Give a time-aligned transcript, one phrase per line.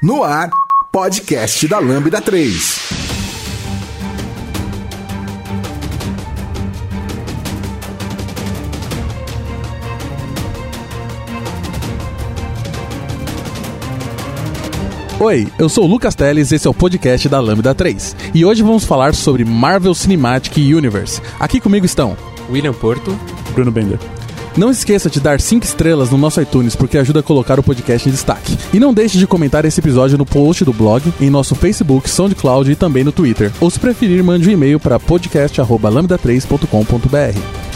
[0.00, 0.48] No ar,
[0.92, 2.78] podcast da Lambda 3.
[15.18, 18.14] Oi, eu sou o Lucas Teles, esse é o podcast da Lambda 3.
[18.32, 21.20] E hoje vamos falar sobre Marvel Cinematic Universe.
[21.40, 22.16] Aqui comigo estão
[22.48, 23.18] William Porto,
[23.52, 23.98] Bruno Bender.
[24.56, 28.08] Não esqueça de dar 5 estrelas no nosso iTunes, porque ajuda a colocar o podcast
[28.08, 28.58] em destaque.
[28.72, 32.72] E não deixe de comentar esse episódio no post do blog, em nosso Facebook, SoundCloud
[32.72, 33.52] e também no Twitter.
[33.60, 37.67] Ou se preferir, mande um e-mail para podcast.lambda3.com.br.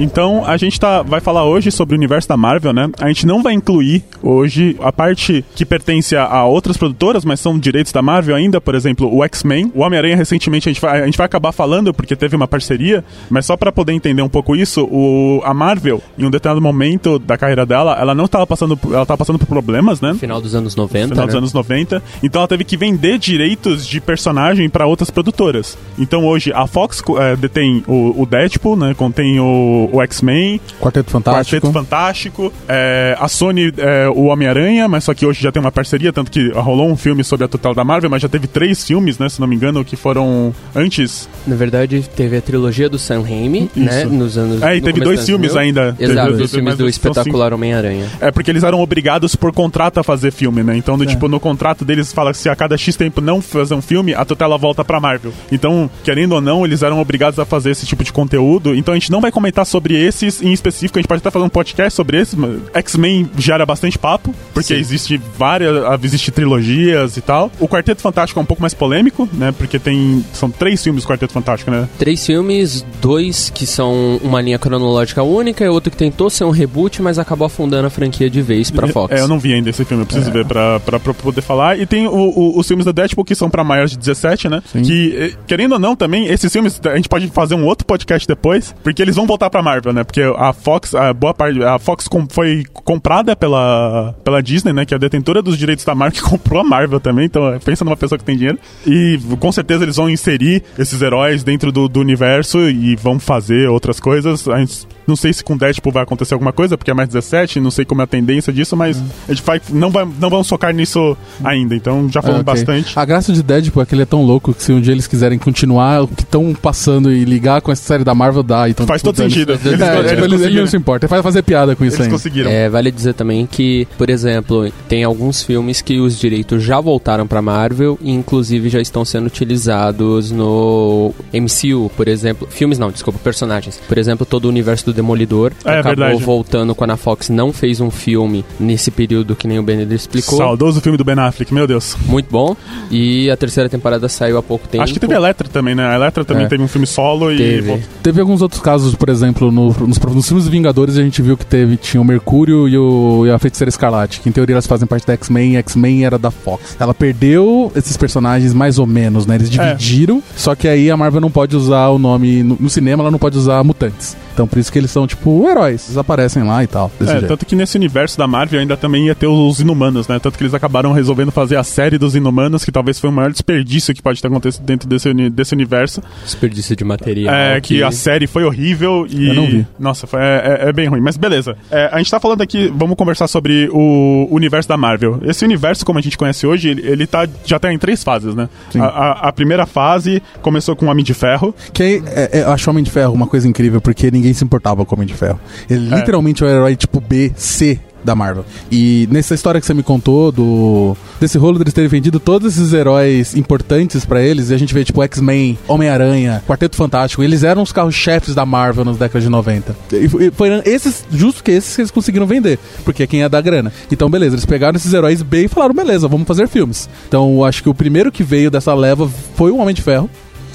[0.00, 2.88] Então, a gente tá, vai falar hoje sobre o universo da Marvel, né?
[2.98, 7.40] A gente não vai incluir hoje a parte que pertence a, a outras produtoras, mas
[7.40, 9.72] são direitos da Marvel ainda, por exemplo, o X-Men.
[9.74, 13.04] O Homem-Aranha, recentemente, a gente, vai, a gente vai acabar falando porque teve uma parceria,
[13.28, 17.18] mas só para poder entender um pouco isso, o, a Marvel, em um determinado momento
[17.18, 20.14] da carreira dela, ela não estava passando, ela tava passando por problemas, né?
[20.14, 21.08] final dos anos 90.
[21.08, 21.38] final dos né?
[21.38, 22.02] anos 90.
[22.22, 25.76] Então ela teve que vender direitos de personagem para outras produtoras.
[25.98, 28.94] Então hoje a Fox eh, detém o, o Deadpool, né?
[28.94, 31.56] Contém o, o X-Men, Quarteto Fantástico.
[31.66, 35.72] Quarteto Fantástico, eh, a Sony eh, o Homem-Aranha, mas só que hoje já tem uma
[35.72, 38.84] parceria, tanto que rolou um filme sobre a total da Marvel, mas já teve três
[38.84, 39.28] filmes, né?
[39.28, 41.28] Se não me engano, que foram antes.
[41.46, 44.04] Na verdade, teve a trilogia do Sam Raimi, né?
[44.04, 44.62] Nos anos.
[44.62, 45.60] É, e teve dois filmes 2000.
[45.62, 45.92] ainda.
[45.98, 48.06] Teve Exato, dois- os filmes do espetacular Homem-Aranha.
[48.20, 50.76] É porque eles eram obrigados por contrato a fazer filme, né?
[50.76, 53.74] Então, do, tipo, no contrato deles fala que se a cada X tempo não fazer
[53.74, 55.32] um filme, a Totela volta pra Marvel.
[55.52, 58.74] Então, querendo ou não, eles eram obrigados a fazer esse tipo de conteúdo.
[58.74, 61.44] Então, a gente não vai comentar sobre esses em específico, a gente pode até fazer
[61.44, 62.36] um podcast sobre esses.
[62.74, 64.80] X-Men gera bastante papo, porque Sim.
[64.80, 67.50] existe várias, existe trilogias e tal.
[67.60, 69.52] O Quarteto Fantástico é um pouco mais polêmico, né?
[69.56, 71.88] Porque tem são três filmes do Quarteto Fantástico, né?
[71.98, 76.50] Três filmes, dois que são uma linha cronológica única e outro que tentou ser um
[76.50, 79.14] reboot, mas acabou afundando a franquia de vez pra Fox.
[79.14, 81.78] É, eu não vi ainda esse filme, eu preciso ver pra, pra, pra poder falar.
[81.78, 84.62] E tem o- o- os filmes da Deadpool que são pra maiores de 17, né?
[84.72, 88.26] Que, eh, querendo ou não, também, esses filmes, a gente pode fazer um outro podcast
[88.26, 90.02] depois, porque eles vão voltar pra Marvel, né?
[90.04, 94.84] Porque a Fox, a boa parte, a Fox com- foi comprada pela, pela Disney, né?
[94.86, 97.26] Que é a detentora dos direitos da Marvel, que comprou a Marvel também.
[97.26, 98.58] Então, eh, pensa numa pessoa que tem dinheiro.
[98.86, 103.68] E com certeza eles vão inserir esses heróis dentro do, do universo e vão fazer
[103.68, 104.48] outras coisas.
[104.48, 107.58] A gente não sei se com Deadpool vai acontecer alguma coisa, porque é mais 17,
[107.60, 110.48] não sei como é a tendência disso, mas a gente vai, não, vai, não vamos
[110.48, 112.64] focar nisso ainda, então já falamos Ah, ok.
[112.64, 112.98] bastante.
[112.98, 115.06] A graça de Deadpool é que ele é tão louco que se um dia eles
[115.06, 118.68] quiserem continuar o que estão passando e ligar com essa série da Marvel, dá.
[118.68, 119.52] Então, Faz tipo, todo sentido.
[119.52, 121.84] Eles, Eles, é, eles tipo, ele, ele não se importa, ele vai fazer piada com
[121.84, 122.14] isso Eles ainda.
[122.14, 122.50] conseguiram.
[122.50, 127.26] É, vale dizer também que, por exemplo, tem alguns filmes que os direitos já voltaram
[127.26, 132.46] pra Marvel e inclusive já estão sendo utilizados no MCU, por exemplo.
[132.50, 133.80] Filmes não, desculpa, personagens.
[133.88, 136.22] Por exemplo, todo o universo do Demolidor É, acabou verdade.
[136.24, 140.36] voltando quando a Fox não fez um filme nesse período que nem o Benedict explicou.
[140.38, 141.96] Saudoso filme do Ben Affleck, meu Deus.
[142.06, 142.56] Muito bom.
[142.90, 144.82] E a terceira temporada saiu há pouco tempo.
[144.82, 145.86] Acho que teve a Electra também, né?
[145.86, 146.48] A Electra também É.
[146.48, 147.36] teve um filme solo e.
[147.38, 147.60] Teve.
[147.68, 147.88] voltou.
[148.02, 151.36] Teve alguns outros casos, por exemplo, no- nos, nos filmes dos Vingadores a gente viu
[151.36, 154.66] que teve, tinha o Mercúrio e, o, e a Feiticeira Escarlate, que em teoria elas
[154.66, 156.76] fazem parte da X-Men e X-Men era da Fox.
[156.80, 159.36] Ela perdeu esses personagens mais ou menos, né?
[159.36, 163.02] Eles dividiram, só que aí a Marvel não pode usar o nome, no, no cinema
[163.02, 164.16] ela não pode usar mutantes.
[164.38, 165.86] Então por isso que eles são, tipo, heróis.
[165.88, 166.92] Eles aparecem lá e tal.
[166.96, 167.26] desse É, jeito.
[167.26, 170.16] tanto que nesse universo da Marvel ainda também ia ter os Inumanos, né?
[170.20, 173.32] Tanto que eles acabaram resolvendo fazer a série dos Inumanos, que talvez foi o maior
[173.32, 176.00] desperdício que pode ter acontecido dentro desse, uni- desse universo.
[176.24, 177.34] Desperdício de material.
[177.34, 179.26] É, que a série foi horrível e.
[179.28, 179.66] Eu não vi.
[179.76, 181.00] Nossa, foi, é, é- é bem ruim.
[181.00, 181.56] Mas beleza.
[181.68, 185.18] É, a gente tá falando aqui, vamos conversar sobre o universo da Marvel.
[185.24, 188.36] Esse universo, como a gente conhece hoje, ele, ele tá, já tá em três fases,
[188.36, 188.48] né?
[188.70, 188.78] Sim.
[188.80, 191.52] A, a- a primeira fase começou com o Homem de Ferro.
[191.72, 194.27] Que aí, é, é, eu acho o Homem de Ferro uma coisa incrível, porque ninguém
[194.34, 195.38] se importava com o Homem de Ferro.
[195.68, 195.98] Ele É.
[195.98, 198.44] literalmente é um herói tipo B, C da Marvel.
[198.70, 202.72] E nessa história que você me contou, do desse rolo deles terem vendido todos esses
[202.72, 207.60] heróis importantes pra eles, e a gente vê tipo X-Men, Homem-Aranha, Quarteto Fantástico, eles eram
[207.60, 209.76] os carros-chefes da Marvel nas décadas de 90.
[209.92, 213.40] E foram esses, justo que esses que eles conseguiram vender, porque é quem ia dar
[213.40, 213.72] grana.
[213.90, 216.88] Então, beleza, eles pegaram esses heróis B e falaram, beleza, vamos fazer filmes.
[217.08, 220.08] Então, eu acho que o primeiro que veio dessa leva foi o Homem de Ferro.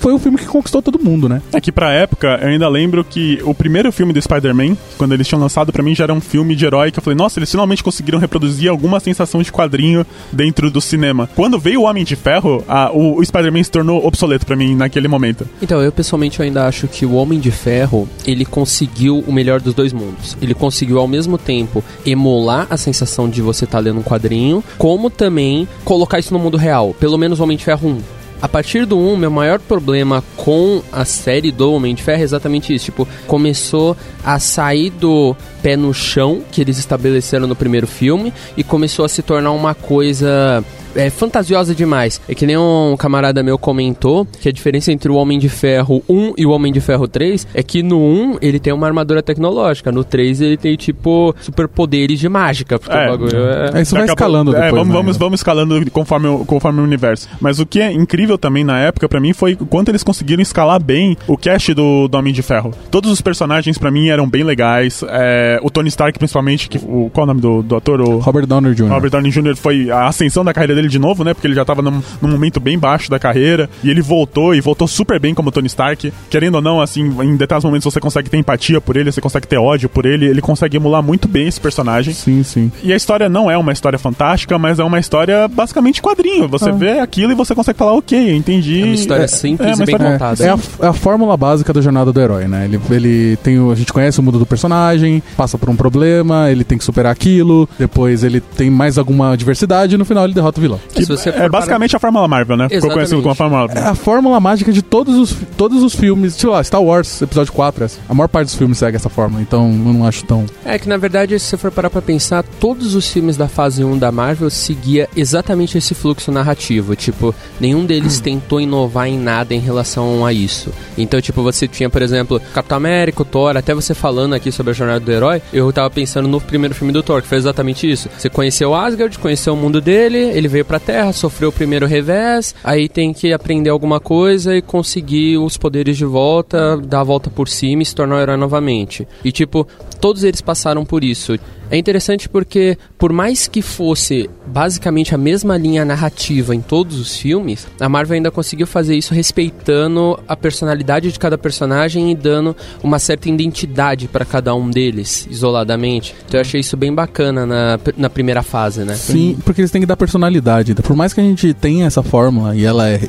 [0.03, 1.41] Foi o filme que conquistou todo mundo, né?
[1.53, 5.25] É que pra época, eu ainda lembro que o primeiro filme do Spider-Man, quando eles
[5.25, 7.49] tinham lançado, pra mim já era um filme de herói que eu falei, nossa, eles
[7.49, 11.29] finalmente conseguiram reproduzir alguma sensação de quadrinho dentro do cinema.
[11.37, 14.75] Quando veio o Homem de Ferro, a- o, o Spider-Man se tornou obsoleto pra mim
[14.75, 15.47] naquele momento.
[15.61, 19.61] Então, eu pessoalmente eu ainda acho que o Homem de Ferro, ele conseguiu o melhor
[19.61, 20.35] dos dois mundos.
[20.41, 25.09] Ele conseguiu ao mesmo tempo emular a sensação de você estar lendo um quadrinho, como
[25.09, 26.93] também colocar isso no mundo real.
[26.99, 28.22] Pelo menos o Homem de Ferro 1.
[28.43, 32.23] A partir do 1, meu maior problema com a série do Homem de Ferro é
[32.25, 32.83] exatamente isso.
[32.83, 38.61] Tipo, começou a sair do pé no chão que eles estabeleceram no primeiro filme e
[38.61, 40.61] começou a se tornar uma coisa
[40.95, 42.21] é fantasiosa demais.
[42.27, 46.03] É que nem um camarada meu comentou que a diferença entre o Homem de Ferro
[46.09, 49.21] 1 e o Homem de Ferro 3 é que no 1 ele tem uma armadura
[49.23, 52.77] tecnológica, no 3 ele tem tipo superpoderes de mágica.
[52.79, 53.07] Porque É.
[53.07, 53.79] o bagulho é...
[53.79, 54.71] É, isso vai escalando é, depois.
[54.73, 54.93] vamos, né?
[54.93, 57.27] vamos, vamos escalando conforme, o- conforme o universo.
[57.39, 60.41] Mas o que é incrível também na época, pra mim, foi o quanto eles conseguiram
[60.41, 62.73] escalar bem o cast do, do Homem de Ferro.
[62.91, 65.03] Todos os personagens, pra mim, eram bem legais.
[65.07, 68.01] É, o Tony Stark, principalmente, que, o, qual é o nome do, do ator?
[68.01, 68.87] O Robert Downey Jr.
[68.89, 69.55] Robert Downey Jr.
[69.55, 71.33] foi a ascensão da carreira dele de novo, né?
[71.33, 73.69] Porque ele já tava num, num momento bem baixo da carreira.
[73.83, 76.11] E ele voltou, e voltou super bem como Tony Stark.
[76.29, 79.47] Querendo ou não, assim, em determinados momentos você consegue ter empatia por ele, você consegue
[79.47, 80.25] ter ódio por ele.
[80.25, 82.13] Ele consegue emular muito bem esse personagem.
[82.13, 82.71] Sim, sim.
[82.83, 86.47] E a história não é uma história fantástica, mas é uma história basicamente quadrinho.
[86.47, 88.81] Você vê aquilo e você consegue falar, ok, entendi.
[88.81, 90.43] É uma história simples é uma e bem história- contada.
[90.43, 92.65] É a, é a fórmula básica da jornada do herói, né?
[92.65, 96.49] Ele, ele tem o, a gente conhece o mundo do personagem, passa por um problema,
[96.51, 100.33] ele tem que superar aquilo, depois ele tem mais alguma diversidade e no final ele
[100.33, 100.72] derrota o vilão.
[100.95, 102.65] Se você for é basicamente a Fórmula Marvel, né?
[102.65, 102.95] Ficou Exatamente.
[102.95, 103.91] conhecido como a Fórmula É Marvel.
[103.91, 107.83] a fórmula mágica de todos os, todos os filmes, sei lá, Star Wars, episódio 4,
[107.85, 107.99] essa.
[108.09, 110.45] a maior parte dos filmes segue essa fórmula, então eu não acho tão.
[110.65, 113.83] É que na verdade, se você for parar pra pensar, todos os filmes da fase
[113.83, 116.95] 1 da Marvel seguia exatamente esse fluxo narrativo.
[116.95, 120.71] Tipo, nenhum deles tentou inovar em nada em relação a isso.
[120.97, 124.71] Então, tipo, você tinha, por exemplo, Capitão América, o Thor, até você falando aqui sobre
[124.71, 127.89] a jornada do herói, eu tava pensando no primeiro filme do Thor, que foi exatamente
[127.89, 128.09] isso.
[128.17, 132.55] Você conheceu Asgard, conheceu o mundo dele, ele veio pra Terra, sofreu o primeiro revés,
[132.63, 137.29] aí tem que aprender alguma coisa e conseguir os poderes de volta, dar a volta
[137.29, 139.07] por cima e se tornar um herói novamente.
[139.23, 139.67] E tipo,
[139.99, 141.37] todos eles passaram por isso.
[141.73, 147.17] É interessante porque, por mais que fosse basicamente a mesma linha narrativa em todos os
[147.17, 152.55] filmes, a Marvel ainda conseguiu fazer isso respeitando a personalidade de cada personagem e dando
[152.83, 156.13] uma certa identidade para cada um deles, isoladamente.
[156.27, 158.93] Então eu achei isso bem bacana na, na primeira fase, né?
[158.93, 160.75] Sim, porque eles têm que dar personalidade.
[160.75, 162.99] Por mais que a gente tenha essa fórmula e ela é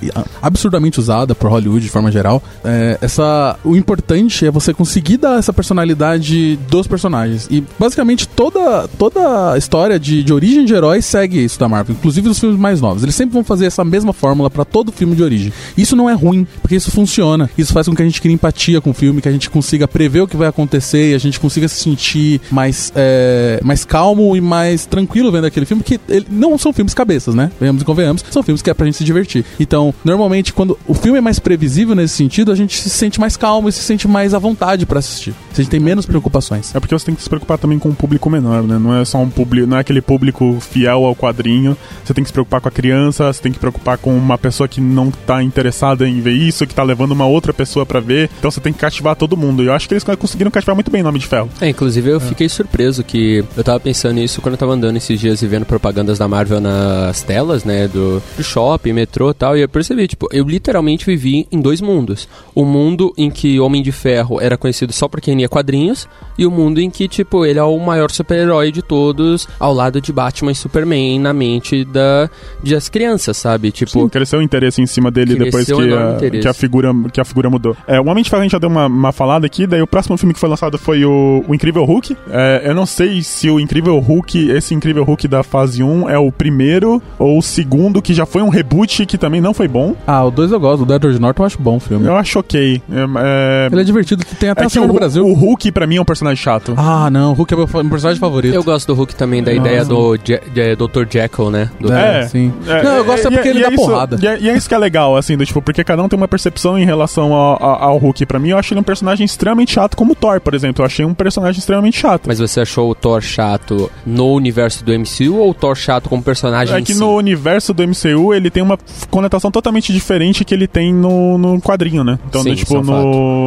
[0.40, 5.38] absurdamente usada por Hollywood de forma geral, é, essa, o importante é você conseguir dar
[5.38, 7.46] essa personalidade dos personagens.
[7.50, 11.96] E basicamente toda, toda a história de, de origem de heróis segue isso da Marvel,
[11.98, 13.02] inclusive os filmes mais novos.
[13.02, 15.52] Eles sempre vão fazer essa mesma fórmula para todo filme de origem.
[15.76, 17.50] Isso não é ruim, porque isso funciona.
[17.58, 19.88] Isso faz com que a gente crie empatia com o filme, que a gente consiga
[19.88, 24.36] prever o que vai acontecer e a gente consiga se sentir mais, é, mais calmo
[24.36, 27.50] e mais tranquilo vendo aquele filme, que ele, não são filmes cabeças, né?
[27.60, 29.44] Venhamos e convenhamos, são filmes que é pra gente se divertir.
[29.58, 33.36] Então, normalmente, quando o filme é mais previsível nesse sentido, a gente se sente mais
[33.36, 35.34] calmo e se sente mais à vontade pra assistir.
[35.52, 36.74] A gente tem menos preocupações.
[36.74, 38.78] É porque você tem que se preocupar também com um público menor, né?
[38.78, 41.76] Não é só um público, não é aquele público fiel ao quadrinho.
[42.04, 44.36] Você tem que se preocupar com a criança, você tem que se preocupar com uma
[44.36, 48.00] pessoa que não tá interessada em ver isso, que tá levando uma outra pessoa pra
[48.00, 48.31] ver.
[48.38, 49.62] Então você tem que cativar todo mundo.
[49.62, 51.48] E eu acho que eles conseguiram cativar muito bem o Nome de Ferro.
[51.60, 55.19] É, inclusive eu fiquei surpreso que eu tava pensando nisso quando eu tava andando esses
[55.19, 59.56] dias e vendo propagandas da Marvel nas telas, né, do, do shopping, metrô e tal,
[59.56, 62.28] e eu percebi, tipo, eu literalmente vivi em dois mundos.
[62.54, 66.08] O mundo em que Homem de Ferro era conhecido só por quem lia quadrinhos,
[66.38, 70.00] e o mundo em que, tipo, ele é o maior super-herói de todos, ao lado
[70.00, 72.29] de Batman e Superman, na mente da,
[72.62, 73.71] das crianças, sabe?
[73.71, 76.93] Tipo, Sim, cresceu o interesse em cima dele depois que um a, que a figura
[77.12, 77.76] que a figura mudou.
[77.87, 79.87] É, o Homem de Ferro a gente já deu uma, uma falada aqui, daí o
[79.87, 82.16] próximo filme que foi lançado foi o, o Incrível Hulk.
[82.31, 86.19] É, eu não sei se o Incrível Hulk, esse Incrível Hulk da fase 1 é
[86.19, 89.95] o primeiro ou o segundo que já foi um reboot que também não foi bom.
[90.07, 92.07] Ah, o 2 eu gosto, o do Edward Norton eu acho bom o filme.
[92.07, 92.83] Eu acho ok.
[92.90, 95.26] É, é, Ele é divertido, tem até é a que o, no Brasil.
[95.26, 96.75] o Hulk pra mim é um personagem chato.
[96.76, 98.54] Ah, não, o Hulk é fa- meu personagem favorito.
[98.54, 100.40] eu gosto do Hulk também, da ideia do Je
[100.76, 101.04] Dr.
[101.11, 101.71] Jekyll, né?
[101.80, 102.52] Do- É, sim.
[102.66, 104.18] não, eu gosto é porque ele dá isso, porrada.
[104.21, 106.16] E é, e é isso que é legal, assim, do tipo, porque cada um tem
[106.16, 108.26] uma percepção em relação ao, ao, Hulk.
[108.26, 110.83] Pra mim, eu acho ele um personagem extremamente chato, como o Thor, por exemplo.
[110.83, 112.26] Eu achei um personagem extremamente chato.
[112.26, 116.23] Mas você achou o Thor chato no universo do MCU ou o Thor chato como
[116.23, 117.00] personagem É em que si?
[117.00, 118.78] no universo do MCU ele tem uma
[119.11, 122.18] conotação totalmente diferente que ele tem no, no quadrinho, né?
[122.28, 122.83] Então, Sim, do, tipo, é um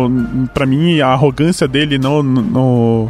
[0.09, 0.47] no.
[0.53, 2.21] Pra mim, a arrogância dele no.
[2.23, 3.07] no- no-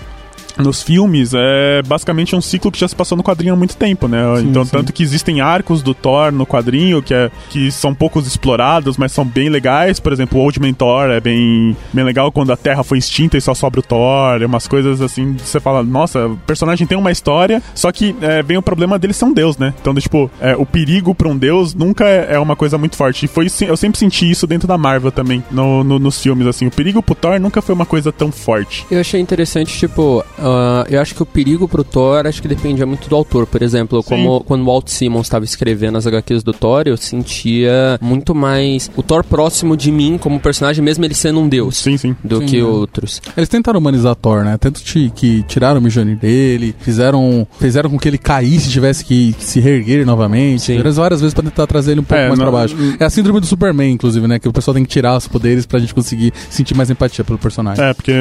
[0.57, 4.07] nos filmes é basicamente um ciclo que já se passou no quadrinho há muito tempo,
[4.07, 4.19] né?
[4.37, 4.71] Sim, então, sim.
[4.71, 9.11] tanto que existem arcos do Thor no quadrinho que, é, que são poucos explorados, mas
[9.11, 9.99] são bem legais.
[9.99, 13.37] Por exemplo, o Old Man Thor é bem, bem legal quando a Terra foi extinta
[13.37, 14.41] e só sobra o Thor.
[14.41, 18.41] É umas coisas assim, você fala, nossa, o personagem tem uma história, só que é,
[18.43, 19.73] vem o problema dele ser um deus, né?
[19.79, 23.25] Então, tipo, é, o perigo pra um deus nunca é, é uma coisa muito forte.
[23.25, 26.67] E foi, eu sempre senti isso dentro da Marvel também, no, no- nos filmes, assim.
[26.67, 28.85] O perigo pro Thor nunca foi uma coisa tão forte.
[28.89, 32.85] Eu achei interessante, tipo, ah, eu acho que o perigo pro Thor, acho que dependia
[32.85, 33.45] muito do autor.
[33.47, 37.97] Por exemplo, como quando o Walt Simmons estava escrevendo as HQs do Thor, eu sentia
[38.01, 41.97] muito mais o Thor próximo de mim como personagem, mesmo ele sendo um deus, Sim,
[41.97, 42.15] sim.
[42.23, 42.63] do Sim, que né?
[42.63, 43.21] outros.
[43.35, 44.57] Eles tentaram humanizar Thor, né?
[44.57, 44.81] Tanto
[45.15, 49.59] que tiraram o Mijone dele, fizeram, fizeram com que ele caísse e tivesse que se
[49.59, 50.61] reerguer novamente.
[50.61, 50.77] Sim.
[50.77, 52.75] Fizeram várias vezes pra tentar trazer ele um pouco É, mais não- pra baixo.
[52.99, 54.39] É a síndrome do Superman, inclusive, né?
[54.39, 57.37] Que o pessoal tem que tirar os poderes pra gente conseguir sentir mais empatia pelo
[57.37, 57.83] personagem.
[57.83, 58.13] É, porque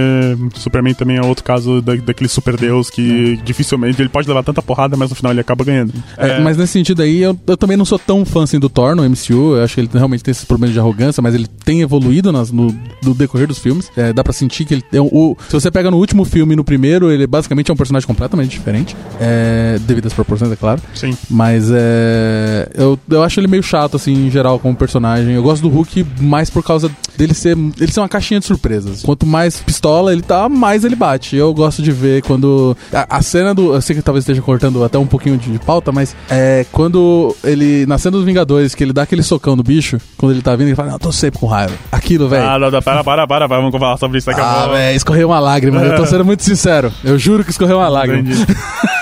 [0.54, 4.62] Superman também é outro caso da, daquele super deus que dificilmente ele pode levar tanta
[4.62, 5.92] porrada, mas no final ele acaba ganhando.
[6.16, 8.96] É, mas nesse sentido aí, eu, eu também não sou tão fã assim do Thor
[8.96, 9.56] no MCU.
[9.56, 12.50] Eu acho que ele realmente tem esses problemas de arrogância, mas ele tem evoluído nas-
[12.50, 13.90] no, no decorrer dos filmes.
[13.96, 15.36] É, dá pra sentir que ele é o.
[15.48, 18.50] Se você pega no último filme e no primeiro, ele basicamente é um personagem completamente
[18.50, 18.96] diferente.
[19.20, 20.80] É, devido às proporções, é claro.
[20.94, 21.16] Sim.
[21.30, 22.68] Mas é.
[22.74, 25.34] Eu, eu acho ele meio chato, assim, em geral, como personagem.
[25.34, 27.56] Eu gosto do Hulk mais por causa dele ser.
[27.78, 29.02] Ele ser uma caixinha de surpresas.
[29.02, 31.36] Quanto mais pistola ele tá, mais ele bate.
[31.36, 32.76] Eu gosto de ver quando.
[32.92, 33.74] A, a cena do.
[33.74, 37.34] Eu sei que talvez esteja cortando até um pouquinho de, de pauta, mas é quando
[37.42, 37.86] ele.
[37.86, 40.68] Na cena dos Vingadores, que ele dá aquele socão no bicho, quando ele tá vindo,
[40.68, 41.72] ele fala, não, eu tô sempre com raiva.
[41.90, 42.44] Aquilo, velho.
[42.46, 44.74] Ah, não, não, para, para, para, para, vamos falar sobre isso daqui a Ah, pouco.
[44.74, 45.82] velho, escorreu uma lágrima.
[45.82, 46.92] Eu tô sendo muito sincero.
[47.04, 48.20] Eu juro que escorreu uma lágrima.
[48.20, 48.46] Entendi.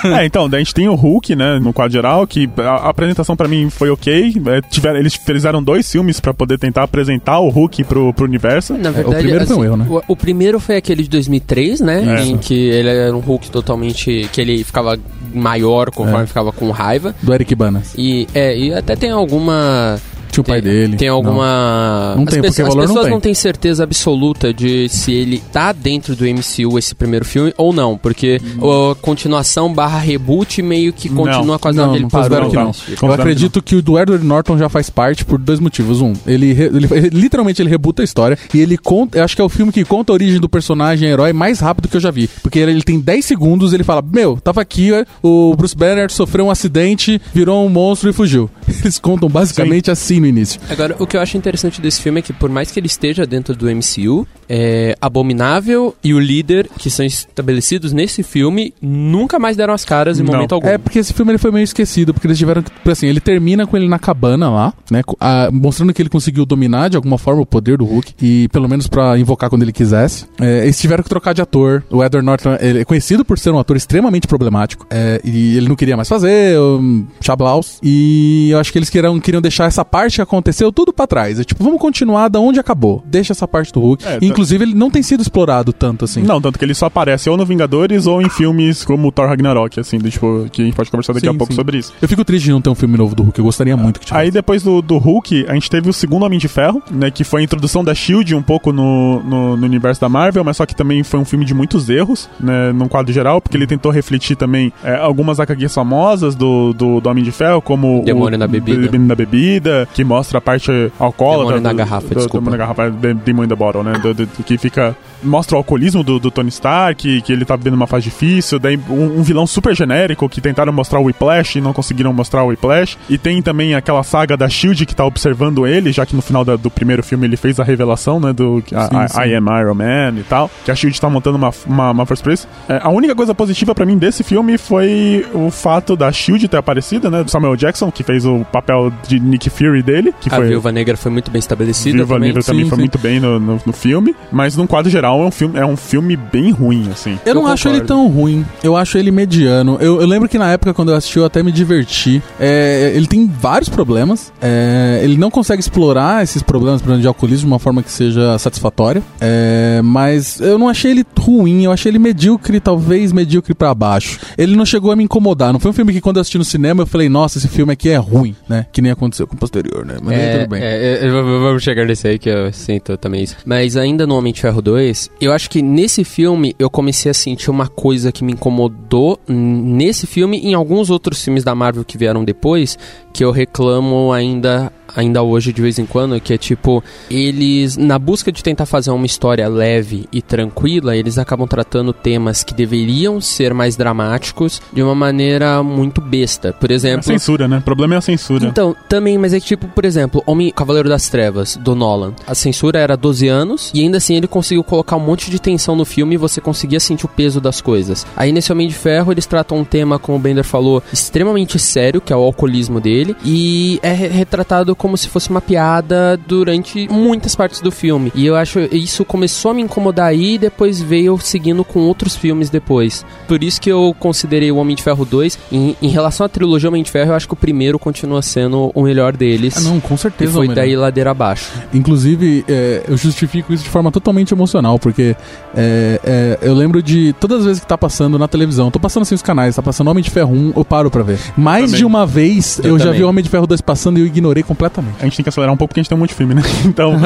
[0.04, 3.36] é, então, a gente tem o Hulk, né, no quadro geral, que a, a apresentação
[3.36, 4.34] pra mim foi ok.
[4.46, 8.74] É, tiveram, eles fizeram dois filmes pra poder tentar apresentar o Hulk pro, pro universo.
[8.74, 9.86] Na verdade, primeiro foi um erro, né?
[9.88, 12.20] O, o primeiro foi aquele de 2003, né?
[12.20, 12.24] É.
[12.24, 14.28] Em que ele era um Hulk totalmente.
[14.32, 14.98] que ele ficava
[15.34, 16.26] maior conforme É.
[16.26, 17.14] ficava com raiva.
[17.22, 17.94] Do Eric Banas.
[17.96, 19.98] E, é, e até tem alguma.
[20.34, 20.96] Tinha o pai tem, dele.
[20.96, 22.14] Tem alguma.
[22.16, 23.12] Não as tem, porque valor as não pessoas tem.
[23.12, 27.72] não têm certeza absoluta de se ele tá dentro do MCU esse primeiro filme ou
[27.72, 27.96] não.
[27.96, 31.58] Porque a continuação barra reboot meio que continua Não.
[31.58, 32.40] quase Não, não parou.
[32.40, 33.08] considero que não.
[33.08, 36.00] Eu acredito que o do Edward Norton já faz parte por dois motivos.
[36.00, 39.18] Um, ele, re- ele- ele- literalmente ele rebuta a história e ele conta.
[39.18, 41.88] Eu acho que é o filme que conta a origem do personagem herói mais rápido
[41.88, 42.28] que eu já vi.
[42.42, 46.10] Porque ele, ele tem 10 segundos ele fala: Meu, tava aqui, ó, o Bruce Banner
[46.10, 48.50] sofreu um acidente, virou um monstro e fugiu.
[48.82, 50.60] Eles contam basicamente assim no início.
[50.70, 53.26] Agora, o que eu acho interessante desse filme é que, por mais que ele esteja
[53.26, 59.56] dentro do MCU, é, Abominável e o líder, que são estabelecidos nesse filme, nunca mais
[59.56, 60.32] deram as caras em Não.
[60.32, 60.66] momento algum.
[60.68, 62.70] É porque esse filme ele foi meio esquecido, porque eles tiveram que.
[62.70, 65.02] porque, Assim, ele termina com ele na cabana lá, né?
[65.20, 68.68] a- mostrando que ele conseguiu dominar de alguma forma o poder do Hulk, e pelo
[68.68, 70.26] menos pra invocar quando ele quisesse.
[70.40, 71.82] É, eles tiveram que trocar de ator.
[71.90, 75.68] O Edward Norton ele é conhecido por ser um ator extremamente problemático, é, e ele
[75.68, 77.78] não queria mais fazer, um, Chablaus.
[77.82, 81.38] E eu acho que eles queriam, queriam deixar essa parte que aconteceu tudo pra trás.
[81.40, 83.02] É tipo, vamos continuar da onde acabou.
[83.06, 84.04] Deixa essa parte do Hulk.
[84.06, 86.22] É, E, Inclusive, ele não tem sido explorado tanto assim.
[86.22, 89.78] Não, tanto que ele só aparece ou no Vingadores ou em filmes como Thor Ragnarok,
[89.78, 91.56] assim, do, tipo, que a gente pode conversar daqui Sim, a pouco sim.
[91.56, 91.92] sobre isso.
[92.00, 93.38] Eu fico triste de não ter um filme novo do Hulk.
[93.38, 94.24] Eu gostaria muito que tivesse.
[94.24, 97.10] Aí depois do, do Hulk, a gente teve o segundo Homem de Ferro, né?
[97.10, 100.56] Que foi a introdução da SHIELD um pouco no, no, no universo da Marvel, mas
[100.56, 102.72] só que também foi um filme de muitos erros, né?
[102.72, 107.08] Num quadro geral, porque ele tentou refletir também é, algumas HQs famosas do, do, do
[107.08, 108.88] Homem de Ferro, como Demônio o na Bebida.
[108.88, 111.56] Demônio na Bebida, que mostra a parte alcoólatra.
[111.56, 112.38] Demônio na Garrafa, do, desculpa.
[112.38, 113.92] Demônio na Garrafa, de- Demônio the Bottle, né?
[114.00, 114.94] Do- do que fica...
[115.24, 118.58] Mostra o alcoolismo do, do Tony Stark, que, que ele tá vivendo uma fase difícil,
[118.58, 122.42] daí um, um vilão super genérico que tentaram mostrar o Whiplash e não conseguiram mostrar
[122.44, 122.96] o Whiplash.
[123.08, 126.44] E tem também aquela saga da SHIELD que tá observando ele, já que no final
[126.44, 129.20] da- do primeiro filme ele fez a revelação, né, do a- Sim, sim.
[129.28, 132.32] I am Iron Man e tal, que a SHIELD tá montando uma, uma, uma pra
[132.32, 132.46] isso.
[132.68, 136.56] É, a única coisa positiva pra mim desse filme foi o fato da SHIELD ter
[136.56, 140.36] aparecido, né, do Samuel Jackson, que fez o papel de Nick Fury dele, que A
[140.36, 140.48] foi...
[140.48, 142.28] Viúva Negra foi muito bem estabelecida Viúva também.
[142.28, 145.26] Negra também Sim, foi muito bem no, no, no filme, mas num quadro geral é
[145.26, 147.18] um filme, é um filme bem ruim, assim.
[147.24, 148.02] Eu não Eu acho ele concordo.
[148.02, 148.44] tão ruim.
[148.62, 149.76] Eu acho ele mediano.
[149.80, 152.22] Eu, eu lembro que na época, quando eu assisti, eu até me diverti.
[152.38, 154.32] É, ele tem vários problemas.
[154.40, 157.90] É, ele não consegue explorar esses problemas, por exemplo, de alcoolismo de uma forma que
[157.90, 159.02] seja satisfatória.
[159.20, 161.64] É, mas eu não achei ele ruim.
[161.64, 164.18] Eu achei ele medíocre, talvez medíocre pra baixo.
[164.36, 165.52] Ele não chegou a me incomodar.
[165.52, 167.72] Não foi um filme que, quando eu assisti no cinema, eu falei, nossa, esse filme
[167.72, 168.66] aqui é ruim, né?
[168.72, 169.96] Que nem aconteceu com o posterior, né?
[170.02, 170.62] Mas aí É, tudo bem.
[170.62, 173.36] é, é, vamos chegar nesse aí que eu sinto também isso.
[173.44, 177.14] Mas ainda no Homem de Ferro 2, eu acho que nesse filme eu comecei a
[177.14, 181.84] sentir uma coisa que me incomodou nesse filme e em alguns outros filmes da Marvel
[181.84, 182.78] que vieram depois,
[183.12, 187.98] que eu reclamo ainda ainda hoje de vez em quando, que é tipo, eles na
[187.98, 193.20] busca de tentar fazer uma história leve e tranquila, eles acabam tratando temas que deveriam
[193.20, 196.52] ser mais dramáticos de uma maneira muito besta.
[196.52, 197.58] Por É a exemplo, censura, né?
[197.58, 198.46] O problema é a censura.
[198.46, 202.14] então, também, mas é que, tipo, por exemplo, Homem Cavaleiro das Trevas, do Nolan.
[202.26, 205.76] A censura era 12 anos e ainda assim ele conseguiu colocar um monte de tensão
[205.76, 208.06] no filme e você conseguia sentir o peso das coisas.
[208.16, 212.00] Aí nesse Homem de Ferro eles tratam um tema, como o Bender falou, extremamente sério,
[212.00, 217.34] que é o alcoolismo dele, e é retratado como se fosse uma piada durante muitas
[217.34, 218.12] partes do filme.
[218.14, 222.14] E eu acho isso começou a me incomodar aí e depois veio seguindo com outros
[222.14, 223.02] filmes depois.
[223.26, 225.38] Por isso que eu considerei o Homem de Ferro 2.
[225.50, 228.70] Em, em relação à trilogia Homem de Ferro, eu acho que o primeiro continua sendo
[228.74, 229.56] o melhor deles.
[229.56, 230.30] Ah, não, com certeza.
[230.30, 230.56] E foi o melhor.
[230.56, 231.50] daí ladeira abaixo.
[231.72, 235.16] Inclusive, é, eu justifico isso de forma totalmente emocional, porque
[235.56, 239.04] é, é, eu lembro de todas as vezes que tá passando na televisão, tô passando
[239.04, 241.18] assim os canais, tá passando Homem de Ferro 1, eu paro pra ver.
[241.38, 241.78] Mais Também.
[241.78, 244.42] de uma vez eu, Eu já vi Homem de Ferro 2 passando e eu ignorei
[244.42, 244.63] completamente.
[245.00, 246.34] A gente tem que acelerar um pouco porque a gente tem um monte de filme,
[246.34, 246.42] né?
[246.64, 246.96] Então.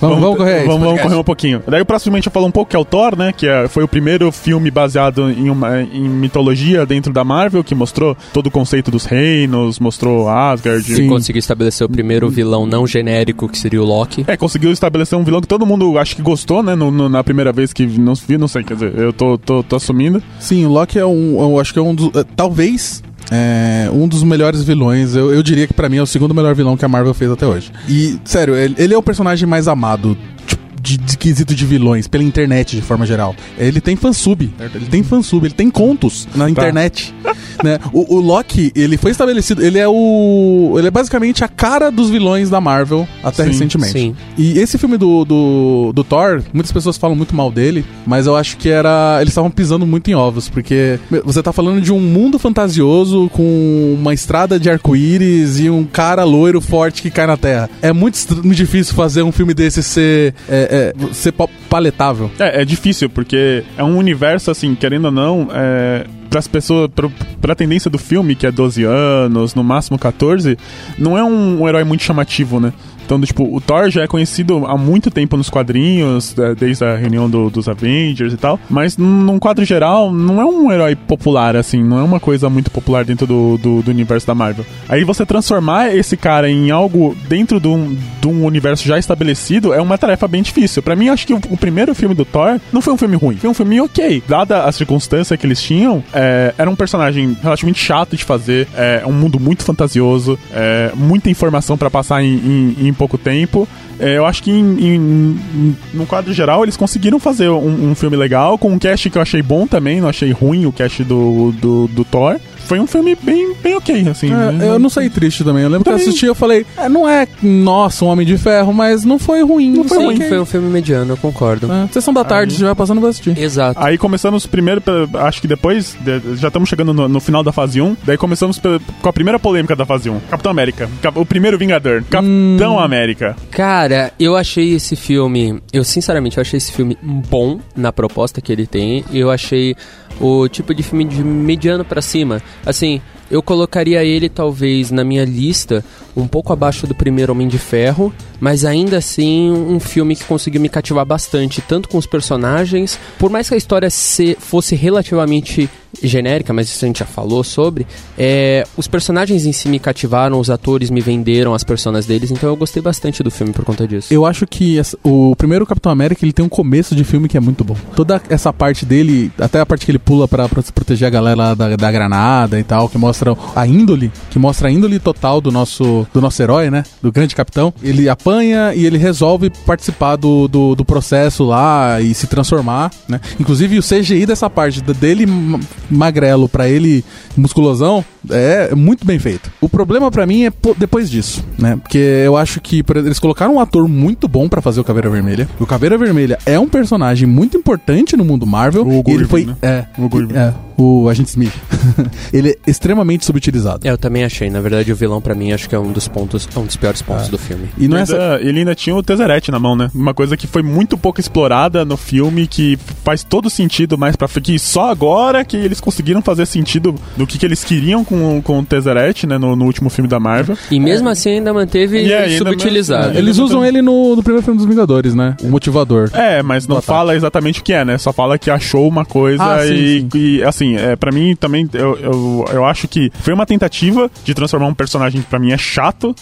[0.00, 1.62] Vamos- vamos correr Vamos, vamos correr um pouquinho.
[1.66, 3.32] Daí, proximamente, eu falo um pouco que é o Thor, né?
[3.32, 7.74] Que é- foi o primeiro filme baseado em, uma, em mitologia dentro da Marvel, que
[7.74, 10.82] mostrou todo o conceito dos reinos, mostrou Asgard.
[10.84, 11.08] Sim.
[11.08, 14.24] Conseguiu estabelecer o primeiro vilão não genérico, que seria o Loki.
[14.26, 16.74] É, conseguiu estabelecer um vilão que todo mundo acho que gostou, né?
[16.74, 19.62] no- no- na primeira vez que não viu, não sei, quer dizer, eu tô, tô,
[19.62, 20.22] tô assumindo.
[20.38, 21.40] Sim, o Loki é um.
[21.40, 22.14] Eu acho que é um dos.
[22.14, 23.02] é, talvez.
[23.30, 26.54] É, um dos melhores vilões, eu, eu diria que pra mim é o segundo melhor
[26.54, 27.70] vilão que a Marvel fez até hoje.
[27.88, 30.16] E, sério, ele, ele é o personagem mais amado
[30.46, 30.57] tipo,
[30.88, 33.34] de, de quesito de vilões pela internet de forma geral.
[33.58, 34.76] Ele tem fansub, certo?
[34.76, 37.14] ele tem fansub, ele tem contos na internet.
[37.62, 37.78] né?
[37.92, 40.74] o, o Loki, ele foi estabelecido, ele é o.
[40.78, 43.92] Ele é basicamente a cara dos vilões da Marvel até Sim, recentemente.
[43.92, 44.16] sim.
[44.36, 48.36] E esse filme do, do, do Thor, muitas pessoas falam muito mal dele, mas eu
[48.36, 49.18] acho que era.
[49.20, 53.96] Eles estavam pisando muito em ovos, porque você tá falando de um mundo fantasioso com
[53.98, 57.68] uma estrada de arco-íris e um cara loiro forte que cai na terra.
[57.82, 60.77] É muito, muito difícil fazer um filme desse ser, é, é,
[61.12, 62.30] ser pa- paletável.
[62.38, 67.10] É, é difícil, porque é um universo, assim, querendo ou não, é, pras pessoas, pro,
[67.40, 70.56] pra tendência do filme, que é 12 anos, no máximo 14,
[70.98, 72.72] não é um, um herói muito chamativo, né?
[73.04, 76.94] Então, tipo, o Thor já é conhecido há muito tempo nos quadrinhos, é, desde a
[76.94, 81.56] reunião do- dos Avengers e tal, mas num quadro geral, não é um herói popular,
[81.56, 84.66] assim, não é uma coisa muito popular dentro do, do, do universo da Marvel.
[84.90, 89.72] Aí você transformar esse cara em algo dentro de um, de um universo já estabelecido
[89.72, 90.82] é uma tarefa bem difícil.
[90.82, 93.36] Pra mim, acho que o, o primeiro filme do Thor não foi um filme ruim,
[93.36, 94.22] foi um filme ok.
[94.28, 99.02] Dada a circunstância que eles tinham, é, era um personagem relativamente chato de fazer, é
[99.06, 103.68] um mundo muito fantasioso, é, muita informação pra passar em, em- em pouco tempo.
[104.00, 108.58] É, eu acho que em- no quadro geral eles conseguiram fazer um, um filme legal,
[108.58, 111.86] com um cast que eu achei bom também, não achei ruim o cast do, do,
[111.88, 112.36] do Thor.
[112.68, 114.26] Foi um filme bem, bem ok, assim.
[114.30, 114.68] É, né?
[114.68, 115.62] eu não saí triste também.
[115.62, 116.06] Eu lembro que eu Também.
[116.08, 119.42] assisti e eu falei, é, não é, nossa, um Homem de Ferro, mas não foi
[119.42, 119.72] ruim.
[119.72, 120.20] Não foi Sim, ruim.
[120.28, 121.66] foi um filme mediano, eu concordo.
[121.72, 123.38] É, sessão da tarde, se estiver passando, eu vou assistir.
[123.38, 123.80] Exato.
[123.82, 124.82] Aí começamos primeiro,
[125.14, 128.60] acho que depois, de- já estamos chegando no, no final da fase 1, daí começamos
[129.00, 130.20] com a primeira polêmica da fase 1.
[130.30, 133.34] Capitão América, o primeiro Vingador, Capitão América.
[133.50, 135.58] Cara, eu achei esse filme.
[135.72, 139.04] Eu, sinceramente, eu achei esse filme bom na proposta que ele tem.
[139.10, 139.74] E eu achei
[140.20, 142.42] o tipo de filme de mediano pra cima.
[142.64, 145.84] Assim, eu colocaria ele talvez na minha lista
[146.20, 150.60] um pouco abaixo do primeiro Homem de Ferro, mas ainda assim um filme que conseguiu
[150.60, 155.68] me cativar bastante, tanto com os personagens, por mais que a história se, fosse relativamente
[156.02, 160.38] genérica, mas isso a gente já falou sobre, é, os personagens em si me cativaram,
[160.38, 163.86] os atores me venderam as personas deles, então eu gostei bastante do filme por conta
[163.88, 164.12] disso.
[164.12, 167.36] Eu acho que essa- o primeiro Capitão América ele tem um começo de filme que
[167.36, 167.74] é muito bom.
[167.96, 170.28] Toda essa parte dele, até a parte que ele pula
[170.62, 174.68] se proteger a galera da, da granada e tal, que mostra a índole, que mostra
[174.68, 176.84] a índole total do nosso, do nosso herói, né?
[177.02, 177.72] Do grande capitão.
[177.82, 183.20] Ele apanha e ele resolve participar do, do, do processo lá e se transformar, né?
[183.38, 187.04] Inclusive o CGI dessa parte dele ma- magrelo pra ele
[187.36, 189.50] musculosão é muito bem feito.
[189.60, 191.76] O problema pra mim é po- depois disso, né?
[191.76, 195.48] Porque eu acho que eles colocaram um ator muito bom pra fazer o Caveira Vermelha.
[195.58, 198.82] O Caveira Vermelha é um personagem muito importante no mundo Marvel.
[198.86, 199.56] O Hugo ele foi né?
[199.62, 201.52] é, O é, o Agente Smith.
[202.32, 203.86] ele é extremamente subutilizado.
[203.86, 204.50] É, eu também achei.
[204.50, 206.76] Na verdade, o vilão pra mim acho que é um dos pontos, é um dos
[206.76, 207.68] piores pontos do filme.
[207.78, 208.38] E não é Ainda- essa...
[208.42, 209.90] Ele ainda tinha o Tezzeret na mão, né?
[209.94, 214.28] Uma coisa que foi muito pouco explorada no filme, que faz todo sentido mais pra.
[214.28, 218.60] Que só agora que eles conseguiram fazer sentido do que, que eles queriam com, com
[218.60, 219.36] o Tezzeret, né?
[219.38, 220.56] No, no último filme da Marvel.
[220.70, 223.06] E mesmo assim ainda manteve E ainda subutilizado.
[223.08, 225.36] mesmo- Eles usam ele no, no primeiro filme dos Vingadores, né?
[225.42, 226.10] O motivador.
[226.12, 227.98] É, mas não fala exatamente o que é, né?
[227.98, 230.08] Só fala que achou uma coisa Ah, sim, e, sim.
[230.14, 234.10] e, assim, assim, é, para mim também, eu, eu, eu acho que foi uma tentativa
[234.24, 235.77] de transformar um personagem que pra mim é chato.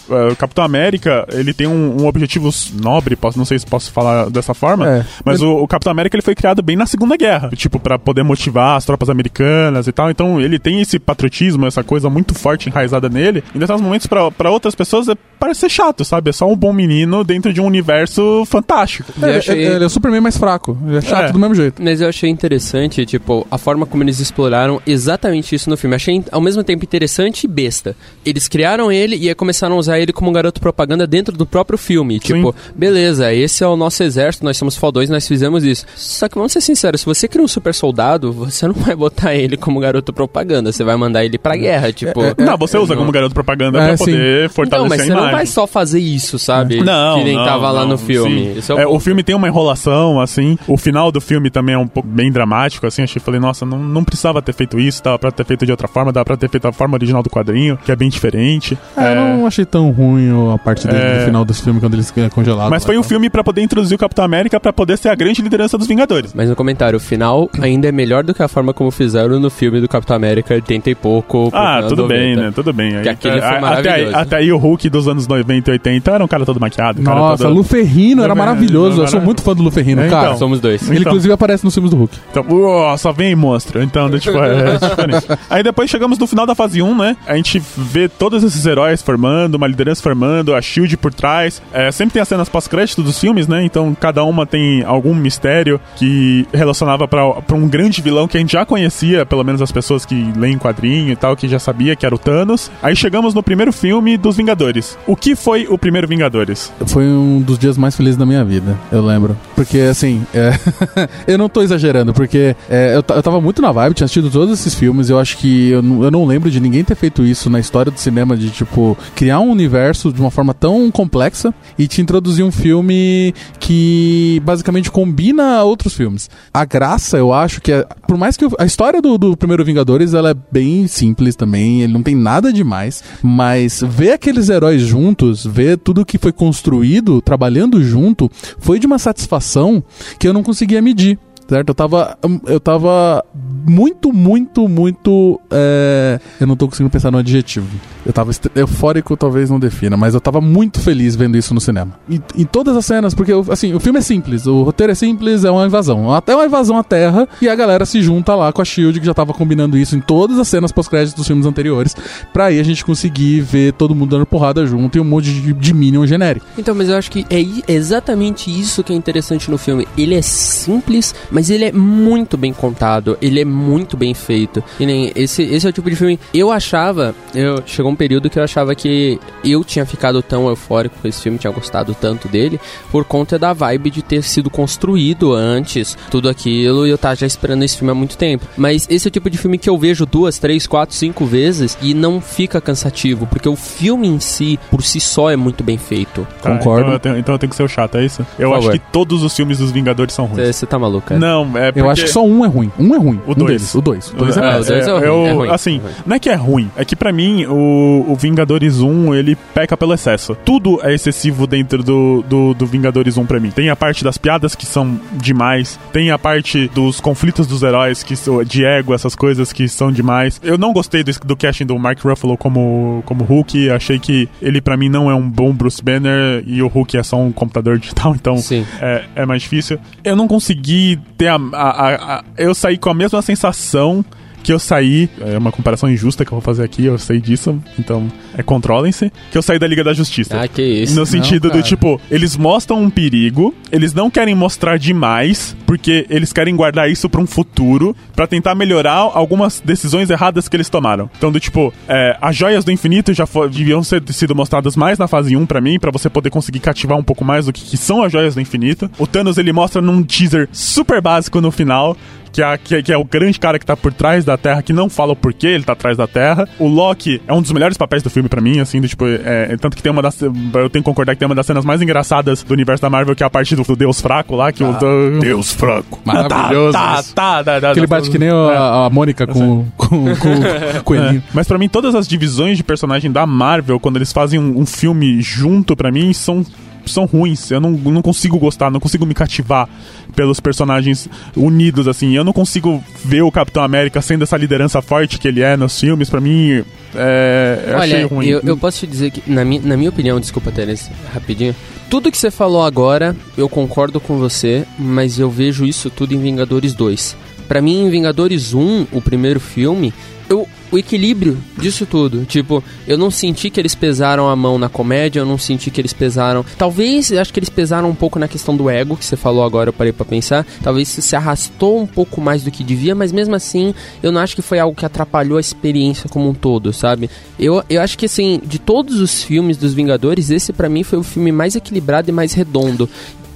[0.09, 2.49] É, o Capitão América, ele tem um, um objetivo
[2.81, 5.05] nobre, posso, não sei se posso falar dessa forma, É.
[5.25, 8.23] mas o, o Capitão América ele foi criado bem na Segunda Guerra, tipo, pra poder
[8.23, 10.09] motivar as tropas americanas e tal.
[10.11, 13.39] Então ele tem esse patriotismo, essa coisa muito forte enraizada nele.
[13.39, 16.29] Em determinados momentos, pra, pra outras pessoas, é, parece ser chato, sabe?
[16.29, 19.11] É só um bom menino dentro de um universo fantástico.
[19.21, 20.77] Eu É, achei- é- ele é o Superman mais fraco.
[20.87, 21.31] Ele é chato É.
[21.31, 21.81] do mesmo jeito.
[21.81, 25.95] Mas eu achei interessante, tipo, a forma como eles exploraram exatamente isso no filme.
[25.95, 27.95] Achei ao mesmo tempo interessante e besta.
[28.25, 31.45] Eles criaram ele e aí começaram a usar ele como um garoto propaganda dentro do
[31.45, 32.19] próprio filme.
[32.19, 35.85] Tipo, beleza, esse é o nosso exército, nós somos fodões, nós fizemos isso.
[35.95, 39.33] Só que vamos ser sinceros, se você cria um super soldado, você não vai botar
[39.35, 42.19] ele como garoto propaganda, você vai mandar ele pra guerra, tipo...
[42.37, 44.03] não, você usa como garoto propaganda É, pra sim.
[44.05, 45.35] poder Então, fortalecer mas a você não imagem.
[45.37, 46.83] vai só fazer isso, sabe?
[46.83, 48.57] Não, que nem não, tava lá não, no filme.
[48.67, 50.57] é o É, o filme tem uma enrolação, assim.
[50.67, 53.03] O final do filme também é um pouco bem dramático, assim.
[53.03, 55.87] Achei, falei, nossa, não, não precisava ter feito isso, dava pra ter feito de outra
[55.87, 58.77] forma, dava pra ter feito a forma original do quadrinho, que é bem diferente.
[58.97, 61.19] É, eu não achei tão ruim a parte dele É.
[61.19, 62.69] no final desse filme, quando eles é congelado.
[62.69, 63.07] Mas lá, foi um tá?
[63.07, 66.33] filme pra poder introduzir o Capitão América pra poder ser a grande liderança dos Vingadores.
[66.33, 69.49] Mas no comentário, o final ainda é melhor do que a forma como fizeram no
[69.49, 71.49] filme do Capitão América 80 e pouco.
[71.53, 72.07] Ah, tudo 90.
[72.19, 72.51] bem, né?
[72.55, 73.01] Tudo bem.
[73.01, 76.11] Que aquele foi a- até, aí, até aí o Hulk dos anos 90 e 80
[76.11, 77.01] era um cara todo maquiado.
[77.01, 77.53] um cara Nossa, todo...
[77.55, 79.01] Lu Ferrino era maravilhoso.
[79.01, 80.27] Eu sou muito fã do Lu Ferrino, É, cara.
[80.27, 80.37] então.
[80.37, 80.81] Somos dois.
[80.89, 81.11] Ele, Então.
[81.11, 82.17] inclusive, aparece nos filmes do Hulk.
[82.31, 83.81] Então, uó, só vem monstro.
[83.83, 85.27] Então, né, tipo, é, é diferente.
[85.49, 87.17] Aí depois chegamos no final da fase 1, né?
[87.27, 91.61] A gente vê todos esses heróis formando, uma liderança formando, a Shield por trás.
[91.73, 93.63] É, sempre tem as cenas pós-crédito dos filmes, né?
[93.63, 98.53] Então cada uma tem algum mistério que relacionava pra um grande vilão que a gente
[98.53, 102.05] já conhecia, pelo menos as pessoas que leem quadrinho e tal, que já sabia que
[102.05, 102.71] era o Thanos.
[102.81, 104.97] Aí chegamos no primeiro filme dos Vingadores.
[105.05, 106.71] O que foi o primeiro Vingadores?
[106.85, 109.37] Foi um dos dias mais felizes da minha vida, eu lembro.
[109.55, 110.51] Porque, assim, é,
[111.27, 114.59] eu não tô exagerando, porque é, eu, eu tava muito na vibe, tinha assistido todos
[114.59, 117.59] esses filmes, eu acho que eu, eu não lembro de ninguém ter feito isso na
[117.59, 122.01] história do cinema, de, tipo, criar um universo de uma forma tão complexa e te
[122.03, 126.29] introduzir um filme que basicamente combina outros filmes.
[126.53, 129.65] A graça, eu acho que, é, por mais que o- a história do, do primeiro
[129.65, 134.83] Vingadores, ela é bem simples também, ele não tem nada demais, mas ver aqueles heróis
[134.83, 139.83] juntos, ver tudo que foi construído, trabalhando junto, foi de uma satisfação
[140.19, 141.17] que eu não conseguia medir.
[141.47, 141.69] Certo?
[141.69, 142.17] Eu tava.
[142.45, 143.23] Eu tava
[143.65, 145.39] muito, muito, muito.
[145.51, 147.67] é, Eu não tô conseguindo pensar no adjetivo.
[148.05, 151.91] Eu tava eufórico, talvez não defina, mas eu tava muito feliz vendo isso no cinema.
[152.09, 155.43] E, em todas as cenas, porque assim, o filme é simples, o roteiro é simples,
[155.43, 156.13] é uma invasão.
[156.13, 159.05] Até uma invasão à Terra e a galera se junta lá com a Shield, que
[159.05, 161.95] já tava combinando isso em todas as cenas pós-créditos dos filmes anteriores,
[162.31, 165.53] pra aí a gente conseguir ver todo mundo dando porrada junto e um monte de,
[165.53, 166.45] de Minion genérico.
[166.57, 169.87] Então, mas eu acho que é exatamente isso que é interessante no filme.
[169.97, 174.63] Ele é simples, mas ele é muito bem contado, ele é muito bem feito.
[174.79, 176.19] E nem esse, esse é o tipo de filme.
[176.33, 180.95] Eu achava, eu chegou um período que eu achava que eu tinha ficado tão eufórico
[181.01, 182.59] com esse filme, tinha gostado tanto dele,
[182.91, 187.27] por conta da vibe de ter sido construído antes, tudo aquilo, e eu tava já
[187.27, 188.45] esperando esse filme há muito tempo.
[188.57, 191.77] Mas esse é o tipo de filme que eu vejo duas, três, quatro, cinco vezes
[191.81, 195.77] e não fica cansativo, porque o filme em si, por si só, é muito bem
[195.77, 196.27] feito.
[196.41, 196.81] Tá, Concordo.
[196.81, 198.25] Então eu, tenho, então eu tenho que ser o chato, é isso?
[198.39, 200.55] Eu acho que todos os filmes dos Vingadores são ruins.
[200.55, 201.19] Você tá maluco, cara?
[201.19, 201.81] Não, é porque...
[201.81, 202.71] Eu acho que só um é ruim.
[202.79, 203.19] Um é ruim.
[203.27, 203.47] O um dois.
[203.51, 203.75] deles.
[203.75, 204.11] O dois.
[204.11, 205.93] O dois é, É, o dois é ruim, eu- é ruim, assim, é ruim.
[206.05, 209.75] não é que é ruim, é que pra mim o, o Vingadores 1 ele peca
[209.77, 210.35] pelo excesso.
[210.45, 213.51] Tudo é excessivo dentro do, do, do Vingadores 1 pra mim.
[213.51, 218.03] Tem a parte das piadas que são demais, tem a parte dos conflitos dos heróis,
[218.03, 220.39] que são de ego, essas coisas que são demais.
[220.43, 224.61] Eu não gostei do, do casting do Mark Ruffalo como, como Hulk, achei que ele
[224.61, 227.77] pra mim não é um bom Bruce Banner e o Hulk é só um computador
[227.79, 228.65] digital, então Sim.
[228.81, 229.79] é, é mais difícil.
[230.03, 234.03] Eu não consegui ter a, a- a- a- Eu saí com a mesma sensação
[234.47, 235.09] que eu saí.
[235.19, 238.07] É uma comparação injusta que eu vou fazer aqui, eu sei disso, então
[238.37, 239.11] é controlem-se.
[239.29, 240.39] Que eu saí da Liga da Justiça.
[240.41, 240.95] Ah, que isso.
[240.97, 241.63] No sentido do cara.
[241.63, 247.09] tipo, eles mostram um perigo, eles não querem mostrar demais, porque eles querem guardar isso
[247.09, 251.09] pra um futuro, pra tentar melhorar algumas decisões erradas que eles tomaram.
[251.17, 254.97] Então, do tipo, é, as joias do infinito já fo- deviam ser sido mostradas mais
[254.97, 257.65] na fase 1 pra mim, pra você poder conseguir cativar um pouco mais do que,
[257.65, 258.89] que são as joias do infinito.
[258.97, 261.97] O Thanos ele mostra num teaser super básico no final.
[262.37, 264.61] Que é, que, é- que é o grande cara que tá por trás da Terra,
[264.61, 266.47] que não fala o porquê ele tá atrás da Terra.
[266.59, 269.53] O Loki é um dos melhores papéis do filme pra mim, assim, do, tipo, é,
[269.53, 270.21] é tanto que tem uma das.
[270.21, 273.15] Eu tenho que concordar que tem uma das cenas mais engraçadas do universo da Marvel,
[273.15, 274.71] que é a parte do, do Deus Fraco lá, que o.
[274.73, 275.99] do- Deus fraco.
[276.05, 276.73] Maravilhoso.
[276.73, 277.15] Tá, isso.
[277.15, 280.29] tá, tá, tá, Que ele tá, bate que nem a, a Mônica com, com, com
[280.79, 281.23] o coelhinho.
[281.27, 281.29] É.
[281.33, 284.65] Mas pra mim, todas as divisões de personagem da Marvel, quando eles fazem um, um
[284.65, 286.45] filme junto, pra mim, são
[286.91, 287.51] são ruins.
[287.51, 289.67] Eu não, não consigo gostar, não consigo me cativar
[290.15, 292.15] pelos personagens unidos, assim.
[292.15, 295.79] Eu não consigo ver o Capitão América sendo essa liderança forte que ele é nos
[295.79, 296.09] filmes.
[296.09, 296.63] Pra mim,
[296.95, 298.27] é, eu achei Olha, ruim.
[298.27, 301.55] eu, eu posso te dizer que, na minha, na minha opinião, desculpa, Teres, rapidinho.
[301.89, 306.19] Tudo que você falou agora, eu concordo com você, mas eu vejo isso tudo em
[306.19, 307.15] Vingadores 2.
[307.47, 309.93] Pra mim, em Vingadores 1, o primeiro filme,
[310.29, 312.25] eu, o equilíbrio disso tudo.
[312.25, 315.79] Tipo, eu não senti que eles pesaram a mão na comédia, eu não senti que
[315.79, 316.45] eles pesaram.
[316.57, 319.69] Talvez, acho que eles pesaram um pouco na questão do ego, que você falou agora,
[319.69, 320.45] eu parei pra pensar.
[320.61, 324.35] Talvez se arrastou um pouco mais do que devia, mas mesmo assim, eu não acho
[324.35, 327.09] que foi algo que atrapalhou a experiência como um todo, sabe?
[327.39, 330.99] Eu, eu acho que, assim, de todos os filmes dos Vingadores, esse pra mim foi
[330.99, 332.89] o filme mais equilibrado e mais redondo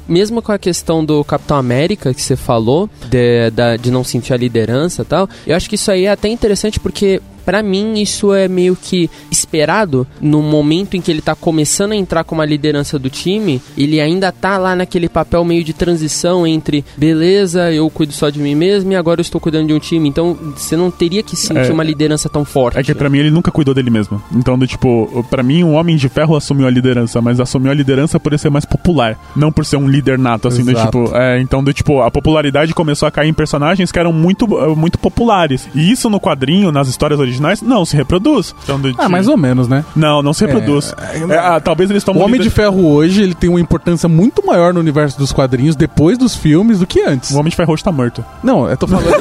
[0.08, 4.34] mesmo com a questão do Capitão América que você falou, de, da- de não sentir
[4.34, 7.22] a liderança e tal, eu acho que isso aí é até interessante porque.
[7.46, 11.96] Pra mim, isso é meio que esperado no momento em que ele tá começando a
[11.96, 13.62] entrar como a liderança do time.
[13.78, 18.40] Ele ainda tá lá naquele papel meio de transição entre beleza, eu cuido só de
[18.40, 20.08] mim mesmo e agora eu estou cuidando de um time.
[20.08, 21.74] Então, você não teria que sentir É.
[21.74, 22.78] uma liderança tão forte.
[22.78, 24.22] É que pra mim ele nunca cuidou dele mesmo.
[24.34, 27.74] Então, do tipo, pra mim o Homem de Ferro assumiu a liderança, mas assumiu a
[27.74, 31.12] liderança por ele ser mais popular, não por ser um líder nato, assim, do tipo.
[31.16, 35.00] É, então, do tipo, a popularidade começou a cair em personagens que eram muito, muito
[35.00, 35.68] populares.
[35.74, 38.54] E isso no quadrinho, nas histórias originais, não se reproduz.
[38.64, 39.84] Então, do, Ah, mais ou menos, né?
[39.96, 40.94] Não, não se reproduz.
[41.30, 44.46] É, ah, talvez eles O tomam Homem de Ferro hoje, ele tem uma importância muito
[44.46, 47.32] maior no universo dos quadrinhos depois dos filmes do que antes.
[47.32, 48.24] O Homem de Ferro hoje tá morto.
[48.44, 49.08] Não, eu tô falando.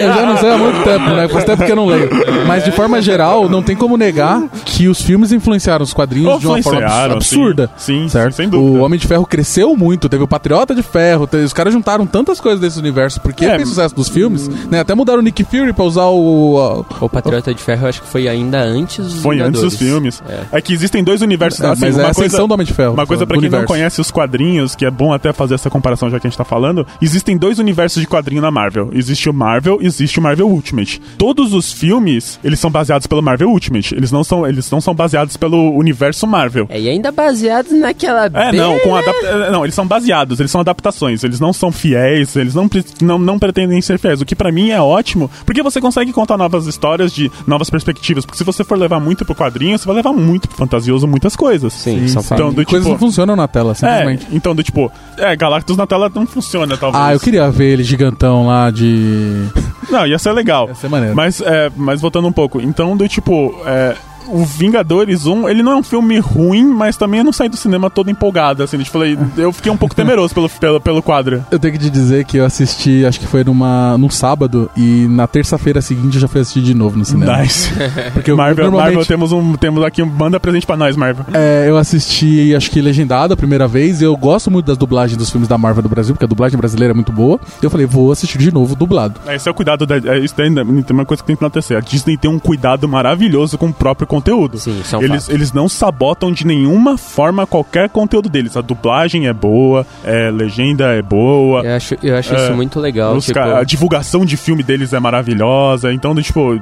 [0.00, 1.28] eu já não sei há muito tempo, né?
[1.28, 2.10] Faz tempo que eu não leio.
[2.46, 6.46] Mas de forma geral, não tem como negar que os filmes influenciaram os quadrinhos de
[6.46, 7.70] uma forma absurda.
[7.76, 8.34] Sim, sim, certo?
[8.34, 8.78] sem dúvida.
[8.80, 12.06] O Homem de Ferro cresceu muito, teve o Patriota de Ferro, teve- os caras juntaram
[12.06, 13.56] tantas coisas desse universo porque É.
[13.56, 14.80] fez sucesso dos filmes, né?
[14.80, 16.79] Até mudaram o Nick Fury pra usar o.
[16.88, 19.74] a- O Patriota de Ferro eu acho que foi ainda antes dos Foi antes dos
[19.74, 20.20] Vingadores.
[20.20, 20.22] filmes.
[20.52, 20.58] É.
[20.58, 20.60] É.
[20.60, 21.60] que existem dois universos.
[21.60, 22.92] É, assim, mas é uma a ascensão coisa, do Homem de Ferro.
[22.94, 23.66] Uma coisa pra quem não universo.
[23.66, 26.44] conhece os quadrinhos, que é bom até fazer essa comparação já que a gente tá
[26.44, 28.90] falando, existem dois universos de quadrinho na Marvel.
[28.92, 31.00] Existe o Marvel e existe o Marvel Ultimate.
[31.18, 33.94] Todos os filmes, eles são baseados pelo Marvel Ultimate.
[33.94, 36.66] Eles não são, eles não são baseados pelo universo Marvel.
[36.68, 38.26] É, e ainda baseado naquela.
[38.26, 41.70] É, não, com adap- é, não, eles são baseados, eles são adaptações, eles não são
[41.72, 45.30] fiéis, eles não, pre- não, não pretendem ser fiéis, o que pra mim é ótimo,
[45.44, 49.24] porque você consegue contar novas histórias de novas perspectivas, porque se você for levar muito
[49.24, 51.72] pro quadrinho, você vai levar muito pro fantasioso muitas coisas.
[51.72, 52.34] Sim, são sim.
[52.34, 54.26] Então, do Coisas tipo- não funcionam na tela, É, simplesmente.
[54.32, 57.04] então do tipo, é, Galactus na tela não funciona, talvez.
[57.04, 59.46] Ah, eu queria ver ele gigantão lá de.
[59.90, 60.68] Não, ia ser legal.
[60.68, 61.16] Ia ser maneiro.
[61.16, 63.96] Mas, é, mas voltando um pouco, então do tipo, é,
[64.32, 67.56] o Vingadores 1, ele não é um filme ruim, mas também eu não saí do
[67.56, 68.98] cinema todo empolgado, assim, tipo,
[69.36, 71.44] eu fiquei um pouco temeroso pelo, pelo, pelo quadro.
[71.50, 75.06] Eu tenho que te dizer que eu assisti, acho que foi numa, num sábado, e
[75.08, 77.38] na terça-feira seguinte eu já fui assistir de novo no cinema.
[77.38, 77.70] Nice.
[78.12, 81.24] Porque eu, Marvel, normalmente, Marvel, temos, um, temos aqui um manda presente pra nós, Marvel.
[81.32, 85.16] é, eu assisti, acho que legendado a primeira vez, e eu gosto muito das dublagens
[85.16, 87.40] dos filmes da Marvel do Brasil, porque a dublagem brasileira é muito boa.
[87.62, 89.20] Eu falei, vou assistir de novo dublado.
[89.28, 89.96] Esse é o cuidado da.
[89.96, 91.76] É, isso daí tem uma coisa que tem que acontecer.
[91.76, 94.58] A Disney tem um cuidado maravilhoso com o próprio conteúdo.
[94.58, 95.34] Sim, isso é um eles, fato.
[95.34, 98.56] eles não sabotam de nenhuma forma qualquer conteúdo deles.
[98.56, 101.62] A dublagem é boa, é, legenda é boa.
[101.64, 103.16] Eu acho, eu acho É, isso muito legal.
[103.16, 105.92] os tipo, A divulgação de filme deles é maravilhosa.
[105.92, 106.60] Então, tipo,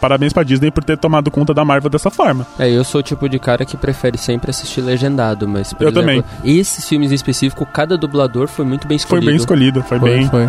[0.00, 2.46] parabéns pra Disney por ter tomado conta da Marvel dessa forma.
[2.58, 5.90] É, eu sou o tipo de cara que prefere sempre assistir legendado, mas, por Eu
[5.90, 6.58] exemplo, também.
[6.58, 9.26] esses filmes em específico, cada dublador foi muito bem Foi escolhido.
[9.26, 10.28] bem escolhido, foi, Foi, bem.
[10.28, 10.48] foi.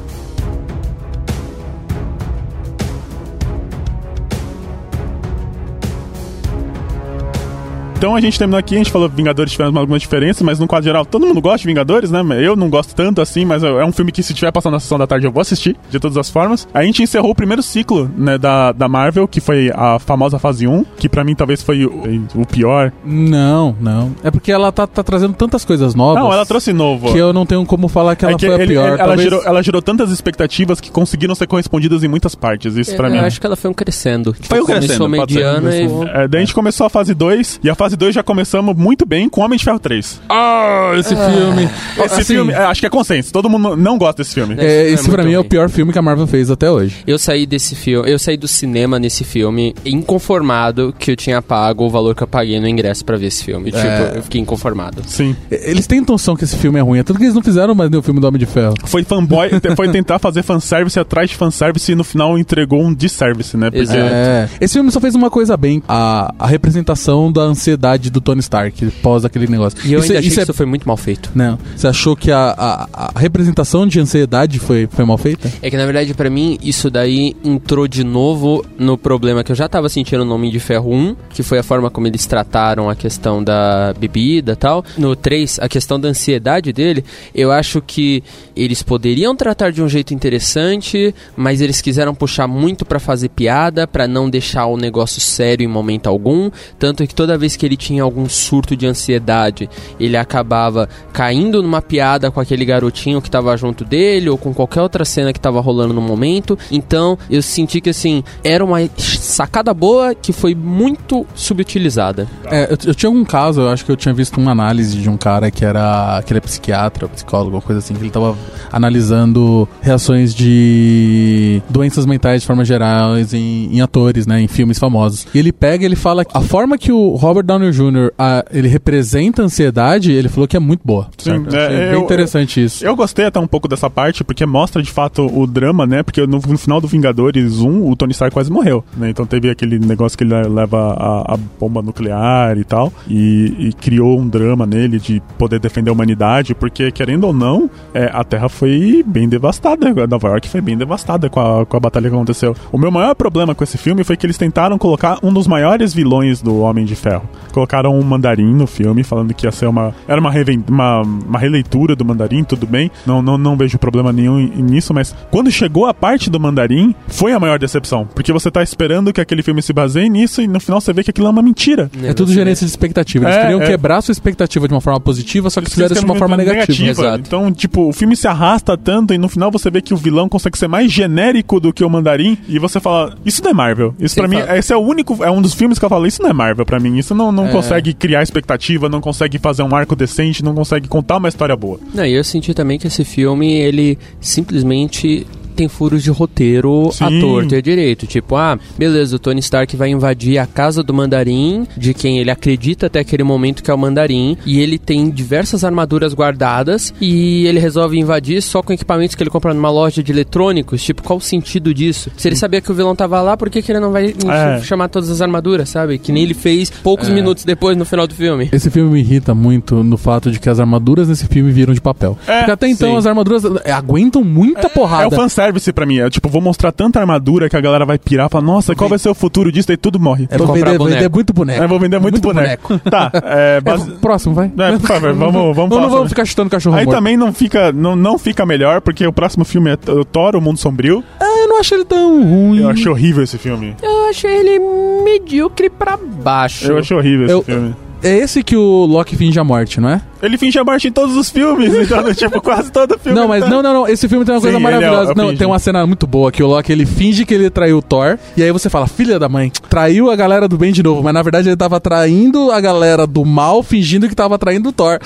[8.01, 10.65] Então a gente terminou aqui, a gente falou que Vingadores tiveram algumas diferenças, mas no
[10.65, 12.23] quadro geral todo mundo gosta de Vingadores, né?
[12.41, 14.97] Eu não gosto tanto assim, mas é um filme que se tiver passando na sessão
[14.97, 16.67] da tarde eu vou assistir, de todas as formas.
[16.73, 20.65] A gente encerrou o primeiro ciclo, né, da, da Marvel, que foi a famosa fase
[20.65, 21.91] 1, que pra mim talvez foi o,
[22.33, 22.91] o pior.
[23.05, 24.15] Não, não.
[24.23, 26.23] É porque ela tá, tá trazendo tantas coisas novas.
[26.23, 27.11] Não, ela trouxe novo.
[27.13, 28.93] Que eu não tenho como falar que ela É que foi a ele- pior.
[28.93, 32.75] ele- ela, Talvez- gerou, ela gerou tantas expectativas que conseguiram ser correspondidas em muitas partes.
[32.77, 33.17] Isso pra mim.
[33.17, 34.33] eu acho que ela foi um crescendo.
[34.33, 35.83] Tipo, Foi um começou crescendo, mediana e...
[36.15, 39.05] É, daí a gente começou a fase 2, e a fase 2 já começamos muito
[39.05, 40.21] bem com Homem de Ferro 3.
[40.29, 41.69] Ah, esse filme.
[42.05, 44.55] Esse Assim, filme, é, acho que é consenso, todo mundo não gosta desse filme.
[44.57, 45.49] É, É, Esse é pra muito mim é o ruim.
[45.49, 46.97] pior filme que a Marvel fez até hoje.
[47.05, 51.85] Eu saí desse filme, eu saí do cinema nesse filme inconformado que eu tinha pago
[51.85, 53.71] o valor que eu paguei no ingresso pra ver esse filme.
[53.71, 55.01] Tipo, eu fiquei inconformado.
[55.07, 55.35] Sim.
[55.49, 57.73] E- Eles têm noção que esse filme é ruim, é tanto que eles não fizeram
[57.73, 58.73] mais nenhum filme do Homem de Ferro.
[58.85, 62.93] Foi fanboy, te- foi tentar fazer fanservice atrás de fanservice e no final entregou um
[62.93, 63.67] disservice, né?
[63.69, 63.99] Porque Exato.
[63.99, 64.49] É.
[64.59, 68.39] Esse filme só fez uma coisa bem: a, a representação da, ansie- ansiedade do Tony
[68.41, 69.79] Stark pós aquele negócio.
[69.83, 71.31] E eu Isso ainda é- achei isso que é- isso foi muito mal feito.
[71.33, 71.57] Não.
[71.75, 75.51] Você achou que a, a- a representação de ansiedade foi, foi mal feita?
[75.61, 79.55] É que na verdade, pra mim, isso daí entrou de novo no problema que eu
[79.55, 82.89] já tava sentindo no Homem de Ferro 1, que foi a forma como eles trataram
[82.89, 84.83] a questão da bebida e tal.
[84.97, 88.23] No 3, a questão da ansiedade dele, eu acho que
[88.55, 93.87] eles poderiam tratar de um jeito interessante, mas eles quiseram puxar muito pra fazer piada,
[93.87, 96.51] pra não deixar o negócio sério em momento algum.
[96.77, 101.81] Tanto que toda vez que ele tinha algum surto de ansiedade, ele acabava caindo numa
[101.81, 105.59] piada com aquele garotinho que tava junto dele, ou com qualquer outra cena que tava
[105.59, 106.57] rolando no momento.
[106.71, 112.27] Então, eu senti que assim, era uma sacada boa que foi muito subutilizada.
[112.45, 115.09] É, eu, eu tinha um caso, eu acho que eu tinha visto uma análise de
[115.09, 116.21] um cara que era.
[116.25, 118.37] que ele é psiquiatra, psicólogo, uma coisa assim, que ele tava
[118.71, 124.41] analisando reações de doenças mentais de forma geral em, em atores, né?
[124.41, 125.27] Em filmes famosos.
[125.33, 128.11] E ele pega ele fala a forma que o Robert Downey Jr.
[128.17, 131.07] a- ele representa a ansiedade, ele falou que é muito boa.
[131.17, 131.55] Sim, certo?
[131.55, 132.85] é, Achei bem eu- interessante isso.
[132.85, 136.03] Eu gostei até um pouco dessa parte, porque mostra de fato o drama, né?
[136.03, 139.09] Porque no, no final do Vingadores 1, o Tony Stark quase morreu, né?
[139.09, 143.73] Então teve aquele negócio que ele leva a, a bomba nuclear e tal, e, e
[143.73, 148.23] criou um drama nele de poder defender a humanidade, porque querendo ou não, é, a
[148.23, 152.15] Terra foi bem devastada, Nova York foi bem devastada com a, com a batalha que
[152.15, 152.55] aconteceu.
[152.71, 155.93] O meu maior problema com esse filme foi que eles tentaram colocar um dos maiores
[155.93, 157.23] vilões do Homem de Ferro.
[157.51, 159.93] Colocaram um mandarim no filme, falando que ia ser uma.
[160.07, 162.89] Era uma, reven- uma, uma releitura do mandarim, tudo bem.
[163.05, 167.33] Não, não, não vejo problema nenhum nisso, mas quando chegou a parte do mandarim, foi
[167.33, 168.07] a maior decepção.
[168.13, 171.03] Porque você tá esperando que aquele filme se baseie nisso e no final você vê
[171.03, 171.89] que aquilo é uma mentira.
[172.03, 173.25] É tudo gerência de expectativa.
[173.25, 173.65] Eles É, queriam é.
[173.67, 176.37] quebrar sua expectativa de uma forma positiva, só que Eles fizeram isso de uma forma
[176.37, 176.89] negativa.
[176.89, 177.23] Exato.
[177.25, 180.27] Então, tipo, o filme se arrasta tanto e no final você vê que o vilão
[180.29, 183.93] consegue ser mais genérico do que o mandarim e você fala, isso não é Marvel.
[183.99, 186.21] Isso pra mim, esse é o único, é um dos filmes que eu falo, isso
[186.21, 186.97] não é Marvel pra mim.
[186.97, 187.51] Isso não, não É.
[187.51, 191.79] consegue criar expectativa, não consegue fazer um arco decente, não consegue contar uma história boa.
[191.93, 195.25] Não, e eu senti também que esse filme, ele simplesmente
[195.61, 197.03] tem furos de roteiro Sim.
[197.03, 198.07] à torta e à direito.
[198.07, 202.31] Tipo, ah, beleza, o Tony Stark vai invadir a casa do mandarim, de quem ele
[202.31, 207.45] acredita até aquele momento que é o mandarim, e ele tem diversas armaduras guardadas, e
[207.45, 210.81] ele resolve invadir só com equipamentos que ele compra numa loja de eletrônicos.
[210.83, 212.09] Tipo, qual o sentido disso?
[212.17, 214.61] Se ele sabia que o vilão tava lá, por que, que ele não vai É.
[214.63, 215.99] chamar todas as armaduras, sabe?
[215.99, 218.49] Que nem ele fez poucos minutos depois no final do filme.
[218.51, 221.81] Esse filme me irrita muito no fato de que as armaduras nesse filme viram de
[221.81, 222.17] papel.
[222.27, 222.97] É, Porque até então sim.
[222.97, 224.71] as armaduras é, aguentam muita
[225.03, 225.13] É o
[225.51, 225.59] porrada.
[225.59, 225.99] fanservice pra mim.
[225.99, 228.99] É tipo, vou mostrar tanta armadura que a galera vai pirar, falar, nossa, qual vai
[228.99, 229.67] ser o futuro disso?
[229.67, 230.27] Daí tudo morre.
[230.29, 230.85] É, vou vender, boneco.
[230.95, 231.63] vender muito boneco.
[231.63, 232.79] É, vou vender muito, boneco.
[232.89, 234.51] Tá, é, É, base- próximo, vai.
[234.57, 236.97] É, por favor, vamos, vamos Não, não vamos ficar chutando cachorro Aí morto.
[236.97, 239.75] também não fica, não, não fica melhor, porque o próximo filme é
[240.11, 241.03] Thor, O Mundo Sombrio.
[241.19, 242.59] Ah, eu não achei ele tão ruim.
[242.61, 243.75] Eu achei horrível esse filme.
[243.81, 244.59] Eu achei ele
[245.03, 246.65] medíocre pra baixo.
[246.71, 247.75] Eu achei horrível esse Eu- filme.
[248.03, 250.01] É esse que o Loki finge a morte, não é?
[250.21, 253.19] Ele finge a morte em todos os filmes, então, tipo, quase todo filme.
[253.19, 253.87] Não, mas tá- não, não, não.
[253.87, 255.11] Esse filme tem uma Sim, coisa ele é- maravilhosa.
[255.11, 255.37] eu não, fingi.
[255.37, 258.17] tem uma cena muito boa que o Loki ele finge que ele traiu o Thor.
[258.37, 261.01] E aí você fala, filha da mãe, traiu a galera do bem de novo.
[261.03, 264.71] Mas na verdade ele tava traindo a galera do mal, fingindo que tava traindo o
[264.71, 264.99] Thor.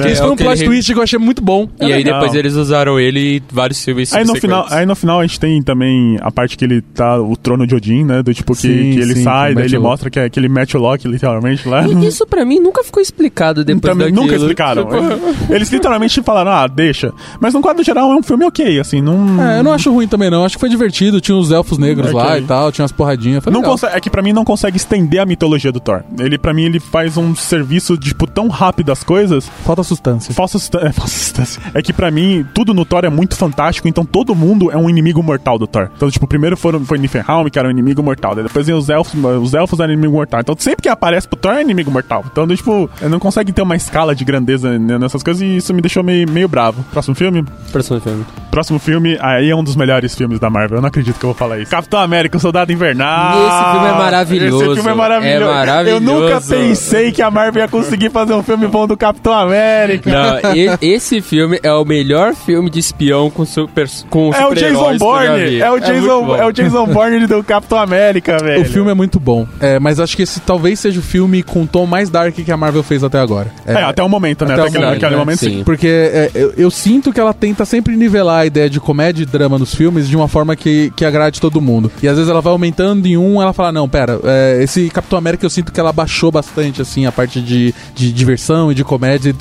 [0.00, 1.68] É, Isso é foi um plot ele- twist que eu achei muito bom.
[1.80, 2.20] E aí legal.
[2.20, 5.38] depois eles usaram ele em vários filmes Aí no, final, aí no final a gente
[5.40, 8.22] tem também a parte que ele tá, o trono de Odin, né?
[8.22, 10.38] Do tipo que, Sim, que ele sim, sai, que daí ele mostra que, é- que
[10.40, 11.86] ele mete o Loki literalmente lá.
[11.86, 14.22] E isso pra mim nunca ficou explicado depois Também daquilo.
[14.22, 14.84] nunca explicaram.
[14.86, 17.12] Tipo, Eles literalmente falaram, ah, deixa.
[17.40, 19.42] Mas no quadro geral é um filme ok, assim, não.
[19.42, 20.44] É, eu não acho ruim também, não.
[20.44, 21.20] Acho que foi divertido.
[21.20, 22.20] Tinha os elfos negros Ok.
[22.20, 23.44] lá e tal, tinha umas porradinhas.
[23.46, 26.02] Não consegue, é que pra mim não consegue estender a mitologia do Thor.
[26.18, 29.48] Ele, pra mim, ele faz um serviço, tipo, tão rápido as coisas.
[29.64, 30.34] Falta sustância.
[30.34, 31.62] Falsa sustan- é, falsa substância.
[31.74, 34.88] É que pra mim, tudo no Thor é muito fantástico, então todo mundo é um
[34.88, 35.88] inimigo mortal do Thor.
[35.96, 38.34] Então, tipo, primeiro foram, foi Niflheim, que era um inimigo mortal.
[38.34, 40.40] Depois vem os elfos, os elfos eram inimigo mortal.
[40.40, 42.24] Então sempre que aparece pro Thor é inimigo mortal.
[42.30, 46.02] Então, tipo, não consegue ter uma escala de grandeza nessas coisas e isso me deixou
[46.04, 46.84] meio, meio bravo.
[46.92, 47.44] Próximo filme?
[47.72, 48.24] Próximo filme.
[48.50, 50.78] Próximo filme, aí é um dos melhores filmes da Marvel.
[50.78, 51.70] Eu não acredito que eu vou falar isso.
[51.70, 53.46] Capitão América, o Soldado Invernal.
[53.48, 54.64] Esse filme é maravilhoso.
[54.64, 55.44] Esse filme é maravilhoso.
[55.50, 55.96] É maravilhoso.
[55.96, 60.10] Eu nunca pensei que a Marvel ia conseguir fazer um filme bom do Capitão América.
[60.10, 64.54] Não, e- esse filme é o melhor filme de espião com super com É o
[64.54, 65.60] Jason Bourne.
[65.60, 66.36] É o muito Jason, bom.
[66.36, 68.62] é o Jason Bourne do Capitão América, velho.
[68.62, 69.46] O filme é muito bom.
[69.60, 72.50] É, mas acho que esse talvez seja o filme com o tom mais dark que
[72.50, 73.48] a Marvel fez até agora.
[73.66, 74.54] É, até o momento, né?
[74.54, 75.16] Até Até, aquele, momento, aquele né?
[75.16, 75.48] momento, sim.
[75.58, 75.64] Sim.
[75.64, 79.26] Porque é, eu, eu sinto que ela tenta sempre nivelar a ideia de comédia e
[79.26, 81.90] drama nos filmes de uma forma que, que agrade todo mundo.
[82.02, 85.18] E às vezes ela vai aumentando em um, ela fala, não, pera, é, esse Capitão
[85.18, 88.84] América eu sinto que ela baixou bastante, assim, a parte de, de diversão e de
[88.84, 89.34] comédia,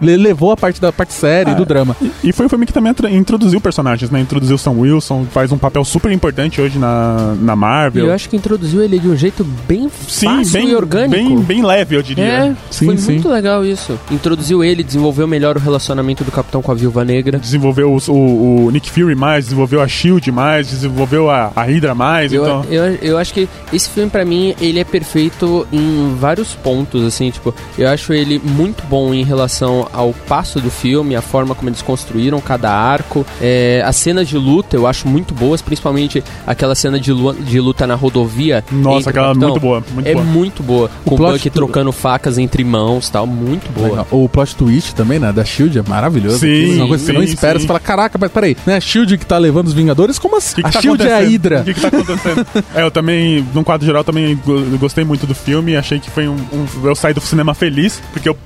[0.00, 1.96] e levou a parte da parte séria e do drama.
[2.22, 4.20] E foi o filme que também introduziu personagens, né?
[4.20, 8.06] Introduziu o Sam Wilson, faz um papel super importante hoje na, na E Marvel.
[8.06, 11.12] eu acho que introduziu ele de um jeito bem Sim, fácil bem, e orgânico.
[11.14, 12.24] bem, bem leve, eu diria.
[12.24, 13.12] É, Sim, foi sim.
[13.12, 13.97] muito legal isso.
[14.10, 17.38] Introduziu ele, desenvolveu melhor o relacionamento do Capitão com a Viúva Negra.
[17.38, 21.94] Desenvolveu os- o, o Nick Fury mais, desenvolveu a Shield mais, desenvolveu a, a Hydra
[21.94, 22.64] mais, Eu, então.
[22.70, 27.30] eu, eu acho que esse filme, pra mim, ele é perfeito em vários pontos, assim,
[27.30, 31.68] tipo, eu acho ele muito bom em relação ao passo do filme, a forma como
[31.68, 36.74] eles construíram cada arco, é, as cenas de luta eu acho muito boas, principalmente aquela
[36.74, 38.64] cena de, lu- de luta na rodovia.
[38.70, 39.48] Nossa, o aquela é Capitão.
[39.50, 40.24] muito boa, muito é boa.
[40.24, 40.90] muito boa.
[41.04, 44.06] O Com o Buck do- trocando facas entre mãos tal, muito boa.
[44.10, 46.38] O plot twist também, né, da SHIELD é maravilhoso.
[46.38, 47.62] Sim, Uma coisa que você não espera, sim.
[47.62, 50.52] você fala, caraca, mas peraí, né, a SHIELD que tá levando os Vingadores, como assim?
[50.52, 51.18] O que que a tá SHIELD é a?
[51.20, 51.60] Hydra.
[51.60, 52.46] O que, que tá acontecendo?
[52.74, 55.76] é, eu também, num quadro geral, também go- gostei muito do filme.
[55.76, 58.36] Achei que foi um, um- Eu saí do cinema feliz, porque eu,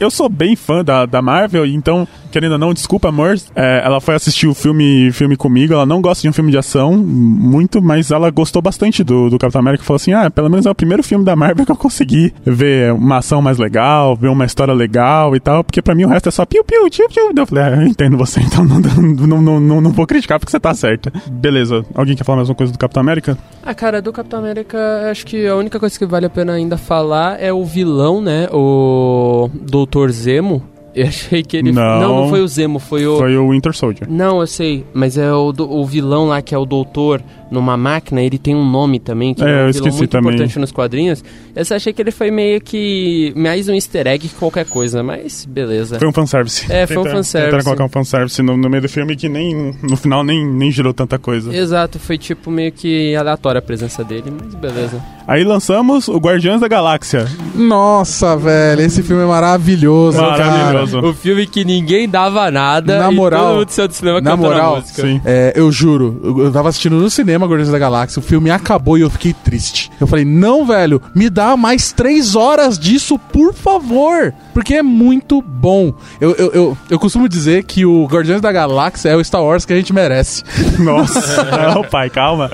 [0.00, 3.36] eu sou bem fã da, da Marvel, então, querendo ou não, desculpa, amor.
[3.54, 5.72] é, ela foi assistir o filme, filme comigo.
[5.72, 9.38] Ela não gosta de um filme de ação muito, mas ela gostou bastante do, do
[9.38, 9.84] Capitão América.
[9.84, 12.92] Falou assim: ah, pelo menos é o primeiro filme da Marvel que eu consegui ver
[12.92, 16.28] uma ação mais legal, ver uma história legal e tal, porque pra mim o resto
[16.28, 17.32] é só piu-piu, piu-piu.
[17.36, 20.50] Eu falei: ah, eu entendo você, então não, não, não, não, não vou criticar porque
[20.50, 21.12] você tá certa.
[21.30, 23.38] Beleza, alguém quer falar mais uma coisa do Capitão América?
[23.62, 24.78] Ah, cara, do Capitão América,
[25.10, 28.48] acho que a única coisa que vale a pena ainda falar é o vilão, né?
[28.52, 30.62] O Doutor Zemo.
[30.94, 31.70] Eu achei que ele.
[31.72, 32.00] Não.
[32.00, 33.18] não, não foi o Zemo, foi o.
[33.18, 34.08] Foi o Winter Soldier.
[34.10, 37.76] Não, eu sei, mas é o, do- o vilão lá que é o doutor numa
[37.76, 40.34] máquina, ele tem um nome também, que É, é, eu um vilão esqueci muito também.
[40.34, 41.24] importante nos quadrinhos.
[41.56, 45.02] Eu só achei que ele foi meio que mais um easter egg que qualquer coisa,
[45.02, 45.98] mas beleza.
[45.98, 46.70] Foi um fanservice.
[46.70, 47.32] É, foi um fanservice.
[47.50, 50.70] Tentaram colocar um fanservice no, no meio do filme que nem, no final nem, nem
[50.70, 51.54] girou tanta coisa.
[51.54, 55.02] Exato, foi tipo meio que aleatória a presença dele, mas beleza.
[55.26, 57.26] Aí lançamos o Guardiões da Galáxia.
[57.54, 61.00] Nossa, velho, esse filme é maravilhoso, Maravilhoso.
[61.00, 64.30] O filme que ninguém dava nada Na e moral- todo mundo saiu do cinema na
[64.30, 65.02] cantando a moral, música.
[65.02, 65.20] Sim.
[65.24, 68.98] É, eu juro, eu, eu tava assistindo no cinema Guardiões da Galáxia, o filme acabou
[68.98, 69.90] e eu fiquei triste.
[70.00, 74.32] Eu falei, não, velho, me dá mais três horas disso, por favor.
[74.52, 75.94] Porque é muito bom.
[76.20, 79.64] Eu, eu, eu, eu costumo dizer que o Guardiões da Galáxia é o Star Wars
[79.64, 80.42] que a gente merece.
[80.78, 82.50] Nossa, não, pai, calma.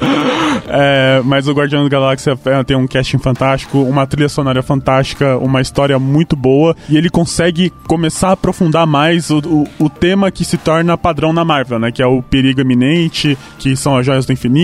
[0.67, 5.39] É, mas o Guardião da Galáxia é, tem um casting fantástico, uma trilha sonora fantástica,
[5.39, 10.31] uma história muito boa, e ele consegue começar a aprofundar mais o, o, o tema
[10.31, 11.91] que se torna padrão na Marvel, né?
[11.91, 14.55] Que é o perigo iminente, que são as joias do infinito,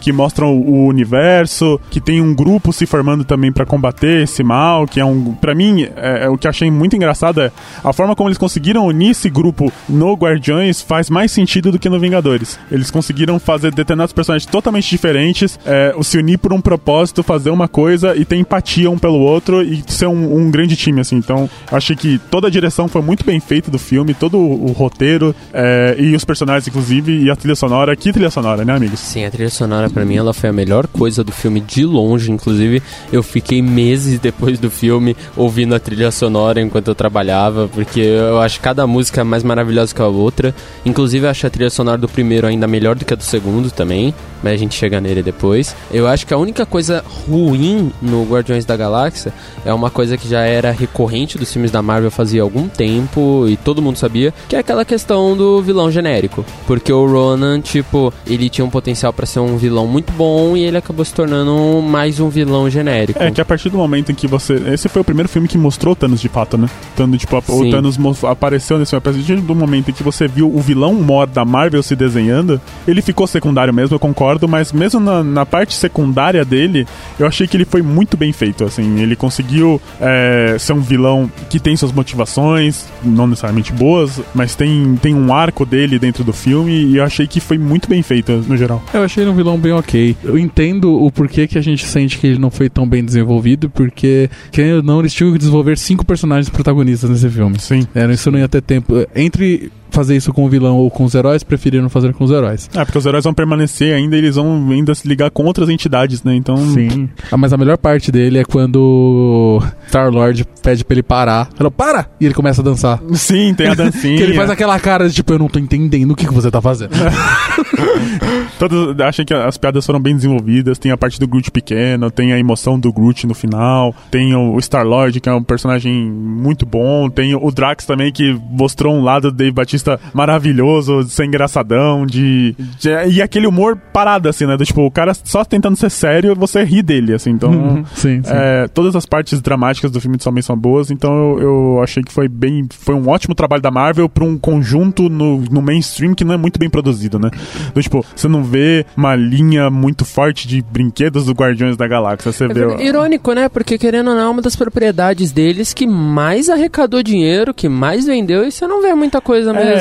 [0.00, 4.86] que mostram o universo, que tem um grupo se formando também pra combater esse mal,
[4.86, 5.34] que é um.
[5.34, 8.86] Pra mim, é, é o que achei muito engraçado é a forma como eles conseguiram
[8.86, 12.58] unir esse grupo no Guardiões faz mais sentido do que no Vingadores.
[12.70, 17.68] Eles conseguiram fazer determinados personagens totalmente diferentes, é, se unir por um propósito, fazer uma
[17.68, 21.16] coisa e ter empatia um pelo outro e ser um, um grande time, assim.
[21.16, 24.72] Então, achei que toda a direção foi muito bem feita do filme, todo o, o
[24.72, 27.94] roteiro é, e os personagens, inclusive, e a trilha sonora.
[27.96, 29.00] Que trilha sonora, né, amigos?
[29.00, 32.32] Sim, a trilha sonora pra mim ela foi a melhor coisa do filme de longe,
[32.32, 32.82] inclusive
[33.12, 38.40] eu fiquei meses depois do filme ouvindo a trilha sonora enquanto eu trabalhava, porque eu
[38.40, 40.54] acho cada música mais maravilhosa que a outra.
[40.86, 43.70] Inclusive eu acho a trilha sonora do primeiro ainda melhor do que a do segundo
[43.70, 45.76] também, mas a gente chega nele depois.
[45.90, 49.34] Eu acho que a única coisa ruim no Guardiões da Galáxia
[49.66, 53.56] é uma coisa que já era recorrente dos filmes da Marvel fazia algum tempo e
[53.56, 56.44] todo mundo sabia, que é aquela questão do vilão genérico.
[56.66, 60.62] Porque o Ronan, tipo, ele tinha um potencial pra ser um vilão muito bom e
[60.62, 63.20] ele acabou se tornando mais um vilão genérico.
[63.20, 64.54] É que a partir do momento em que você.
[64.72, 66.68] Esse foi o primeiro filme que mostrou o Thanos de fato, né?
[66.94, 67.70] Thanos, tipo, a- o.
[67.70, 68.98] Thanos apareceu nesse filme.
[68.98, 72.60] A partir do momento em que você viu o vilão mor da Marvel se desenhando,
[72.86, 76.86] ele ficou secundário mesmo, eu concordo, mas mesmo na, na parte secundária dele,
[77.18, 79.00] eu achei que ele foi muito bem feito, assim.
[79.00, 84.96] Ele conseguiu é, ser um vilão que tem suas motivações, não necessariamente boas, mas tem,
[85.02, 88.32] tem um arco dele dentro do filme e eu achei que foi muito bem feito
[88.46, 88.82] no geral.
[88.94, 90.16] Eu achei ele um vilão bem ok.
[90.22, 93.68] Eu entendo o porquê que a gente sente que ele não foi tão bem desenvolvido,
[93.70, 97.58] porque, querendo ou não, eles tinham que desenvolver cinco personagens protagonistas nesse filme.
[97.58, 97.86] Sim.
[97.94, 98.94] É, isso não ia ter tempo.
[99.14, 102.68] Entre fazer isso com o vilão ou com os heróis, preferiram fazer com os heróis.
[102.74, 106.22] É, porque os heróis vão permanecer ainda, eles vão ainda se ligar com outras entidades,
[106.22, 106.34] né?
[106.34, 106.56] Então.
[106.56, 107.08] Sim.
[107.32, 111.48] Ah, mas a melhor parte dele é quando Star-Lord pede pra ele parar.
[111.56, 112.06] Fala, para!
[112.20, 113.00] E ele começa a dançar.
[113.14, 114.18] Sim, tem a dancinha.
[114.18, 116.50] Que ele faz aquela cara de tipo, eu não tô entendendo o que, que você
[116.50, 116.90] tá fazendo.
[118.58, 120.78] Todos, achei que as piadas foram bem desenvolvidas.
[120.78, 124.58] Tem a parte do Groot pequeno, tem a emoção do Groot no final, tem o
[124.60, 129.30] Star-Lord, que é um personagem muito bom, tem o Drax também, que mostrou um lado
[129.30, 134.56] do Dave Batista maravilhoso, de ser engraçadão, de, de- E aquele humor parado, assim, né?
[134.56, 137.30] Do, tipo, o cara só tentando ser sério, você ri dele, assim.
[137.30, 138.30] Então, Sim, sim.
[138.32, 141.40] é, todas as partes dramáticas do filme também são boas, então eu,
[141.76, 142.66] eu achei que foi bem.
[142.78, 146.36] Foi um ótimo trabalho da Marvel pra um conjunto no, no mainstream que não é
[146.36, 147.30] muito bem produzido, né?
[147.74, 152.32] Do, tipo, você não vê uma linha muito forte de brinquedos do Guardiões da Galáxia.
[152.32, 152.84] Você É vê.
[152.84, 153.48] Irônico, né?
[153.48, 158.06] Porque querendo ou não, é uma das propriedades deles que mais arrecadou dinheiro, que mais
[158.06, 159.70] vendeu, e você não vê muita coisa mesmo.
[159.70, 159.75] É,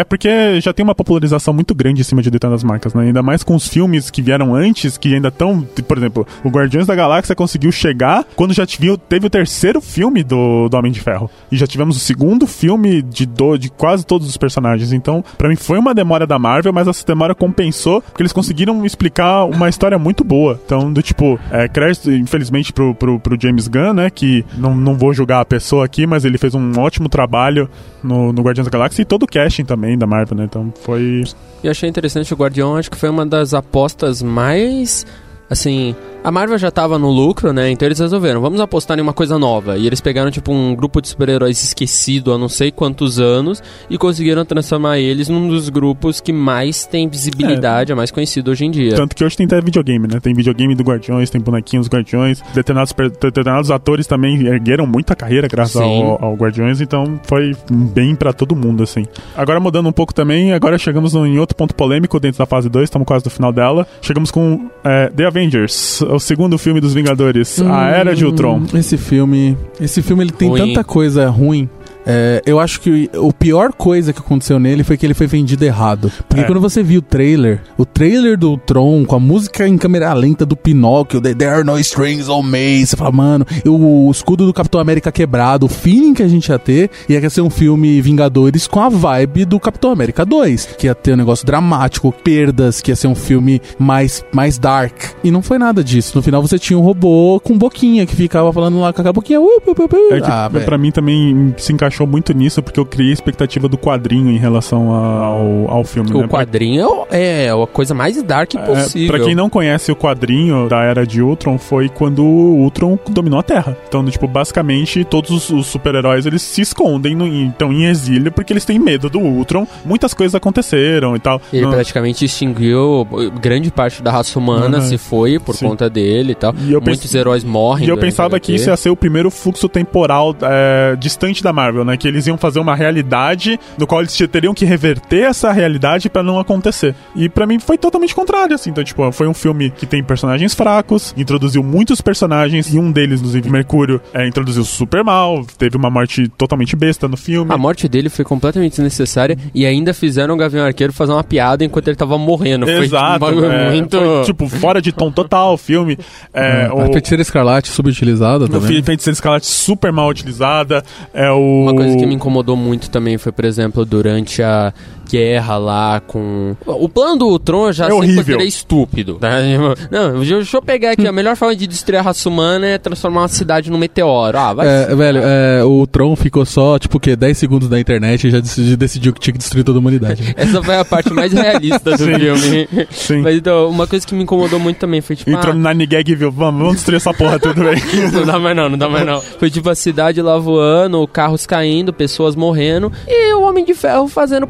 [0.00, 3.04] é porque já tem uma popularização muito grande em cima de determinadas marcas, né?
[3.04, 5.62] Ainda mais com os filmes que vieram antes, que ainda estão.
[5.86, 10.22] Por exemplo, o Guardiões da Galáxia conseguiu chegar quando já tive- teve o terceiro filme
[10.22, 11.30] do, do Homem de Ferro.
[11.50, 14.92] E já tivemos o segundo filme de, do- de quase todos os personagens.
[14.92, 18.84] Então, pra mim foi uma demora da Marvel, mas essa demora compensou, porque eles conseguiram
[18.84, 20.60] explicar uma história muito boa.
[20.64, 24.10] Então, do tipo, é, crédito, infelizmente, pro, pro, pro James Gunn, né?
[24.10, 27.68] Que não, não vou julgar a pessoa aqui, mas ele fez um ótimo trabalho
[28.02, 30.44] no, no Guardiões da Galáxia e todo o casting também da Marvel, né?
[30.44, 31.24] Então foi.
[31.62, 35.04] E achei interessante o Guardião, acho que foi uma das apostas mais.
[35.48, 35.94] Assim,
[36.26, 37.70] a Marvel já tava no lucro, né?
[37.70, 39.78] Então eles resolveram, vamos apostar em uma coisa nova.
[39.78, 43.96] E eles pegaram, tipo, um grupo de super-heróis esquecido há não sei quantos anos e
[43.96, 48.72] conseguiram transformar eles num dos grupos que mais tem visibilidade, é, mais conhecido hoje em
[48.72, 48.96] dia.
[48.96, 50.18] Tanto que hoje tem até videogame, né?
[50.18, 52.42] Tem videogame do Guardiões, tem bonequinhos do Guardiões.
[52.52, 58.32] Determinados, determinados atores também ergueram muita carreira graças ao, ao Guardiões, então foi bem pra
[58.32, 59.06] todo mundo, assim.
[59.36, 62.84] Agora mudando um pouco também, agora chegamos em outro ponto polêmico dentro da fase 2,
[62.84, 63.86] estamos quase no final dela.
[64.02, 68.60] Chegamos com é, The Avengers, o segundo filme dos Vingadores, A Era de Ultron.
[68.72, 69.56] Hum, Esse filme.
[69.78, 70.68] Esse filme ele tem Ruim.
[70.68, 71.68] tanta coisa ruim.
[72.06, 75.64] É, eu acho que o pior coisa que aconteceu nele foi que ele foi vendido
[75.64, 76.10] errado.
[76.28, 76.46] Porque É.
[76.46, 80.46] quando você viu o trailer, o trailer do Tron, com a música em câmera lenta
[80.46, 84.46] do Pinóquio, The- There Are No Strings on Me, você fala, mano, e o escudo
[84.46, 88.00] do Capitão América quebrado, o feeling que a gente ia ter, ia ser um filme
[88.00, 92.80] Vingadores com a vibe do Capitão América 2, que ia ter um negócio dramático, perdas,
[92.80, 94.94] que ia ser um filme mais, mais dark.
[95.24, 96.12] E não foi nada disso.
[96.14, 99.40] No final você tinha um robô com boquinha que ficava falando lá com aquela boquinha.
[99.40, 100.14] Uh, uh, uh, uh.
[100.14, 103.78] É que, Ah, pra mim também se encaixou muito nisso, porque eu criei expectativa do
[103.78, 106.24] quadrinho em relação ao, ao filme, né?
[106.24, 109.06] O quadrinho é a coisa mais dark É, possível.
[109.14, 113.38] pra quem não conhece o quadrinho da Era de Ultron, foi quando o Ultron dominou
[113.38, 113.76] a Terra.
[113.86, 118.52] Então, tipo, basicamente, todos os, os super-heróis, eles se escondem, no, então, em exílio, porque
[118.52, 119.66] eles têm medo do Ultron.
[119.84, 121.40] Muitas coisas aconteceram e tal.
[121.52, 123.06] Ele Não- praticamente extinguiu
[123.40, 124.84] grande parte da raça humana, Uhum.
[124.84, 125.68] se foi por Sim.
[125.68, 126.54] conta dele e tal.
[126.58, 127.86] E Muitos pens- heróis morrem.
[127.86, 131.52] E eu pensava a que isso ia ser o primeiro fluxo temporal é, distante da
[131.52, 131.96] Marvel, né?
[131.96, 136.22] Que eles iam fazer uma realidade no qual eles teriam que reverter essa realidade pra
[136.22, 136.94] não acontecer.
[137.14, 138.70] E pra mim foi totalmente contrário, assim.
[138.70, 143.20] Então, tipo, foi um filme que tem personagens fracos, introduziu muitos personagens, e um deles,
[143.20, 147.52] inclusive, Mercúrio, é, introduziu super mal, teve uma morte totalmente besta no filme.
[147.52, 151.64] A morte dele foi completamente desnecessária e ainda fizeram o Gavião Arqueiro fazer uma piada
[151.64, 152.66] enquanto ele tava morrendo.
[152.66, 153.98] Foi Exato, um bagulho é, muito...
[153.98, 155.98] foi, tipo, fora de tom total o filme.
[156.32, 158.82] É, A o, feiticeira escarlate subutilizada o também.
[158.82, 160.82] Feiticeira Escarlate super mal utilizada.
[161.14, 161.62] É o...
[161.62, 164.72] Uma coisa que me incomodou muito também foi, por exemplo, durante a
[165.08, 166.56] guerra lá com...
[166.66, 168.40] O plano do Tron já É sempre horrível.
[168.40, 169.14] estúpido.
[169.14, 169.28] tá?
[169.90, 171.06] Não, deixa eu pegar aqui.
[171.06, 174.38] A melhor forma de destruir a raça humana é transformar uma cidade num meteoro.
[174.38, 174.66] Ah, vai...
[174.66, 177.16] É, velho, é, o Tron ficou só, tipo, o quê?
[177.16, 178.40] 10 segundos na internet e já
[178.76, 180.34] decidiu, que tinha que destruir toda a humanidade.
[180.36, 182.14] Essa foi a parte mais realista do Sim.
[182.18, 182.68] filme.
[182.90, 183.20] Sim.
[183.22, 185.30] Mas então, uma coisa que me incomodou muito também foi tipo.
[185.30, 187.76] Entrou ah, no Nine Gag e viu, vamos, vamos destruir essa porra tudo bem.
[188.12, 189.20] não dá mais não, não dá mais não.
[189.20, 194.08] Foi tipo a cidade lá voando, carros caindo, pessoas morrendo e o Homem de Ferro
[194.08, 194.46] fazendo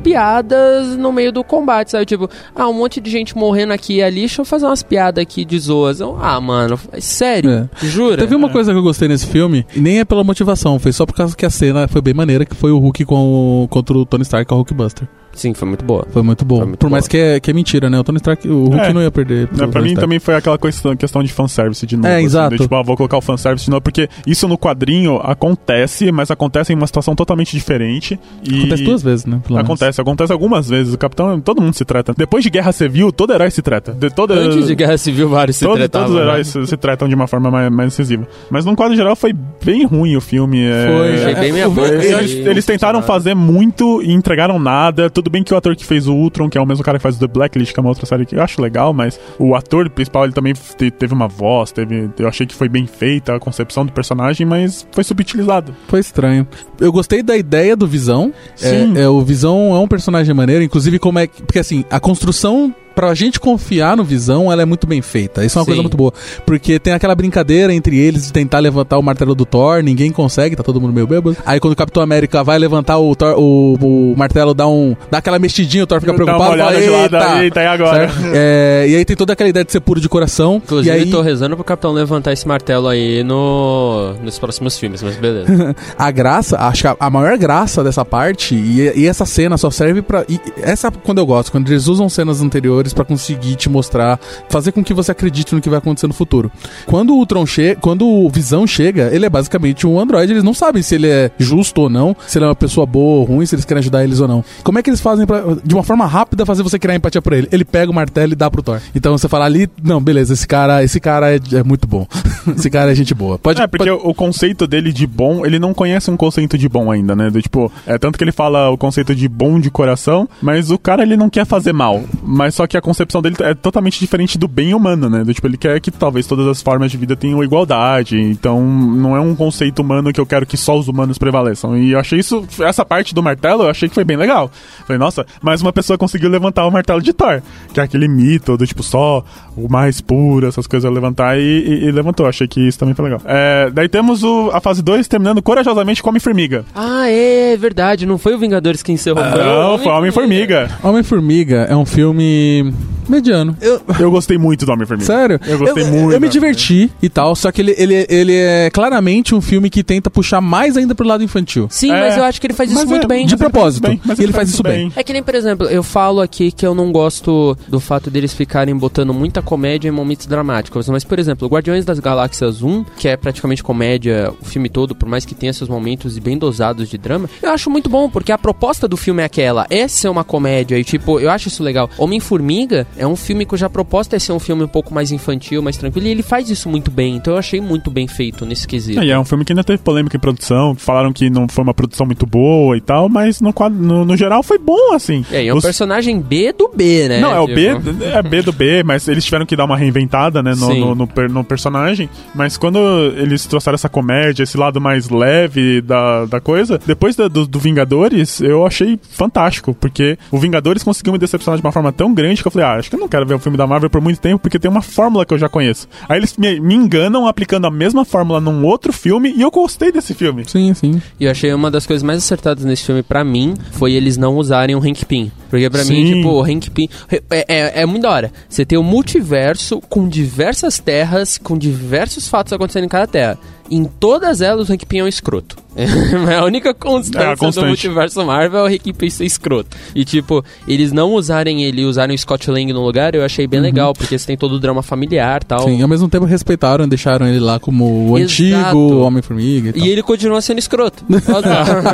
[0.47, 2.07] piadas no meio do combate, sabe?
[2.07, 5.21] Tipo, ah, um monte de gente morrendo aqui e ali, deixa eu fazer umas piadas
[5.23, 6.01] aqui de zoas.
[6.01, 7.69] Ah, mano, é sério?
[7.83, 8.17] Jura?
[8.19, 11.05] Teve uma coisa que eu gostei nesse filme, e nem é pela motivação, foi só
[11.05, 13.97] por causa que a cena foi bem maneira, que foi o Hulk com, o- contra
[13.97, 15.09] o Tony Stark, o Hulkbuster.
[15.37, 16.07] Sim, foi muito boa.
[16.11, 16.57] Foi muito bom.
[16.57, 17.11] Foi muito por mais boa.
[17.11, 17.99] que é, que é mentira, né?
[18.01, 18.93] O Tony Stark, o Hulk É.
[18.93, 19.49] não ia perder.
[19.57, 20.01] Não, pra mim Stark.
[20.07, 22.09] também foi aquela questão, questão de fanservice de novo.
[22.09, 22.57] É, assim, exato.
[22.57, 26.31] de, tipo, ah, vou colocar o fanservice de novo, porque isso no quadrinho acontece, mas
[26.31, 28.19] acontece em uma situação totalmente diferente.
[28.43, 29.41] E Acontece duas vezes, né?
[29.45, 29.71] pelo menos.
[29.71, 30.95] Acontece, acontece algumas vezes.
[30.95, 32.15] O capitão, todo mundo se trata.
[32.17, 33.93] Depois de guerra civil, todo herói se trata.
[33.93, 36.31] De toda, Antes de Guerra Civil, vários se todo- tratavam, todos os né?
[36.33, 38.27] heróis se, se tratam de uma forma mais, mais incisiva.
[38.51, 39.33] Mas no quadro geral foi
[39.65, 40.65] bem ruim o filme.
[40.65, 41.15] é- Foi.
[41.15, 41.89] Achei bem É, boca.
[41.89, 45.09] Eles, e eles tentaram fazer muito e entregaram nada.
[45.11, 47.03] Tudo bem que o ator que fez o Ultron, que é o mesmo cara que
[47.03, 49.55] faz o The Blacklist, que é uma outra série que eu acho legal, mas o
[49.55, 53.35] ator principal ele também te- teve uma voz, teve, eu achei que foi bem feita
[53.35, 55.75] a concepção do personagem, mas foi subutilizado.
[55.89, 56.47] Foi estranho.
[56.81, 58.33] Eu gostei da ideia do Visão.
[58.55, 58.97] Sim.
[58.97, 61.43] É, é, o Visão é um personagem maneiro, inclusive como é que...
[61.43, 65.45] Porque assim, a construção pra gente confiar no Visão, ela é muito bem feita.
[65.45, 65.71] Isso é uma Sim.
[65.71, 66.13] coisa muito boa.
[66.47, 70.57] Porque tem aquela brincadeira entre eles de tentar levantar o martelo do Thor, ninguém consegue,
[70.57, 71.37] tá todo mundo meio bêbado.
[71.45, 75.19] Aí quando o Capitão América vai levantar o, Thor- o, o martelo, dá, um, dá
[75.19, 76.59] aquela mexidinha, o Thor fica Dá uma preocupado.
[76.59, 78.11] fala, eita, eita, e agora?
[78.33, 80.57] É, e aí tem toda aquela ideia de ser puro de coração.
[80.65, 85.03] Inclusive, e aí, tô rezando pro Capitão levantar esse martelo aí no, nos próximos filmes,
[85.03, 85.77] mas beleza.
[85.99, 90.01] a graça, acho que a, maior graça dessa parte, e, e essa cena só serve
[90.01, 90.25] pra.
[90.63, 94.19] essa quando eu gosto, quando eles usam cenas anteriores pra conseguir te mostrar,
[94.49, 96.51] fazer com que você acredite no que vai acontecer no futuro.
[96.87, 100.55] Quando o Ultron chega, quando o Visão chega, ele é basicamente um androide, eles não
[100.55, 103.47] sabem se ele é justo ou não, se ele é uma pessoa boa ou ruim,
[103.47, 104.45] se eles querem ajudar eles ou não.
[104.63, 107.33] Como é que eles fazem pra, de uma forma rápida, fazer você criar empatia por
[107.33, 107.49] ele?
[107.53, 108.81] Ele pega o martelo e dá pro Thor.
[108.95, 112.07] Então você fala ali, não, beleza, esse cara, esse cara é, é muito bom.
[112.57, 113.39] esse cara é gente boa.
[113.39, 116.91] Pode, É, porque o conceito dele de bom, ele não conhece um conceito de bom
[116.91, 117.31] ainda, né?
[117.31, 120.79] Do, tipo, é tanto que ele fala o conceito de bom de coração, mas o
[120.79, 122.03] cara ele não quer fazer mal.
[122.23, 125.25] Mas só que a concepção dele é totalmente diferente do bem humano, né?
[125.25, 128.21] Do, tipo, ele quer que talvez todas as formas de vida tenham igualdade.
[128.21, 131.77] Então, não é um conceito humano que eu quero que só os humanos prevaleçam.
[131.77, 134.51] E eu achei isso, essa parte do martelo, eu achei que foi bem legal.
[134.87, 137.41] Falei, nossa, mais uma pessoa conseguiu levantar o martelo de Thor,
[137.73, 139.25] que é aquele mito do tipo só
[139.57, 142.27] o mais puro, essas coisas levantar e, e- e levantou.
[142.27, 143.21] Achei que isso também foi legal.
[143.25, 146.65] É, daí temos o- a fase 2 terminando corajosamente com Homem-Formiga.
[146.75, 148.07] ah, é verdade.
[148.07, 149.23] Não foi o Vingadores que encerrou.
[149.23, 150.71] o Não, foi Homem-Formiga.
[150.83, 152.73] Homem-Formiga é um filme
[153.09, 153.57] mediano.
[153.61, 155.07] Eu, Eu gostei muito do Homem-Formiga.
[155.07, 155.41] Sério?
[155.47, 156.13] Eu gostei muito.
[156.13, 159.85] Eu me diverti e tal, só que ele, ele, ele é claramente um filme que
[159.85, 161.67] tenta puxar mais ainda pro lado infantil.
[161.71, 163.25] Sim, É, mas eu acho que ele faz isso muito é, bem.
[163.27, 163.87] De ele propósito.
[163.87, 164.91] bem, mas E ele faz isso bem.
[164.97, 168.35] É que nem, por exemplo, eu falo aqui que eu não gosto do fato deles
[168.35, 170.89] ficarem botando muita comédia em momentos dramáticos.
[170.91, 175.09] Mas, por exemplo, Guardiões das Galáxias 1, que é praticamente comédia o filme todo, por
[175.09, 178.37] mais que tenha seus momentos bem dosados de drama, eu acho muito bom, porque a
[178.37, 181.89] proposta do filme é aquela, é ser uma comédia, e tipo, eu acho isso legal.
[181.97, 185.77] Homem-Formiga é um filme cuja proposta é ser um filme um pouco mais infantil, mais
[185.77, 189.01] tranquilo, e ele faz isso muito bem, então eu achei muito bem feito nesse quesito.
[189.01, 191.63] É, e é um filme que ainda teve polêmica em produção, falaram que não foi
[191.63, 195.25] uma produção muito boa e tal, mas no, quadro- no, no geral foi bom, assim.
[195.31, 197.21] É, e é um Os- personagem B do B, né?
[197.21, 199.77] Não, é o B, Tipo, é B do B, mas eles tiveram que dar uma
[199.77, 202.09] reinventada, né, no, no, no per- no personagem.
[202.35, 202.79] Mas quando
[203.17, 207.59] eles trouxeram essa comédia, esse lado mais leve da, da coisa, depois da- do, do
[207.59, 212.41] Vingadores, eu achei fantástico, porque o Vingadores conseguiu me decepcionar de uma forma tão grande
[212.41, 214.01] que eu falei, ah, acho que eu não quero ver um filme da Marvel por
[214.01, 215.89] muito tempo, porque tem uma fórmula que eu já conheço.
[216.09, 219.91] Aí eles me, me enganam aplicando a mesma fórmula num outro filme, e eu gostei
[219.91, 220.45] desse filme.
[220.47, 221.03] Sim, sim.
[221.19, 224.37] E eu achei uma das coisas mais acertadas nesse filme pra mim foi eles não
[224.37, 225.31] usarem o Hank Pym.
[225.49, 226.15] Porque pra mim, Sim.
[226.15, 226.89] tipo, o Hank Pym
[227.31, 228.33] é, é, é muito da hora.
[228.49, 233.39] Você tem um multiverso com diversas terras, com diversos fatos acontecendo em cada terra.
[233.71, 235.57] Em todas elas, o Hank Pym é um escroto.
[235.77, 237.65] É a única constância É, a constante.
[237.65, 239.77] do multiverso Marvel é o Hank Pym ser escroto.
[239.95, 243.47] E, tipo, eles não usarem ele e usarem o Scott Lang no lugar, eu achei
[243.47, 245.61] bem legal, porque você tem todo o drama familiar e tal.
[245.69, 248.33] Sim, ao mesmo tempo respeitaram e deixaram ele lá como o Exato.
[248.43, 249.87] antigo Homem-Formiga e.
[249.87, 251.05] E ele continua sendo escroto.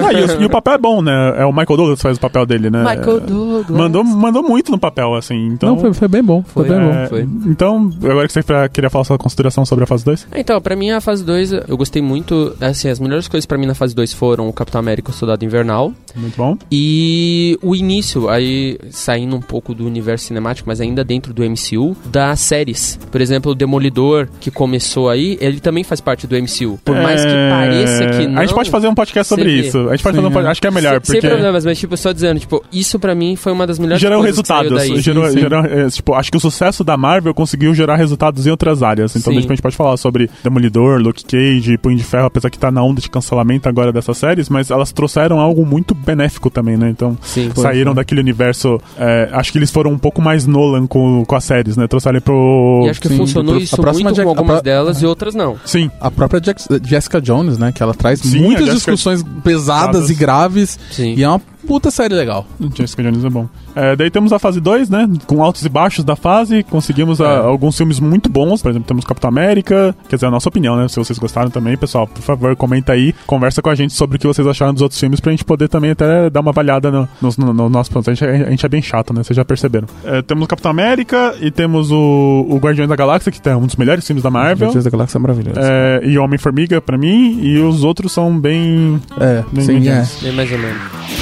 [0.02, 1.34] Ah, e, o, e o papel é bom, né?
[1.38, 2.80] É o Michael Douglas que faz o papel dele, né?
[2.82, 3.70] Michael Douglas.
[3.78, 5.46] Mandou, mandou muito no papel, assim.
[5.46, 6.42] Então, Não, foi, foi bem bom.
[6.42, 6.94] Foi, Foi, bem bom.
[6.94, 7.22] é, foi.
[7.46, 8.40] Então, agora que você
[8.72, 10.28] queria falar sua consideração sobre a fase 2?
[10.36, 13.66] Então, pra mim a fase 2, eu gostei muito, assim, as melhores coisas pra mim
[13.66, 16.56] na fase 2 foram o Capitão América e o Soldado Invernal Muito bom.
[16.70, 21.96] e o início, aí saindo um pouco do universo cinemático, mas ainda dentro do MCU,
[22.06, 22.98] das séries.
[23.10, 26.78] Por exemplo, o Demolidor, que começou aí, ele também faz parte do MCU.
[26.84, 28.38] Por mais que É, pareça que não...
[28.38, 29.60] A gente pode fazer um podcast sobre vê.
[29.68, 29.78] isso.
[29.88, 30.32] A gente pode Sim, fazer um é.
[30.32, 30.50] podcast.
[30.52, 31.28] Acho que é melhor, Sem porque.
[31.28, 34.40] problemas, mas tipo, só dizendo, tipo, isso pra mim foi uma das melhores Gerou coisas
[34.40, 34.88] que saiu resultados.
[34.90, 35.00] daí.
[35.00, 38.82] Gerou, gerou, é, tipo, acho que o sucesso da Marvel conseguiu gerar resultados em outras
[38.82, 39.12] áreas.
[39.16, 39.38] Então, Sim.
[39.40, 42.70] depois a gente pode falar sobre Demolidor, Luke Cage, Punho de Ferro, apesar que tá
[42.70, 46.88] na onda de cancelamento agora dessas séries, mas elas trouxeram algo muito benéfico também, né?
[46.90, 47.50] Então, Sim.
[47.54, 48.80] saíram daquele universo.
[48.98, 51.86] é, acho que eles foram um pouco mais Nolan com, com as séries, né?
[51.86, 52.82] Trouxeram pro.
[52.86, 54.64] E acho que Sim, funcionou pro- isso a próxima muito Jack- com a algumas pro-
[54.64, 55.56] delas e outras não.
[55.64, 55.90] Sim.
[56.00, 57.72] A própria Jax- Jessica Jones, né?
[57.72, 60.10] Que ela traz Sim, muitas Jessica- discussões pesadas Pesadas.
[60.10, 60.78] e graves.
[60.90, 61.14] Sim.
[61.16, 62.46] E é uma puta série legal.
[62.74, 63.48] Jessica Jones é bom.
[63.74, 65.08] É, daí temos a fase 2, né?
[65.26, 66.62] Com altos e baixos da fase.
[66.62, 67.36] Conseguimos a- É.
[67.38, 68.60] alguns filmes muito bons.
[68.62, 69.94] Por exemplo, temos Capitão América.
[70.08, 70.88] Quer dizer, a nossa opinião, né?
[70.88, 73.14] Se vocês gostaram também, pessoal, por favor, comenta aí.
[73.26, 75.68] Conversa com a gente sobre o que vocês acharam dos outros filmes pra gente poder
[75.68, 77.08] também até dar uma avaliada no,
[77.38, 78.10] no, no nosso ponto.
[78.10, 79.22] A gente, a gente é bem chato, né?
[79.22, 79.86] Vocês já perceberam.
[80.04, 83.66] É, temos o Capitão América e temos o, o Guardiões da Galáxia, que é um
[83.66, 84.66] dos melhores filmes da Marvel.
[84.68, 85.60] Guardiões da Galáxia é maravilhoso.
[85.60, 87.38] É, e Homem-Formiga pra mim.
[87.42, 89.00] E os outros são bem.
[89.20, 90.06] É, bem sim, é.
[90.22, 91.21] Bem mais ou menos.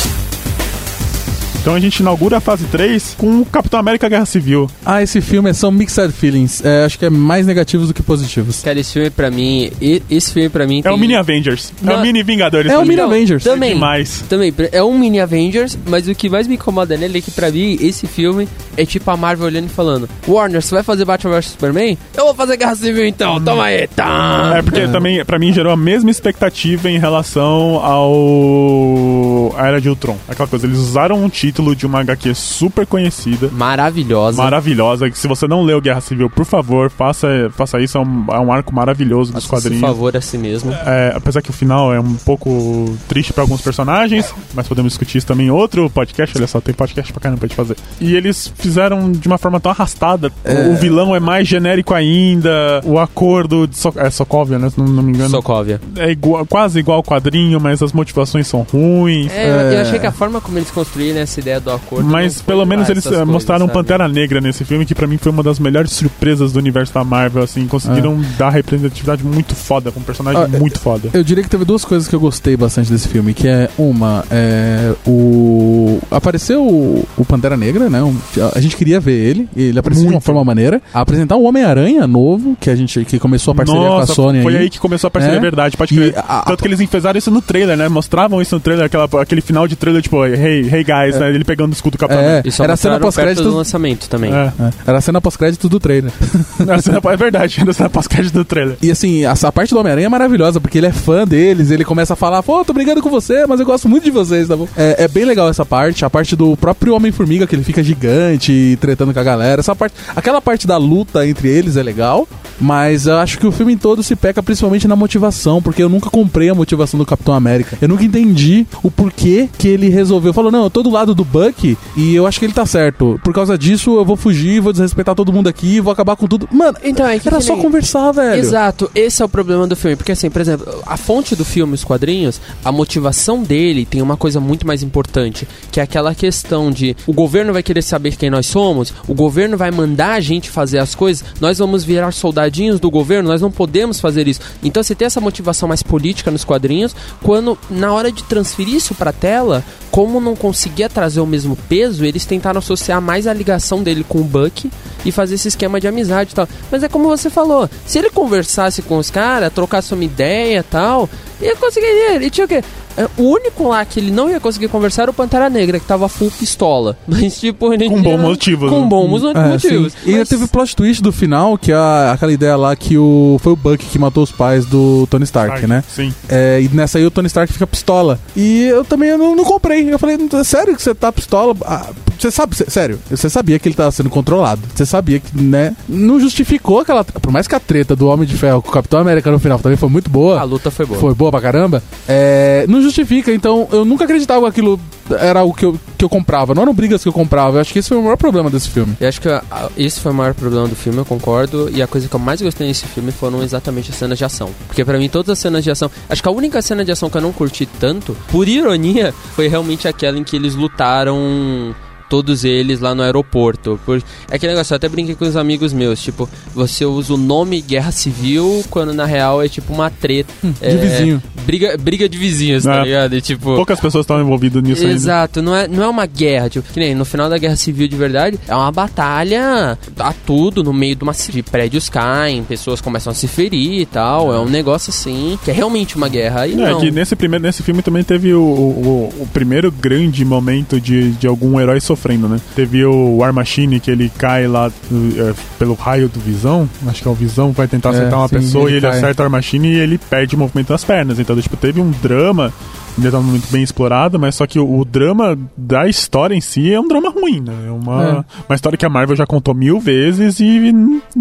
[1.61, 4.67] Então a gente inaugura a fase 3 com o Capitão América Guerra Civil.
[4.83, 6.59] Ah, esse filme é são mixed feelings.
[6.65, 8.63] É, acho que é mais negativos do que positivos.
[8.63, 9.71] Cara, esse filme pra mim.
[9.79, 10.79] e- Esse filme pra mim.
[10.79, 11.71] É tem- o Mini Avengers.
[11.81, 11.99] É Não.
[11.99, 12.71] o Mini Vingadores.
[12.71, 12.83] É o.
[12.83, 13.43] Mini Avengers.
[13.43, 13.75] Também.
[13.75, 14.23] demais.
[14.27, 17.51] Também, é um mini Avengers, mas o que mais me incomoda nele é que pra
[17.51, 21.35] mim esse filme é tipo a Marvel olhando e falando: Warner, você vai fazer Batman
[21.39, 21.95] vs Superman?
[22.17, 24.53] Eu vou fazer Guerra Civil então, toma aí, tá!
[24.57, 29.53] É porque também, pra mim, gerou a mesma expectativa em relação ao.
[29.57, 30.17] A Era de Ultron.
[30.27, 33.49] Aquela coisa, eles usaram um título de uma HQ super conhecida.
[33.51, 34.41] Maravilhosa.
[34.41, 38.25] Maravilhosa, que se você não leu Guerra Civil, por favor, faça, faça isso, é um,
[38.31, 39.81] é um arco maravilhoso dos Faça quadrinhos.
[39.81, 40.71] favor a si mesmo.
[40.71, 45.17] É, apesar que o final é um pouco triste pra alguns personagens, mas podemos discutir
[45.17, 46.37] isso também em outro podcast.
[46.37, 47.75] Olha só, tem podcast pra caramba pra gente fazer.
[47.99, 50.31] E eles fizeram de uma forma tão arrastada.
[50.71, 52.81] O vilão é mais genérico ainda.
[52.85, 54.69] O acordo de so é Sokovia, né?
[54.69, 55.29] Se não, não me engano.
[55.31, 55.81] Sokovia.
[55.97, 59.31] É igual- quase igual ao quadrinho, mas as motivações são ruins.
[59.31, 62.05] É, eu- eu achei que a forma como eles construíram essa ideia do acordo.
[62.09, 63.73] Mas pelo menos eles eh, coisas, mostraram sabe?
[63.77, 67.03] Pantera Negra nesse filme, que pra mim foi uma das melhores surpresas do universo da
[67.03, 71.09] Marvel, assim, conseguiram dar representatividade muito foda, com um personagem Ah, muito foda.
[71.13, 74.23] Eu diria que teve duas coisas que eu gostei bastante desse filme, que é uma,
[74.31, 78.01] é o apareceu o, o Pantera Negra, né?
[78.03, 78.15] um-
[78.53, 80.23] a gente queria ver ele, e ele apareceu de uma Muito.
[80.25, 80.81] forma maneira.
[80.93, 84.57] Apresentar o Homem-Aranha novo, que a gente que começou a parceria com a Sony foi
[84.57, 85.41] aí que começou a parceria É.
[85.41, 86.13] verdade, pode crer.
[86.17, 87.87] a- a- Tanto que eles fizeram isso no trailer, né?
[87.89, 91.30] Mostravam isso no trailer, aquela, aquele final de trailer, tipo, hey, hey guys, né?
[91.35, 94.33] Ele pegando o escudo do Capitão É, só era a cena perto do lançamento também.
[94.33, 94.51] É.
[94.59, 96.11] É, era a cena pós-créditos do trailer.
[96.69, 98.77] A cena- é verdade, ainda cena pós-crédito do trailer.
[98.81, 101.83] E assim, a, a parte do Homem-Aranha é maravilhosa, porque ele é fã deles, ele
[101.83, 104.55] começa a falar, pô, tô brigando com você, mas eu gosto muito de vocês, tá
[104.55, 104.67] bom?
[104.77, 108.51] É, é bem legal essa parte, a parte do próprio Homem-Formiga, que ele fica gigante
[108.51, 109.59] e tretando com a galera.
[109.61, 112.27] Essa parte, aquela parte da luta entre eles é legal,
[112.59, 116.09] mas eu acho que o filme todo se peca principalmente na motivação, porque eu nunca
[116.09, 117.77] comprei a motivação do Capitão América.
[117.81, 120.33] Eu nunca entendi o porquê que ele resolveu.
[120.33, 123.19] Falou, não, eu tô do lado do Buck e eu acho que ele tá certo.
[123.23, 126.47] Por causa disso, eu vou fugir, vou desrespeitar todo mundo aqui, vou acabar com tudo.
[126.51, 128.39] Mano, Então, é que era que só nem- conversar, velho.
[128.39, 129.95] Exato, esse é o problema do filme.
[129.95, 134.15] Porque, assim, por exemplo, a fonte do filme, os quadrinhos, a motivação dele tem uma
[134.17, 138.29] coisa muito mais importante, que é aquela questão de o governo vai querer saber quem
[138.29, 142.79] nós somos, o governo vai mandar a gente fazer as coisas, nós vamos virar soldadinhos
[142.79, 144.39] do governo, nós não podemos fazer isso.
[144.63, 148.95] Então você tem essa motivação mais política nos quadrinhos, quando na hora de transferir isso
[148.95, 153.83] pra tela, como não conseguia trazer o mesmo peso, eles tentaram associar mais a ligação
[153.83, 154.69] dele com o Buck
[155.05, 156.47] e fazer esse esquema de amizade e tal.
[156.71, 160.63] Mas é como você falou, se ele conversasse com os caras, trocasse uma ideia e
[160.63, 161.09] tal,
[161.41, 161.85] ia conseguir.
[161.85, 162.63] Ele tinha o quê?
[162.97, 165.85] É, O único lá que ele não ia conseguir conversar era o Pantera Negra, que
[165.85, 166.97] tava full pistola.
[167.07, 167.87] Mas, tipo, ele.
[167.87, 168.87] Com bons motivos, Com né?
[168.87, 169.93] bons É, motivos.
[169.93, 169.99] sim.
[170.05, 172.75] E ainda Mas- teve o plot twist do final, que é a- aquela ideia lá
[172.75, 175.81] que o, foi o Buck que matou os pais do Tony Stark, né?
[175.87, 176.13] Sim.
[176.27, 178.19] É, e nessa aí o Tony Stark fica pistola.
[178.35, 179.89] E eu também eu não, não comprei.
[179.91, 181.55] Eu falei, "É sério que você tá pistola?
[181.65, 181.87] Ah,
[182.19, 184.61] você sabe, sé- sério, você sabia que ele tava sendo controlado.
[184.75, 185.75] Você sabia que, né?
[185.87, 187.03] Não justificou aquela.
[187.03, 189.57] Por mais que a treta do Homem de Ferro com o Capitão América no final
[189.59, 190.39] também foi muito boa.
[190.39, 190.99] A luta foi boa.
[190.99, 191.81] Foi boa pra caramba.
[192.07, 194.79] É, não justifica, então eu nunca acreditava que aquilo
[195.19, 196.53] era o que eu, que eu comprava.
[196.53, 197.57] Não eram brigas que eu comprava.
[197.57, 198.95] Eu acho que esse foi o maior problema desse filme.
[198.99, 201.69] Eu acho que a- a- esse foi o maior problema do filme, eu concordo.
[201.73, 204.49] E a coisa que eu mais gostei nesse filme foram exatamente as cenas de ação.
[204.67, 205.89] Porque pra mim, todas as cenas de ação.
[206.09, 209.47] Acho que a única cena de ação que eu não curti tanto, por ironia, foi
[209.47, 211.73] realmente aquela em que eles lutaram.
[212.11, 213.79] Todos eles lá no aeroporto.
[213.85, 214.03] Por...
[214.29, 216.01] É aquele negócio, eu até brinquei com os amigos meus.
[216.03, 220.29] Tipo, você usa o nome Guerra Civil quando na real é tipo uma treta.
[220.59, 221.23] é, de vizinho.
[221.45, 222.83] Briga, briga de vizinhos, tá É.
[222.83, 223.15] ligado?
[223.15, 223.55] E, tipo.
[223.55, 224.93] Poucas pessoas estão envolvidas nisso ainda.
[224.93, 227.87] Exato, não é, não é uma guerra, tipo, que nem no final da guerra civil
[227.87, 232.81] de verdade, é uma batalha a tudo, no meio de uma de prédios caem, pessoas
[232.81, 236.45] começam a se ferir e tal, é um negócio assim, que é realmente uma guerra.
[236.45, 236.79] E É, não.
[236.81, 241.27] que nesse, primeiro, nesse filme também teve o, o, o primeiro grande momento de, de
[241.27, 242.39] algum herói sofrendo, né?
[242.55, 246.67] Teve o War Machine, que ele cai lá uh, pelo raio do Visão.
[246.87, 248.87] Acho que é o Visão vai tentar É, acertar uma sim, pessoa ele e ele
[248.87, 248.97] cai.
[248.97, 251.19] acerta o War Machine e ele perde o movimento das pernas.
[251.19, 252.51] Então, tipo, teve um drama.
[252.97, 256.71] Ainda tá muito bem explorado, mas só que o, o drama da história em si
[256.73, 257.53] é um drama ruim, né?
[257.67, 260.73] É uma, uma história que a Marvel já contou mil vezes e.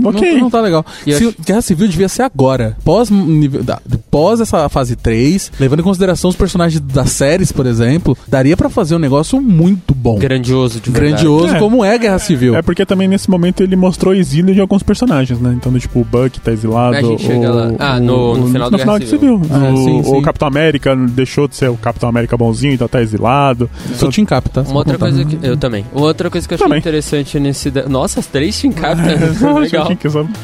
[0.04, 0.32] Ok.
[0.34, 0.84] Não, não tá legal.
[1.06, 2.76] E Se acho- Guerra Civil devia ser agora.
[2.84, 7.66] Pós, nível, da- pós essa fase 3, levando em consideração os personagens das séries, por
[7.66, 10.18] exemplo, daria pra fazer um negócio muito bom.
[10.18, 11.12] Grandioso, de verdade.
[11.24, 11.58] Grandioso É.
[11.58, 12.54] como é Guerra Civil.
[12.56, 15.54] É porque também nesse momento ele mostrou o exílio de alguns personagens, né?
[15.56, 16.96] Então, tipo, o Buck tá exilado.
[16.96, 17.72] A gente chega o, lá.
[17.78, 19.40] Ah, no- no o- final no do final Guerra do Civil.
[19.50, 20.22] Ah, o, sim, o sim.
[20.22, 23.68] Capitão América deixou de ser o Capitão América bonzinho, então tá exilado.
[23.96, 24.62] Sou Team Cap, tá?
[24.62, 25.36] Uma outra pra coisa contar.
[25.38, 25.46] que.
[25.46, 25.84] Eu também.
[25.92, 26.78] Uma outra coisa que eu achei Também.
[26.78, 27.70] interessante nesse.
[27.70, 29.88] da- Nossa, as três Team Cap, legal.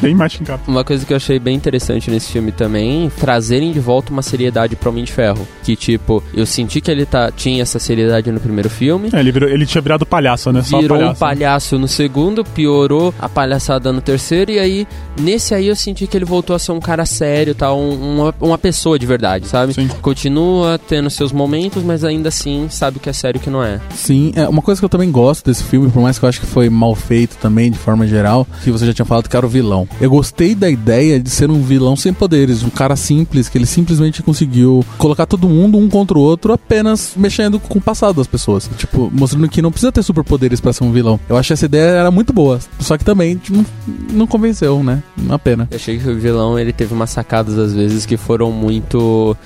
[0.01, 0.63] bem mais Team Cap.
[0.69, 4.77] Uma coisa que eu achei bem interessante nesse filme também, trazerem de volta uma seriedade
[4.77, 5.47] pro Homem de Ferro.
[5.63, 9.09] Que, tipo, eu senti que ele tá, tinha essa seriedade no primeiro filme.
[9.13, 10.63] É, ele, virou- ele tinha virado palhaço, né?
[10.63, 11.17] Só Virou palhaço.
[11.17, 14.87] um palhaço no segundo, piorou a palhaçada no terceiro, e aí,
[15.21, 17.73] nesse aí eu senti que ele voltou a ser um cara sério, tá?
[17.73, 19.75] Um- uma, uma pessoa de verdade, sabe?
[19.75, 19.89] Sim.
[20.03, 23.51] Continua tendo seus momentos, mas ainda assim sabe o que é sério e o que
[23.51, 23.81] não é.
[23.95, 26.41] Sim, é uma coisa que eu também gosto desse filme, por mais que eu acho
[26.41, 29.47] que foi mal feito também, de forma geral, que você já tinha falado que era
[29.47, 29.89] o vilão.
[30.01, 33.67] Eu gostei da ideia de ser um vilão sem poderes, um cara simples, que ele
[33.67, 38.27] simplesmente conseguiu colocar todo mundo um contra o outro apenas mexendo com o passado das
[38.27, 38.69] pessoas.
[38.77, 41.19] Tipo, mostrando que não precisa ter superpoderes pra ser um vilão.
[41.29, 43.65] Eu acho que essa ideia era muito boa, só que também tipo,
[44.13, 45.03] não convenceu, né?
[45.17, 45.67] Uma pena.
[45.71, 49.37] Eu achei que o vilão, ele teve umas sacadas às vezes que foram muito...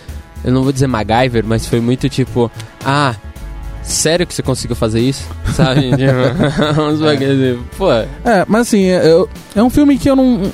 [0.44, 2.50] Eu não vou dizer MacGyver, mas foi muito tipo...
[2.84, 3.14] Ah...
[3.82, 5.26] Sério que você conseguiu fazer isso?
[5.54, 5.80] Sabe?
[5.90, 6.02] Tipo,
[6.82, 10.52] uns bagulhos assim, Pô, É, mas assim, é, eu- é um filme que eu não.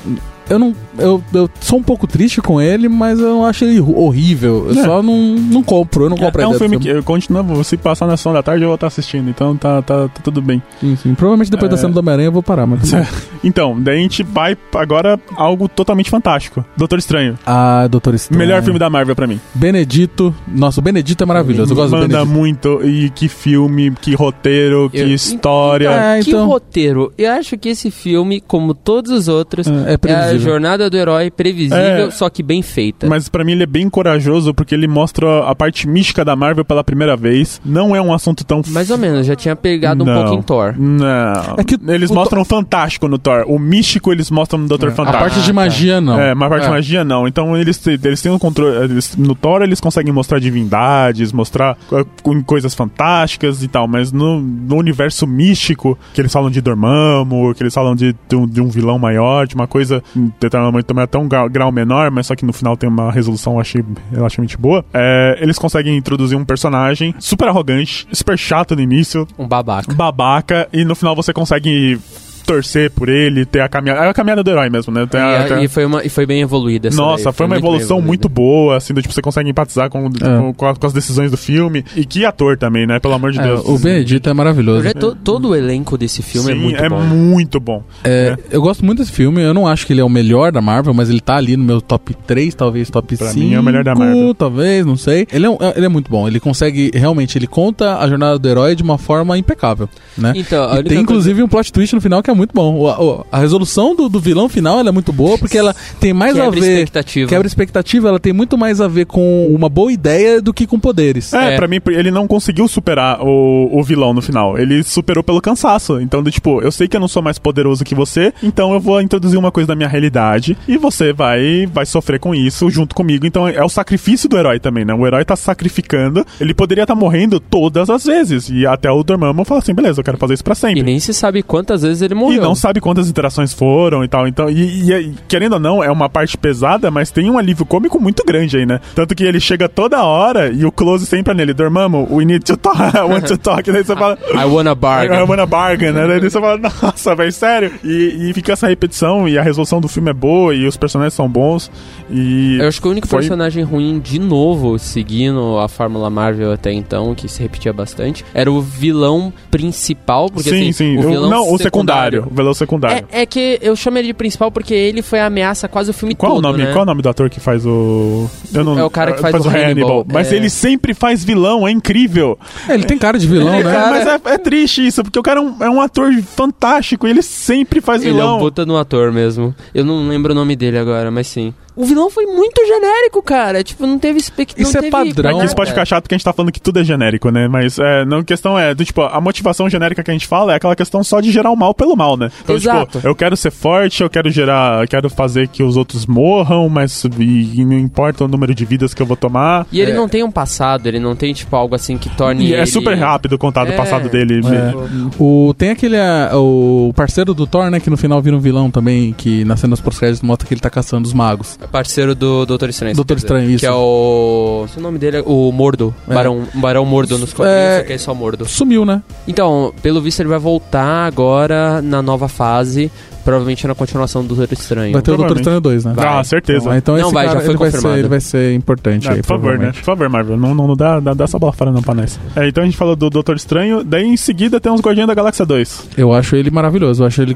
[0.49, 0.73] Eu não.
[0.97, 4.67] Eu, eu sou um pouco triste com ele, mas eu não acho ele horrível.
[4.73, 4.83] Eu É.
[4.85, 7.03] só não, não compro, eu não compro É, a é um do filme que eu
[7.03, 10.21] continuo, se passar na sessão da tarde eu vou estar assistindo, então tá, tá, tá
[10.23, 10.61] tudo bem.
[10.79, 11.13] Sim, sim.
[11.15, 11.75] Provavelmente depois É.
[11.75, 12.91] da cena do Homem-Aranha eu vou parar, mas.
[13.43, 16.65] Então, daí a gente vai agora algo totalmente fantástico.
[16.75, 17.37] Doutor Estranho.
[17.45, 18.39] ah, Doutor Estranho.
[18.39, 19.39] Melhor filme da Marvel pra mim.
[19.53, 20.33] Benedito.
[20.47, 21.71] Nossa, o Benedito é maravilhoso.
[21.71, 22.35] Eu gosto do Manda Benedito.
[22.35, 22.81] muito.
[22.83, 25.89] E que filme, que roteiro, que Eu- história.
[25.89, 27.13] É, que então- roteiro.
[27.17, 30.97] Eu acho que esse filme, como todos os outros, É, é é a jornada do
[30.97, 31.77] herói previsível,
[32.07, 32.11] É.
[32.11, 33.07] só que bem feita.
[33.07, 36.63] Mas pra mim ele é bem corajoso porque ele mostra a parte mística da Marvel
[36.65, 37.61] pela primeira vez.
[37.65, 38.61] Não é um assunto tão.
[38.69, 40.13] Mais ou menos, já tinha pegado um Não.
[40.23, 40.75] pouco em Thor.
[40.77, 41.55] Não.
[41.57, 43.45] É que eles o mostram o fantástico no Thor.
[43.47, 45.23] O místico eles mostram no Doutor A Fantástico.
[45.29, 46.19] parte de magia, não.
[46.19, 46.71] É, mas a parte de É.
[46.71, 47.27] magia não.
[47.27, 48.85] Então eles, eles têm um controle.
[48.85, 52.05] eles- no Thor eles conseguem mostrar divindades, mostrar co-
[52.45, 57.63] coisas fantásticas e tal, mas no, no universo místico, que eles falam de Dormammu, que
[57.63, 60.85] eles falam de, de, um, de um vilão maior, de uma coisa em determinado momento
[60.85, 63.59] também até um grau, grau menor, mas só que no final tem uma resolução eu
[63.59, 64.85] achei relativamente boa.
[64.93, 69.93] É, eles conseguem introduzir um personagem super arrogante, super chato no início, Um babaca.
[69.93, 71.99] babaca, e no final você consegue
[72.47, 74.05] torcer por ele, ter a caminhada.
[74.05, 75.05] É a caminhada do herói mesmo, né?
[75.05, 77.33] Tem a- E, tem a- e foi uma, e foi bem evoluída essa nossa, daí,
[77.33, 80.65] foi uma muito evolução muito boa, assim, do, tipo, você consegue empatizar com, com, com
[80.65, 81.83] a- com as decisões do filme.
[81.95, 82.99] E que ator também, né?
[82.99, 83.61] Pelo amor de É, Deus.
[83.67, 84.83] o Benedito é maravilhoso.
[84.83, 87.01] Já to- todo o elenco desse filme Sim, é muito é bom.
[87.01, 87.83] muito bom.
[88.03, 90.61] É, Eu gosto muito desse filme, eu não acho que ele é o melhor da
[90.61, 93.39] Marvel, mas ele tá ali no meu top 3, talvez top Pra 5.
[93.45, 94.33] mim é o melhor da Marvel.
[94.33, 95.27] Talvez, não sei.
[95.31, 98.47] Ele é, um- ele é muito bom, ele consegue, realmente, ele conta a jornada do
[98.47, 100.31] herói de uma forma impecável, né?
[100.35, 102.75] Então, E tem inclusive um plot twist no final que é muito bom.
[102.75, 102.87] O-
[103.19, 106.33] o- a resolução do, do vilão final ela é muito boa porque ela tem mais
[106.33, 106.73] coisa, a quebra ver.
[106.73, 107.29] expectativa.
[107.29, 110.79] Quebra expectativa, ela tem muito mais a ver com uma boa ideia do que com
[110.79, 111.33] poderes.
[111.33, 111.55] É, É.
[111.55, 114.57] pra mim, ele não conseguiu superar o, o vilão no final.
[114.57, 115.99] Ele superou pelo cansaço.
[115.99, 118.79] Então, do tipo, eu sei que eu não sou mais poderoso que você, então eu
[118.79, 122.93] vou introduzir uma coisa da minha realidade e você vai, vai sofrer com isso junto
[122.95, 123.25] comigo.
[123.25, 124.93] Então, é o sacrifício do herói também, né?
[124.93, 126.25] O herói tá sacrificando.
[126.39, 128.49] Ele poderia estar morrendo todas as vezes.
[128.49, 130.79] E até o Dormammu fala assim: beleza, eu quero fazer isso pra sempre.
[130.79, 132.41] E nem se sabe quantas vezes ele E morreu.
[132.43, 134.27] não sabe quantas interações foram e tal.
[134.27, 137.65] Então, e, e- e, querendo ou não, é uma parte pesada, mas tem um alívio
[137.65, 138.79] cômico muito grande aí, né?
[138.95, 141.53] Tanto que ele chega toda hora e o close sempre é nele.
[141.53, 143.69] Dormammu, we need to talk, I want to talk.
[143.69, 144.17] E daí você fala.
[144.33, 145.17] I wanna bargain.
[145.19, 146.07] I wanna bargain, né?
[146.07, 147.71] Daí você fala, nossa, velho, sério?
[147.83, 151.13] E, e fica essa repetição e a resolução do filme é boa e os personagens
[151.13, 151.71] são bons.
[152.09, 152.57] E.
[152.59, 156.71] Eu acho que o único Foi- personagem ruim, de novo, seguindo a fórmula Marvel até
[156.71, 160.97] então, que se repetia bastante, era o vilão principal, porque sim, assim, sim.
[160.97, 162.27] o vilão não, o secundário.
[162.31, 163.07] O vilão secundário.
[163.11, 165.93] É, é que eu chamo ele de principal porque ele foi a ameaça quase o
[165.93, 166.63] filme Qual todo, o nome?
[166.63, 166.71] né?
[166.71, 168.29] Qual o nome do ator que faz o.
[168.53, 170.05] Eu não, É o cara que faz o Hannibal.
[170.11, 170.35] Mas É.
[170.35, 172.37] ele sempre faz vilão, é incrível.
[172.69, 173.63] É, ele tem cara de vilão, né?
[173.63, 177.07] cara, mas é, é triste isso, porque o cara é um, é um ator fantástico
[177.07, 178.37] e ele sempre faz Ele é vilão.
[178.37, 179.53] um puta no ator mesmo.
[179.73, 181.53] Eu não lembro o nome dele agora, mas sim.
[181.77, 183.63] O vilão foi muito genérico, cara.
[183.63, 184.67] Tipo, não teve expectativa.
[184.67, 185.41] Isso é padrão.
[185.41, 187.47] É isso pode ficar chato porque a gente tá falando que tudo é genérico, né?
[187.47, 190.53] Mas é, não, a questão é, do, tipo, a motivação genérica que a gente fala
[190.53, 192.31] é aquela questão só de gerar o mal pelo mal, né?
[192.43, 192.97] Então, Exato.
[192.97, 196.67] tipo, eu quero ser forte, eu quero gerar, eu quero fazer que os outros morram,
[196.67, 199.67] mas e, e não importa o número de vidas que eu vou tomar.
[199.71, 199.95] E ele É.
[199.95, 202.65] não tem um passado, ele não tem, tipo, algo assim que torne E é ele-
[202.65, 203.75] super rápido contar do É.
[203.75, 204.41] passado dele.
[204.47, 204.73] É.
[205.21, 205.97] O, tem aquele.
[205.97, 207.79] ah, o parceiro do Thor, né?
[207.79, 209.13] Que no final vira um vilão também.
[209.13, 211.59] Que nas cenas pós-créditos mostra que ele tá caçando os magos.
[211.67, 212.95] É parceiro do Doutor Estranho.
[212.95, 213.59] Doutor quer dizer, Estranho, isso.
[213.59, 214.65] Que é o...
[214.71, 215.93] Se o nome dele é o Mordo.
[216.07, 216.13] É.
[216.13, 217.79] Barão, Barão Mordo nos quadrinhos, É.
[217.79, 218.45] só que é só Mordo.
[218.47, 219.01] Sumiu, né?
[219.27, 222.91] Então, pelo visto ele vai voltar agora na nova fase
[223.27, 224.93] Provavelmente na continuação do Doutor Estranho.
[224.93, 225.93] Vai ter o Doutor Estranho 2, né?
[225.95, 226.07] Vai.
[226.07, 226.77] Ah, certeza.
[226.77, 227.99] Então Não, esse vai, já cara, foi ele, vai ser, confirmado.
[227.99, 229.67] ele vai ser importante É, aí, por favor, né?
[229.73, 230.37] Por favor, Marvel.
[230.37, 232.17] Não, não, não dá, dá, dá essa bola fora não pra nós.
[232.37, 235.13] É, então a gente falou do Doutor Estranho, daí em seguida tem os Guardiões da
[235.13, 235.89] Galáxia 2.
[235.97, 237.03] Eu acho ele maravilhoso.
[237.03, 237.35] Eu acho ele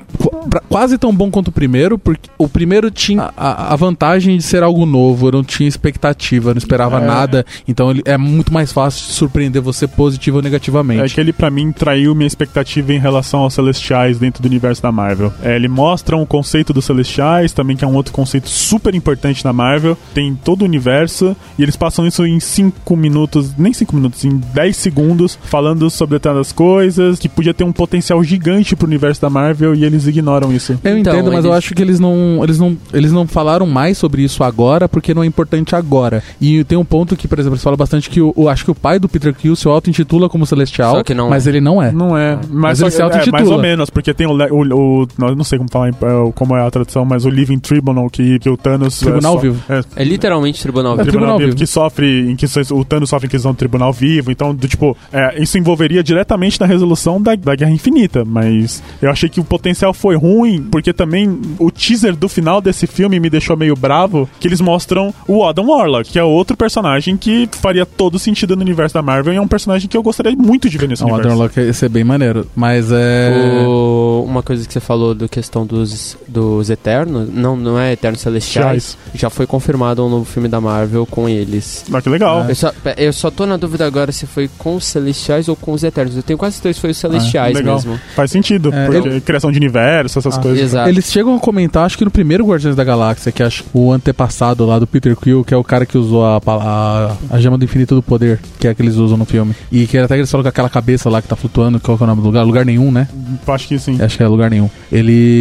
[0.49, 4.43] pra- quase tão bom quanto o primeiro, porque o primeiro tinha a, a vantagem de
[4.43, 5.27] ser algo novo.
[5.27, 7.05] Eu não tinha expectativa, eu não esperava É.
[7.05, 7.45] nada.
[7.67, 11.13] Então ele é muito mais fácil de surpreender você positivo ou É negativamente.
[11.13, 14.91] que ele, pra mim, traiu minha expectativa em relação aos Celestiais dentro do universo da
[14.91, 15.33] Marvel.
[15.43, 15.80] É, ele mostra
[16.15, 19.97] um conceito dos Celestiais, também que é um outro conceito super importante na Marvel.
[20.13, 24.37] Tem todo o universo, e eles passam isso em 5 minutos, nem 5 minutos, em
[24.53, 29.29] 10 segundos, falando sobre determinadas coisas, que podia ter um potencial gigante pro universo da
[29.29, 30.73] Marvel, e eles ignoram isso.
[30.83, 33.65] Eu Então, entendo, mas eu eles- acho que eles não, eles não, eles não falaram
[33.65, 36.21] mais sobre isso agora porque não é importante agora.
[36.39, 38.71] E tem um ponto que, por exemplo, eles falam bastante que o, o- acho que
[38.71, 41.49] o pai do Peter Quill se auto-intitula como Celestial, Só que não mas é.
[41.49, 41.91] ele não é.
[41.91, 43.37] Não é, mas, Mas ele se é, auto-intitula.
[43.39, 46.31] mais ou menos, porque tem o, o, o- não, eu não sei como falar, é,
[46.35, 49.41] como é a tradução, mas o Living Tribunal que, que o Thanos Tribunal é, so-
[49.41, 49.63] vivo.
[49.69, 51.09] é, É literalmente tribunal É vivo.
[51.09, 51.55] tribunal vivo.
[51.55, 55.57] que sofre inquisições, o Thanos sofre inquisição do tribunal vivo, então, do, tipo, é, isso
[55.57, 60.15] envolveria diretamente na resolução da, da Guerra Infinita, mas eu achei que o potencial foi
[60.15, 64.61] ruim, porque também o teaser do final desse filme me deixou meio bravo, que eles
[64.61, 69.01] mostram o Adam Warlock, que é outro personagem que faria todo sentido no universo da
[69.01, 71.37] Marvel e é um personagem que eu gostaria muito de ver nesse Não, o universo.
[71.43, 72.47] Adderlock ia ser bem maneiro.
[72.55, 73.65] Mas é.
[73.67, 78.21] O- uma coisa que você falou da questão dos, dos Eternos, não, não é Eternos
[78.21, 81.83] Celestiais, já foi confirmado um novo filme da Marvel com eles.
[81.93, 82.45] Ah, que legal.
[82.47, 85.73] Eu, só, eu só tô na dúvida agora se foi com os Celestiais ou com
[85.73, 86.15] os Eternos.
[86.15, 87.75] Eu tenho quase certeza que foi os Celestiais legal.
[87.75, 87.99] mesmo.
[88.15, 90.61] Faz sentido, É, porque criação de universo, essas Ah, coisas.
[90.63, 90.87] Exato.
[90.89, 94.65] Eles chegam a comentar, acho que no primeiro Guardiões da Galáxia, que acho o antepassado
[94.65, 97.65] lá do Peter Quill, que é o cara que usou a, a, a gema do
[97.65, 99.53] infinito do poder, que é a que eles usam no filme.
[99.69, 102.03] E que até que eles falam com aquela cabeça lá que tá flutuando, qual que
[102.03, 102.45] é o nome do lugar?
[102.45, 103.09] Lugar nenhum, né?
[103.45, 104.01] Acho que sim.
[104.01, 104.69] Acho que é lugar nenhum.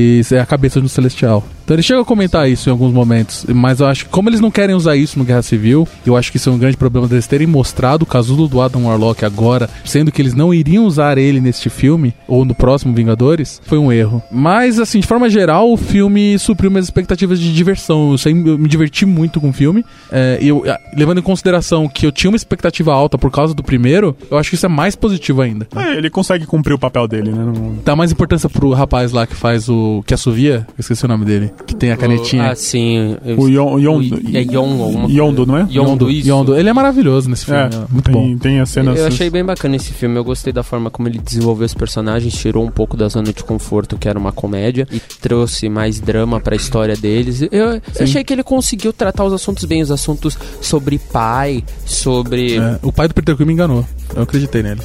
[0.01, 0.32] Eles.
[0.32, 1.44] É a cabeça do Celestial.
[1.71, 3.47] Então eles chegam a comentar isso em alguns momentos.
[3.49, 6.33] Mas eu acho que, como eles não querem usar isso no Guerra Civil, eu acho
[6.33, 9.71] que isso é um grande problema deles terem mostrado o casulo do Adam Warlock agora,
[9.85, 13.93] sendo que eles não iriam usar ele neste filme, ou no próximo Vingadores, foi um
[13.93, 14.21] erro.
[14.33, 18.11] Mas, assim, de forma geral, o filme supriu minhas expectativas de diversão.
[18.11, 19.85] Eu, sempre- eu me diverti muito com o filme.
[20.11, 20.64] É, e eu,
[20.97, 24.51] levando em consideração que eu tinha uma expectativa alta por causa do primeiro, eu acho
[24.51, 25.68] que isso é mais positivo ainda.
[25.77, 27.45] É, ele consegue cumprir o papel dele, né?
[27.45, 30.03] Não- Dá mais importância pro rapaz lá que faz o.
[30.05, 32.51] que assovia, eu esqueci o nome dele, que tem a canetinha.
[32.51, 33.17] Ah, sim.
[33.25, 34.17] Eu- O Yon- Yondo.
[34.17, 35.07] o- É Yon.
[35.09, 35.67] Yondo, não é?
[35.71, 36.29] Yondo, isso.
[36.29, 36.57] Yondo.
[36.57, 38.39] Ele é maravilhoso nesse filme, É, é, muito tem, bom.
[38.39, 38.99] tem as cenas.
[38.99, 40.17] Eu achei bem bacana esse filme.
[40.17, 43.43] Eu gostei da forma como ele desenvolveu os personagens, tirou um pouco da zona de
[43.45, 47.43] conforto, que era uma comédia, e trouxe mais drama pra história deles.
[47.43, 52.57] Eu, eu achei que ele conseguiu tratar os assuntos bem, os assuntos sobre pai, sobre.
[52.57, 53.85] É, o pai do Peter Quill me enganou.
[54.15, 54.81] Eu acreditei nele.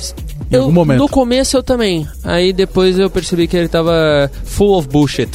[0.52, 1.00] Em Eu, algum momento.
[1.00, 2.08] No começo eu também.
[2.24, 5.30] Aí depois eu percebi que ele tava full of bullshit.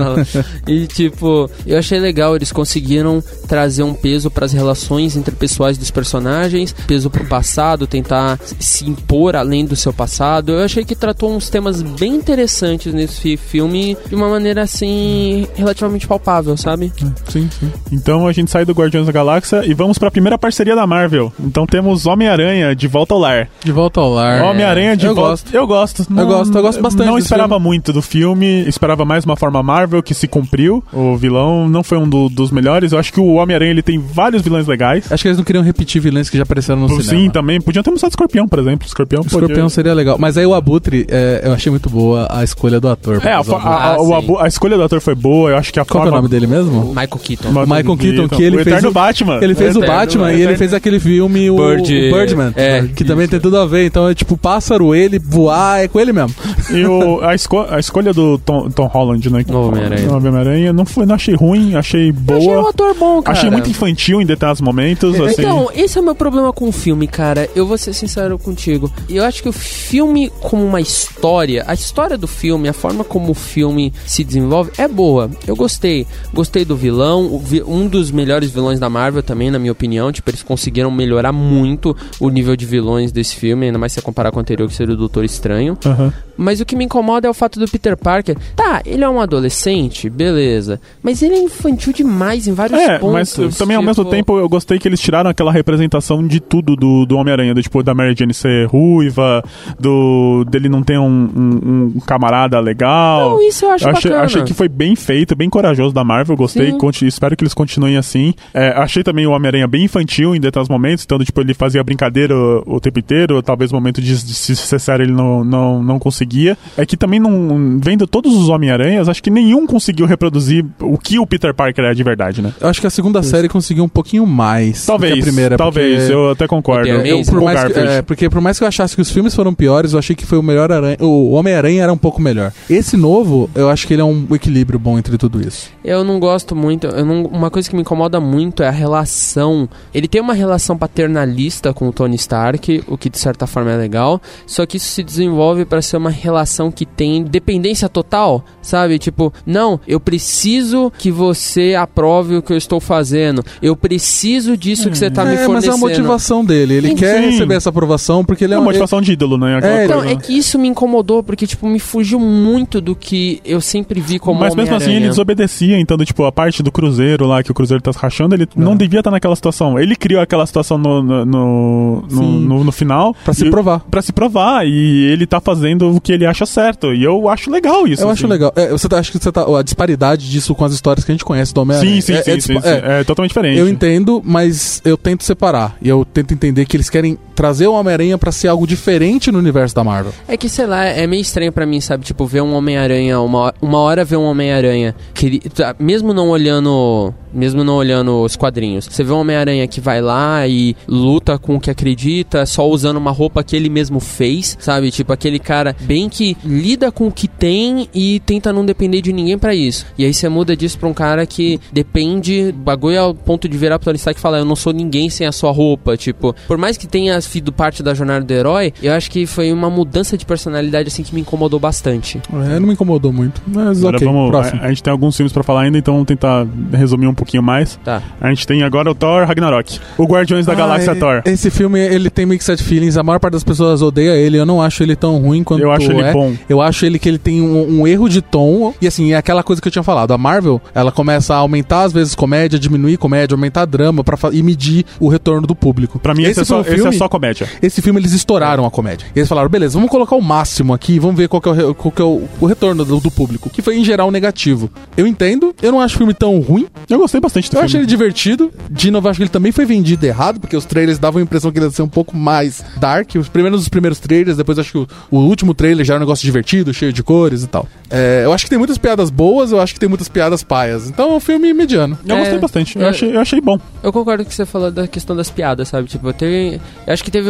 [0.66, 2.34] e tipo, eu achei legal.
[2.36, 8.88] Eles conseguiram trazer um peso pras relações interpessoais dos personagens, peso pro passado, tentar se
[8.88, 10.52] impor além do seu passado.
[10.52, 15.46] Eu achei que tratou uns temas bem interessantes nesse fi- filme de uma maneira assim,
[15.54, 16.92] relativamente palpável, sabe?
[17.28, 17.70] Sim, sim.
[17.92, 21.32] Então a gente sai do Guardiões da Galáxia e vamos pra primeira parceria da Marvel.
[21.40, 23.48] Então temos Homem-Aranha de volta ao lar.
[23.64, 24.37] De volta ao lar.
[24.44, 25.30] Homem-Aranha de eu volta.
[25.30, 25.54] gosto.
[25.54, 26.04] Eu gosto.
[26.14, 27.64] gosto, eu gosto bastante Não desse esperava filme.
[27.66, 30.82] muito do filme, esperava mais uma forma Marvel que se cumpriu.
[30.92, 32.92] O vilão não foi um do- dos melhores.
[32.92, 35.10] Eu acho que o Homem-Aranha ele tem vários vilões legais.
[35.10, 37.32] Acho que eles não queriam repetir vilões que já apareceram no Sim, cinema.
[37.32, 37.60] também.
[37.60, 38.86] Podiam ter mostrado Escorpião, por exemplo.
[38.86, 40.16] Escorpião, O Escorpião seria legal.
[40.18, 43.20] Mas aí o Abutre, é, eu achei muito boa a escolha do ator.
[43.24, 44.14] É, a, o a- a- Ah, o sim.
[44.14, 45.50] abu- a escolha do ator foi boa.
[45.50, 46.16] Eu acho que a Qual que é o forma.
[46.18, 46.88] nome dele mesmo?
[46.88, 47.50] Michael Keaton.
[47.50, 49.38] Ma- Michael Keaton, que ele o fez Eterno o- Batman.
[49.42, 52.82] Ele fez o Eterno, Batman e ele fez aquele filme, o, Bird- o Birdman, é,
[52.94, 53.86] que também tem tudo a ver.
[53.86, 56.34] Então é tipo pássaro, ele voar, é com ele mesmo.
[56.70, 59.44] E o, a, esco- a escolha do Tom, Tom Holland, né?
[59.48, 60.12] No Homem-Aranha.
[60.12, 62.38] Homem-Aranha, não, foi, não achei ruim, achei boa.
[62.38, 63.36] Eu achei um ator bom, cara.
[63.38, 65.18] Achei muito infantil em determinados momentos.
[65.20, 65.42] assim.
[65.42, 67.48] Então, esse é o meu problema com o filme, cara.
[67.54, 68.90] Eu vou ser sincero contigo.
[69.08, 73.30] Eu acho que o filme, como uma história, a história do filme, a forma como
[73.32, 75.30] o filme se desenvolve, é boa.
[75.46, 76.06] Eu gostei.
[76.32, 80.12] Gostei do vilão, um dos melhores vilões da Marvel também, na minha opinião.
[80.12, 84.02] Tipo, eles conseguiram melhorar muito o nível de vilões desse filme, ainda mais se você
[84.18, 85.78] comparar com o anterior, que seria o Doutor Estranho.
[85.86, 86.12] Aham.
[86.36, 88.36] Mas o que me incomoda é o fato do Peter Parker.
[88.54, 90.80] Tá, ele é um adolescente, beleza.
[91.02, 93.36] Mas ele é infantil demais em vários É, pontos.
[93.38, 96.76] mas também ao tipo- mesmo tempo eu gostei que eles tiraram aquela representação de tudo
[96.76, 99.42] do, do Homem-Aranha, tipo, da Mary Jane ser ruiva,
[99.78, 103.30] do dele não ter um, um- um camarada legal.
[103.30, 104.26] Não, isso eu acho Eu achei, bacana.
[104.26, 107.96] achei que foi bem feito, bem corajoso da Marvel, gostei, conti- espero que eles continuem
[107.96, 108.32] assim.
[108.54, 112.34] É, achei também o Homem-Aranha bem infantil em determinados momentos, então, tipo, ele fazia brincadeira
[112.34, 115.82] o, o tempo inteiro, talvez momento de de, de se ser sério ele não, não,
[115.82, 116.56] não conseguia.
[116.76, 117.78] É que também não.
[117.82, 121.94] Vendo todos os Homem-Aranhas, acho que nenhum conseguiu reproduzir o que o Peter Parker é
[121.94, 122.52] de verdade, né?
[122.60, 125.12] Eu acho que a segunda série conseguiu um pouquinho mais Talvez.
[125.12, 125.56] do que a primeira.
[125.56, 126.88] talvez, porque- eu até concordo.
[126.88, 129.02] Porque Eu, Amazing- por o mais que, é, porque por mais que eu achasse que
[129.02, 130.96] os filmes foram piores, eu achei que foi o melhor aranha.
[131.00, 132.52] O Homem-Aranha era um pouco melhor.
[132.68, 135.68] Esse novo, eu acho que ele é um equilíbrio bom entre tudo isso.
[135.84, 136.86] Eu não gosto muito.
[136.86, 139.68] eu não- uma coisa que me incomoda muito é a relação.
[139.94, 143.76] Ele tem uma relação paternalista com o Tony Stark, o que de certa forma é
[143.76, 143.97] legal.
[144.46, 148.98] Só que isso se desenvolve para ser uma relação que tem dependência total, sabe?
[148.98, 153.44] Tipo, não, eu preciso que você aprove o que eu estou fazendo.
[153.62, 155.74] Eu preciso disso que você tá me é, mas é fornecendo.
[155.74, 156.74] a motivação dele.
[156.74, 156.96] Ele Sim.
[156.96, 158.66] quer receber essa aprovação porque ele É é uma um.
[158.66, 159.56] motivação de ídolo, né?
[159.56, 162.94] Aquela É, coisa, Então, é que isso me incomodou, porque, tipo, me fugiu muito do
[162.94, 166.62] que eu sempre vi como Mas mesmo assim ele desobedecia, então, do, tipo, a parte
[166.62, 168.76] do Cruzeiro lá, que o Cruzeiro tá rachando, ele não, Não.
[168.76, 169.78] devia estar naquela situação.
[169.78, 173.14] Ele criou aquela situação no, no, no, no, no- no final.
[173.24, 173.80] Pra se provar.
[173.90, 174.66] Pra se provar.
[174.66, 176.92] E ele tá fazendo o que ele acha certo.
[176.92, 178.02] E eu acho legal isso.
[178.02, 178.20] Eu assim.
[178.24, 178.52] acho legal.
[178.56, 179.44] É, você tá, acho que você tá.
[179.58, 182.02] A disparidade disso com as histórias que a gente conhece do Sim, Homem-Aranha.
[182.02, 182.68] sim, é, sim, é sim, sim.
[182.68, 183.58] é, É totalmente diferente.
[183.58, 185.76] Eu entendo, mas eu tento separar.
[185.80, 189.38] E eu tento entender que eles querem trazer o Homem-Aranha pra ser algo diferente no
[189.38, 190.12] universo da Marvel.
[190.26, 192.04] É que, sei lá, é meio estranho pra mim, sabe?
[192.04, 196.12] Tipo, ver um Homem-Aranha, uma, hora- uma hora ver um Homem-Aranha, que ele- tá, mesmo
[196.12, 197.14] não olhando.
[197.32, 201.56] Mesmo não olhando os quadrinhos, você vê um Homem-Aranha que vai lá e luta com
[201.56, 204.90] o que acredita, só usando uma roupa que ele mesmo fez, sabe?
[204.90, 209.12] Tipo, aquele cara bem que lida com o que tem e tenta não depender de
[209.12, 209.86] ninguém pra isso.
[209.96, 213.78] E aí você muda disso pra um cara que depende, bagulho ao ponto de virar
[213.78, 215.96] pro Tony Stark e falar: Eu não sou ninguém sem a sua roupa.
[215.96, 219.52] Tipo, por mais que tenha sido parte da jornada do herói, eu acho que foi
[219.52, 222.20] uma mudança de personalidade assim que me incomodou bastante.
[222.32, 223.40] É, não me incomodou muito.
[223.46, 224.30] Mas Agora ok, vamos.
[224.30, 224.60] próximo.
[224.62, 227.42] A, a gente tem alguns filmes pra falar ainda, então vamos tentar resumir um pouquinho
[227.42, 227.78] mais.
[227.84, 228.02] Tá.
[228.20, 229.78] A gente tem agora o Thor Ragnarok.
[229.96, 231.22] O Guardiões da Ah, Galáxia e- Thor.
[231.24, 232.96] Esse filme, ele tem mixed feelings.
[232.96, 234.38] A maior parte das pessoas odeia ele.
[234.38, 236.12] Eu não acho ele tão ruim quanto Eu acho ele é.
[236.12, 236.34] bom.
[236.48, 238.74] Eu acho ele que ele tem um, um erro de tom.
[238.80, 240.12] E assim, é aquela coisa que eu tinha falado.
[240.12, 244.30] A Marvel, ela começa a aumentar às vezes comédia, diminuir comédia, aumentar drama pra, fa-
[244.32, 245.98] e medir o retorno do público.
[245.98, 247.48] Pra mim, esse, é, foi só, um esse é filme- só comédia.
[247.62, 249.06] Esse filme eles estouraram a comédia.
[249.14, 251.74] E eles falaram, beleza, vamos colocar o máximo aqui, vamos ver qual que é o,
[251.74, 253.48] qual que é o, o retorno do, do público.
[253.50, 254.70] Que foi, em geral, negativo.
[254.96, 256.66] Eu entendo, eu não acho o filme tão ruim.
[256.88, 257.64] Eu gostei bastante do Eu filme.
[257.66, 258.50] achei ele divertido.
[258.70, 261.50] De novo, acho que ele também foi vendido errado, porque os trailers davam a impressão
[261.50, 263.14] que ele ia ser um pouco mais dark.
[263.16, 266.04] Os primeiros dos primeiros trailers, depois acho que o, o último trailer já era um
[266.06, 267.66] negócio divertido, cheio de cores e tal.
[267.90, 270.88] É, eu acho que tem muitas piadas boas, eu acho que tem muitas piadas paias.
[270.88, 271.98] Então é um filme mediano.
[272.06, 272.78] Eu É, gostei bastante.
[272.78, 272.88] Eu, é.
[272.90, 273.58] achei, eu achei bom.
[273.82, 275.88] Eu concordo com o que você falou da questão das piadas, sabe?
[275.88, 276.60] Tipo, teve.
[276.86, 277.28] Eu acho que teve.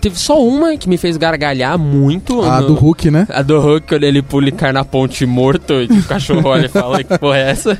[0.00, 2.42] Teve só uma que me fez gargalhar muito.
[2.42, 3.26] A no- do Hulk, né?
[3.30, 6.66] A do Hulk, quando ele pula e cai na ponte morto, e o cachorro olha
[6.66, 7.78] e fala que porra é essa?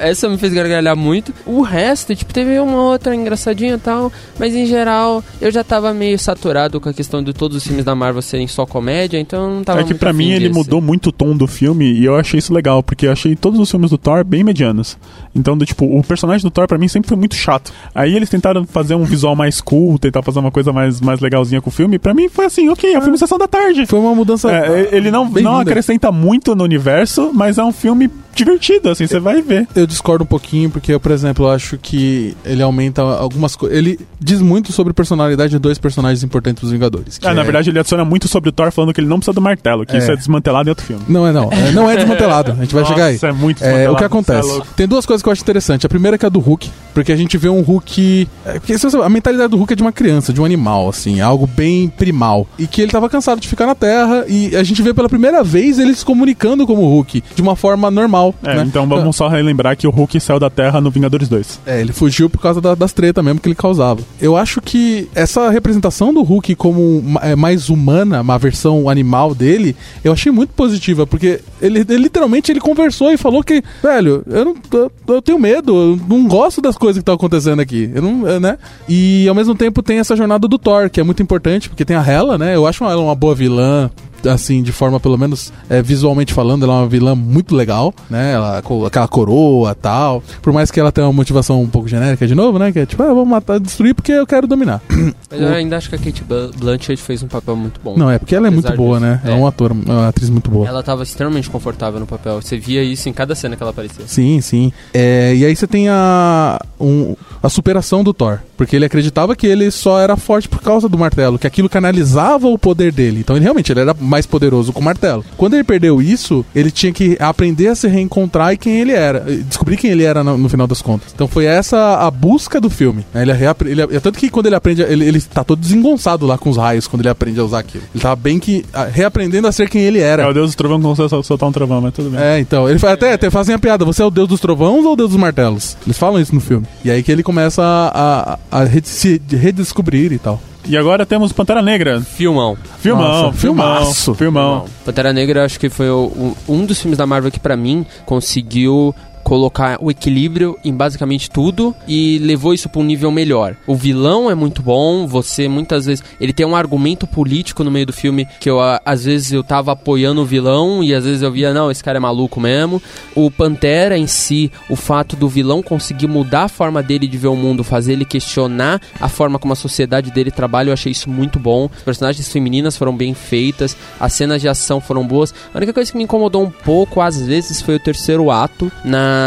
[0.00, 1.32] Essa me fez gargalhar muito.
[1.46, 5.92] O resto, tipo, teve uma outra engraçadinha e tal, mas em geral eu já tava
[5.94, 9.44] meio saturado com a questão de todos os filmes da Marvel serem só comédia, então
[9.48, 10.58] eu não tava é que pra mim ele desse.
[10.58, 13.58] mudou muito o tom do filme e eu achei isso legal, porque eu achei todos
[13.58, 14.98] os filmes do Thor bem medianos.
[15.34, 17.72] Então, do, tipo, o personagem do Thor pra mim sempre foi muito chato.
[17.94, 21.20] Aí eles tentaram fazer um visual mais cool, tentar fazer uma coisa mais, mais
[21.60, 21.98] com o filme.
[21.98, 23.86] Pra mim foi assim, ok, é um filme Sessão da Tarde.
[23.86, 24.50] Foi uma mudança.
[24.50, 29.18] É, ele não, não acrescenta muito no universo, mas é um filme divertido, assim, você
[29.20, 29.66] vai ver.
[29.74, 33.76] Eu discordo um pouquinho, porque eu, por exemplo, eu acho que ele aumenta algumas coisas.
[33.76, 37.18] Ele diz muito sobre a personalidade de dois personagens importantes dos Vingadores.
[37.22, 39.34] Ah, na é- verdade, ele adiciona muito sobre o Thor falando que ele não precisa
[39.34, 39.98] do martelo, que É.
[39.98, 41.02] isso é desmantelado em outro filme.
[41.08, 41.50] Não é, não.
[41.52, 42.52] É, não é desmantelado.
[42.52, 43.18] A gente vai chegar aí.
[43.22, 44.58] É muito É, o desmantelado, que acontece?
[44.60, 44.62] é.
[44.76, 45.86] Tem duas coisas que eu acho interessante.
[45.86, 48.28] A primeira é que é a do Hulk, porque a gente vê um Hulk.
[48.46, 51.46] é, porque a mentalidade do Hulk é de uma criança, de um animal, assim, algo
[51.46, 52.46] bem primal.
[52.58, 55.42] E que ele tava cansado de ficar na Terra, e a gente vê pela primeira
[55.42, 58.23] vez ele se comunicando como Hulk, de uma forma normal.
[58.42, 58.64] É, né?
[58.66, 61.60] então vamos só relembrar que o Hulk saiu da Terra no Vingadores 2.
[61.66, 64.00] É, ele fugiu por causa da- das tretas mesmo que ele causava.
[64.20, 69.74] Eu acho que essa representação do Hulk como é, mais humana, uma versão animal dele,
[70.02, 74.44] eu achei muito positiva, porque ele, ele literalmente ele conversou e falou que, velho, eu
[74.44, 77.90] não eu, eu tenho medo, eu não gosto das coisas que estão acontecendo aqui.
[77.94, 78.58] Eu não, é, né?
[78.88, 81.96] E ao mesmo tempo tem essa jornada do Thor, que é muito importante, porque tem
[81.96, 82.54] a Hela, né?
[82.54, 83.90] Eu acho ela uma boa vilã,
[84.28, 88.32] assim, de forma pelo menos é, visualmente falando, ela é uma vilã muito legal, né?
[88.32, 90.22] Ela com aquela coroa tal.
[90.42, 92.72] Por mais que ela tenha uma motivação um pouco genérica de novo, né?
[92.72, 94.80] Que é tipo, ah, vamos matar, destruir porque eu quero dominar.
[95.30, 97.96] Mas eu ainda acho que a Kate Bl- Blanchett fez um papel muito bom.
[97.96, 99.20] Não, é porque ela é muito boa, disso, né?
[99.24, 99.40] Ela é é.
[99.40, 100.66] uma atora, uma atriz muito boa.
[100.68, 102.40] Ela tava extremamente confortável no papel.
[102.40, 104.06] Você via isso em cada cena que ela aparecia.
[104.06, 104.72] Sim, sim.
[104.92, 108.38] É, e aí você tem a, um- a superação do Thor.
[108.56, 112.46] Porque ele acreditava que ele só era forte por causa do martelo, que aquilo canalizava
[112.46, 113.20] o poder dele.
[113.20, 115.24] Então ele realmente ele era mais poderoso com o martelo.
[115.36, 119.20] Quando ele perdeu isso, ele tinha que aprender a se reencontrar e quem ele era.
[119.20, 121.12] Descobrir quem ele era no, no final das contas.
[121.12, 123.04] Então foi essa a busca do filme.
[123.14, 126.38] Ele, reapre- ele, é tanto que quando ele aprende, ele, ele tá todo desengonçado lá
[126.38, 127.82] com os raios quando ele aprende a usar aquilo.
[127.92, 130.22] Ele tava bem que ah, reaprendendo a ser quem ele era.
[130.22, 132.20] É o Deus do Trovão que não consegue soltar um trovão, mas tudo bem.
[132.20, 134.92] É, então, ele até, até fazem a piada, você é o deus dos trovões ou
[134.92, 135.76] o deus dos martelos?
[135.84, 136.66] Eles falam isso no filme.
[136.84, 140.40] E aí que ele começa a, a, a se redescobrir e tal.
[140.66, 142.00] E agora temos Pantera Negra.
[142.00, 142.56] Filmão.
[142.78, 144.14] Filmão, Nossa, filmão, filmaço.
[144.14, 144.64] filmão.
[144.84, 148.94] Pantera Negra acho que foi o- um dos filmes da Marvel que pra mim conseguiu
[149.24, 153.56] colocar o equilíbrio em basicamente tudo e levou isso pra um nível melhor.
[153.66, 157.86] O vilão é muito bom, você muitas vezes ele tem um argumento político no meio
[157.86, 161.32] do filme que eu às vezes eu tava apoiando o vilão e às vezes eu
[161.32, 162.80] via não, esse cara é maluco mesmo.
[163.14, 167.28] O Pantera em si, o fato do vilão conseguir mudar a forma dele de ver
[167.28, 171.08] o mundo, fazer ele questionar a forma como a sociedade dele trabalha, eu achei isso
[171.08, 171.70] muito bom.
[171.74, 175.32] As personagens femininas foram bem feitas, as cenas de ação foram boas.
[175.52, 178.70] A única coisa que me incomodou um pouco, às vezes, foi o terceiro ato,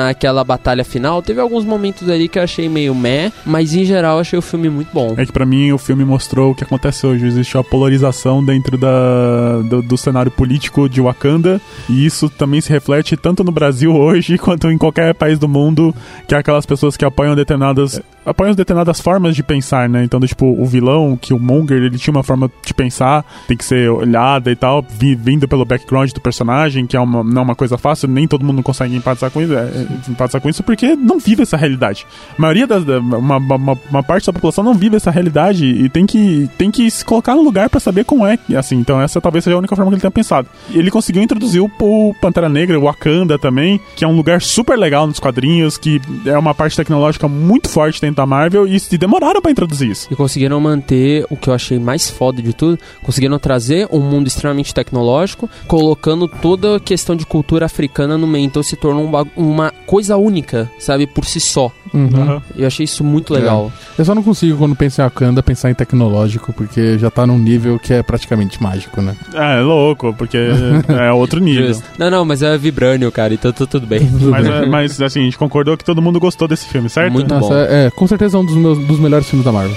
[0.08, 1.22] naquela batalha final.
[1.22, 4.70] Teve alguns momentos ali que eu achei meio meh, mas em geral achei o filme
[4.70, 5.14] muito bom.
[5.18, 7.26] É que pra mim o filme mostrou o que acontece hoje.
[7.26, 11.60] Existe uma polarização dentro da, do, do cenário político de Wakanda.
[11.90, 15.94] E isso também se reflete tanto no Brasil hoje quanto em qualquer país do mundo.
[16.28, 18.02] Que é aquelas pessoas que apoiam determinadas.
[18.26, 20.04] apoiam determinadas formas de pensar, né?
[20.04, 23.56] Então, do, tipo, o vilão, que o Monger, ele tinha uma forma de pensar, tem
[23.58, 27.42] que ser olhada e tal, vi- vindo pelo background do personagem, que é uma, não
[27.42, 29.77] é uma coisa fácil, nem todo mundo consegue empatizar com isso, é,
[30.10, 32.06] empatizar com isso porque não vive essa realidade.
[32.38, 32.84] A maioria das.
[32.84, 36.70] da- Uma, uma, uma parte da população não vive essa realidade e tem que, tem
[36.72, 38.38] que se colocar no lugar pra saber como é.
[38.58, 40.48] Assim, então, essa talvez seja a única forma que ele tenha pensado.
[40.72, 44.78] Ele conseguiu introduzir o, o Pantera Negra, o Wakanda também, que é um lugar super
[44.78, 48.98] legal nos quadrinhos, que é uma parte tecnológica muito forte dentro da Marvel, e, e
[48.98, 50.08] demoraram pra introduzir isso.
[50.12, 54.28] E conseguiram manter o que eu achei mais foda de tudo, conseguiram trazer um mundo
[54.28, 59.12] extremamente tecnológico, colocando toda a questão de cultura africana no meio, então se tornou um
[59.12, 59.26] ba-
[59.68, 61.72] uma coisa única, sabe, por si só.
[61.94, 62.10] Uhum.
[62.14, 62.42] Aham.
[62.56, 63.72] Eu achei isso muito legal.
[63.98, 67.38] Eu só não consigo, quando penso em Wakanda, pensar em tecnológico, porque já tá num
[67.38, 69.16] nível que é praticamente mágico, né?
[69.34, 70.38] É, é louco, porque
[70.88, 71.78] é outro nível.
[71.98, 74.10] Não, não, mas é vibrânio, cara, então tá tudo bem.
[74.28, 77.12] Mas, é, mas, assim, a gente concordou que todo mundo gostou desse filme, certo?
[77.12, 77.56] Muito Nossa, bom.
[77.56, 79.76] é, é, com certeza é um dos, meus, dos melhores filmes da Marvel.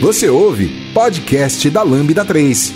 [0.00, 2.72] Você ouve Podcast da Lambda 3.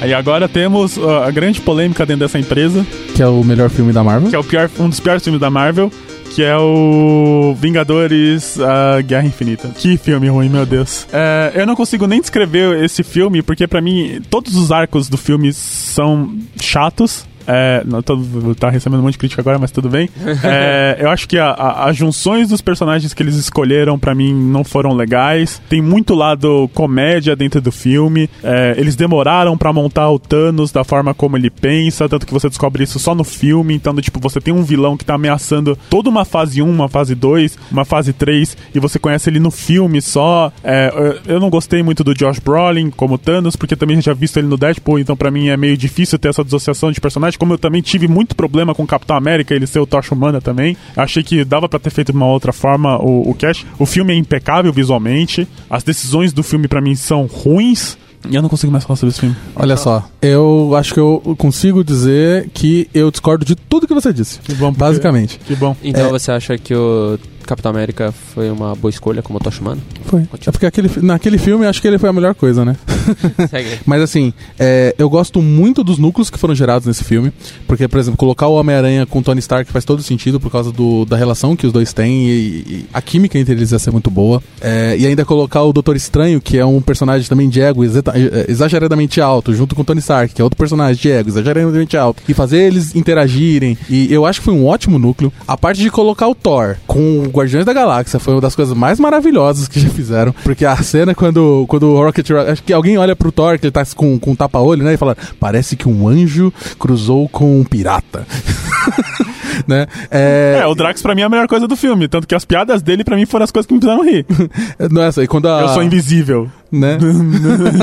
[0.00, 3.92] Aí agora temos ó, a grande polêmica dentro dessa empresa, Que é o melhor filme
[3.92, 4.28] da Marvel.
[4.30, 5.90] que é o pior, um dos piores filmes da Marvel,
[6.34, 9.68] que é o Vingadores a Guerra Infinita.
[9.74, 11.06] Que filme ruim, meu Deus.
[11.12, 15.16] É, eu não consigo nem descrever esse filme, porque pra mim todos os arcos do
[15.16, 17.24] filme são chatos.
[17.46, 18.18] É, não, tô,
[18.58, 20.08] tá recebendo um monte de crítica agora, mas tudo bem.
[20.44, 24.32] É, eu acho que a- a- as junções dos personagens que eles escolheram, pra mim,
[24.34, 25.60] não foram legais.
[25.68, 28.28] Tem muito lado comédia dentro do filme.
[28.42, 32.48] É, eles demoraram pra montar o Thanos da forma como ele pensa, tanto que você
[32.48, 33.74] descobre isso só no filme.
[33.74, 36.88] Então, do tipo, você tem um vilão que tá ameaçando toda uma fase 1, uma
[36.88, 40.52] fase 2, uma fase 3, e você conhece ele no filme só.
[40.62, 40.92] É,
[41.26, 44.46] eu- eu não gostei muito do Josh Brolin como Thanos, porque também já visto ele
[44.48, 47.35] no Deadpool, então pra mim é meio difícil ter essa dissociação de personagem.
[47.36, 50.40] Como eu também tive muito problema com o Capitão América, ele ser o Tocha Humana
[50.40, 50.76] também.
[50.96, 53.66] Achei que dava pra ter feito de uma outra forma o, o cast.
[53.78, 57.96] O filme é impecável visualmente, as decisões do filme pra mim são ruins.
[58.28, 59.36] E eu não consigo mais falar sobre esse filme.
[59.54, 64.12] Olha só, eu acho que eu consigo dizer que eu discordo de tudo que você
[64.12, 64.40] disse.
[64.40, 65.38] Que bom, porque- Basicamente.
[65.46, 65.76] Que bom.
[65.82, 66.10] Então É.
[66.10, 69.80] você acha que o Capitão América foi uma boa escolha como Toshimano?
[70.04, 70.22] Foi.
[70.46, 72.76] É porque aquele, naquele filme eu acho que ele foi a melhor coisa, né?
[73.86, 77.32] Mas assim, é, eu gosto muito dos núcleos que foram gerados nesse filme.
[77.66, 80.72] Porque, por exemplo, colocar o Homem-Aranha com o Tony Stark faz todo sentido por causa
[80.72, 83.90] do- da relação que os dois têm e, e a química entre eles ia ser
[83.90, 84.42] muito boa.
[84.60, 88.12] É, e ainda colocar o Doutor Estranho, que é um personagem também de ego exeta-
[88.16, 91.96] é, exageradamente alto, junto com o Tony Stark, que é outro personagem de ego exageradamente
[91.96, 93.76] alto, e fazer eles interagirem.
[93.88, 95.32] E eu acho que foi um ótimo núcleo.
[95.46, 98.76] A parte de colocar o Thor com o Guardiões da Galáxia foi uma das coisas
[98.76, 100.34] mais maravilhosas que já fizeram.
[100.44, 103.72] Porque a cena quando, quando o Rocket Acho que alguém olha pro Thor, que ele
[103.72, 104.94] tá com, com um tapa-olho, né?
[104.94, 108.26] E fala: parece que um anjo cruzou com um pirata.
[109.66, 109.86] né?
[110.10, 112.08] É, É, o Drax pra mim é a melhor coisa do filme.
[112.08, 114.26] Tanto que as piadas dele pra mim foram as coisas que me fizeram rir.
[114.90, 116.50] não é essa, e quando a, Eu sou invisível.
[116.70, 116.98] né?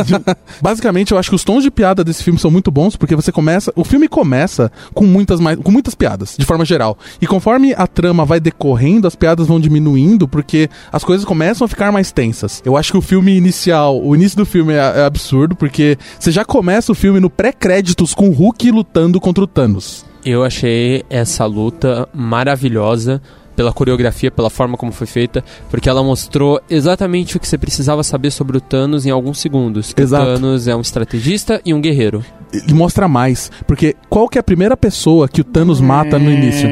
[0.61, 3.31] Basicamente, eu acho que os tons de piada desse filme são muito bons, porque você
[3.31, 3.71] começa.
[3.75, 6.97] O filme começa com muitas, mais, com muitas piadas, de forma geral.
[7.21, 11.67] E conforme a trama vai decorrendo, as piadas vão diminuindo, porque as coisas começam a
[11.67, 12.61] ficar mais tensas.
[12.65, 16.31] Eu acho que o filme inicial, o início do filme é, é absurdo, porque você
[16.31, 20.05] já começa o filme no pré-créditos com o Hulk lutando contra o Thanos.
[20.25, 23.21] Eu achei essa luta maravilhosa.
[23.55, 28.01] pela coreografia, pela forma como foi feita, porque ela mostrou exatamente o que você precisava
[28.01, 29.93] saber sobre o Thanos em alguns segundos.
[29.93, 30.23] Que Exato.
[30.23, 32.25] O Thanos é um estrategista e um guerreiro.
[32.51, 33.51] Ele mostra mais.
[33.67, 36.67] Porque qual que é a primeira pessoa que o Thanos mata no início?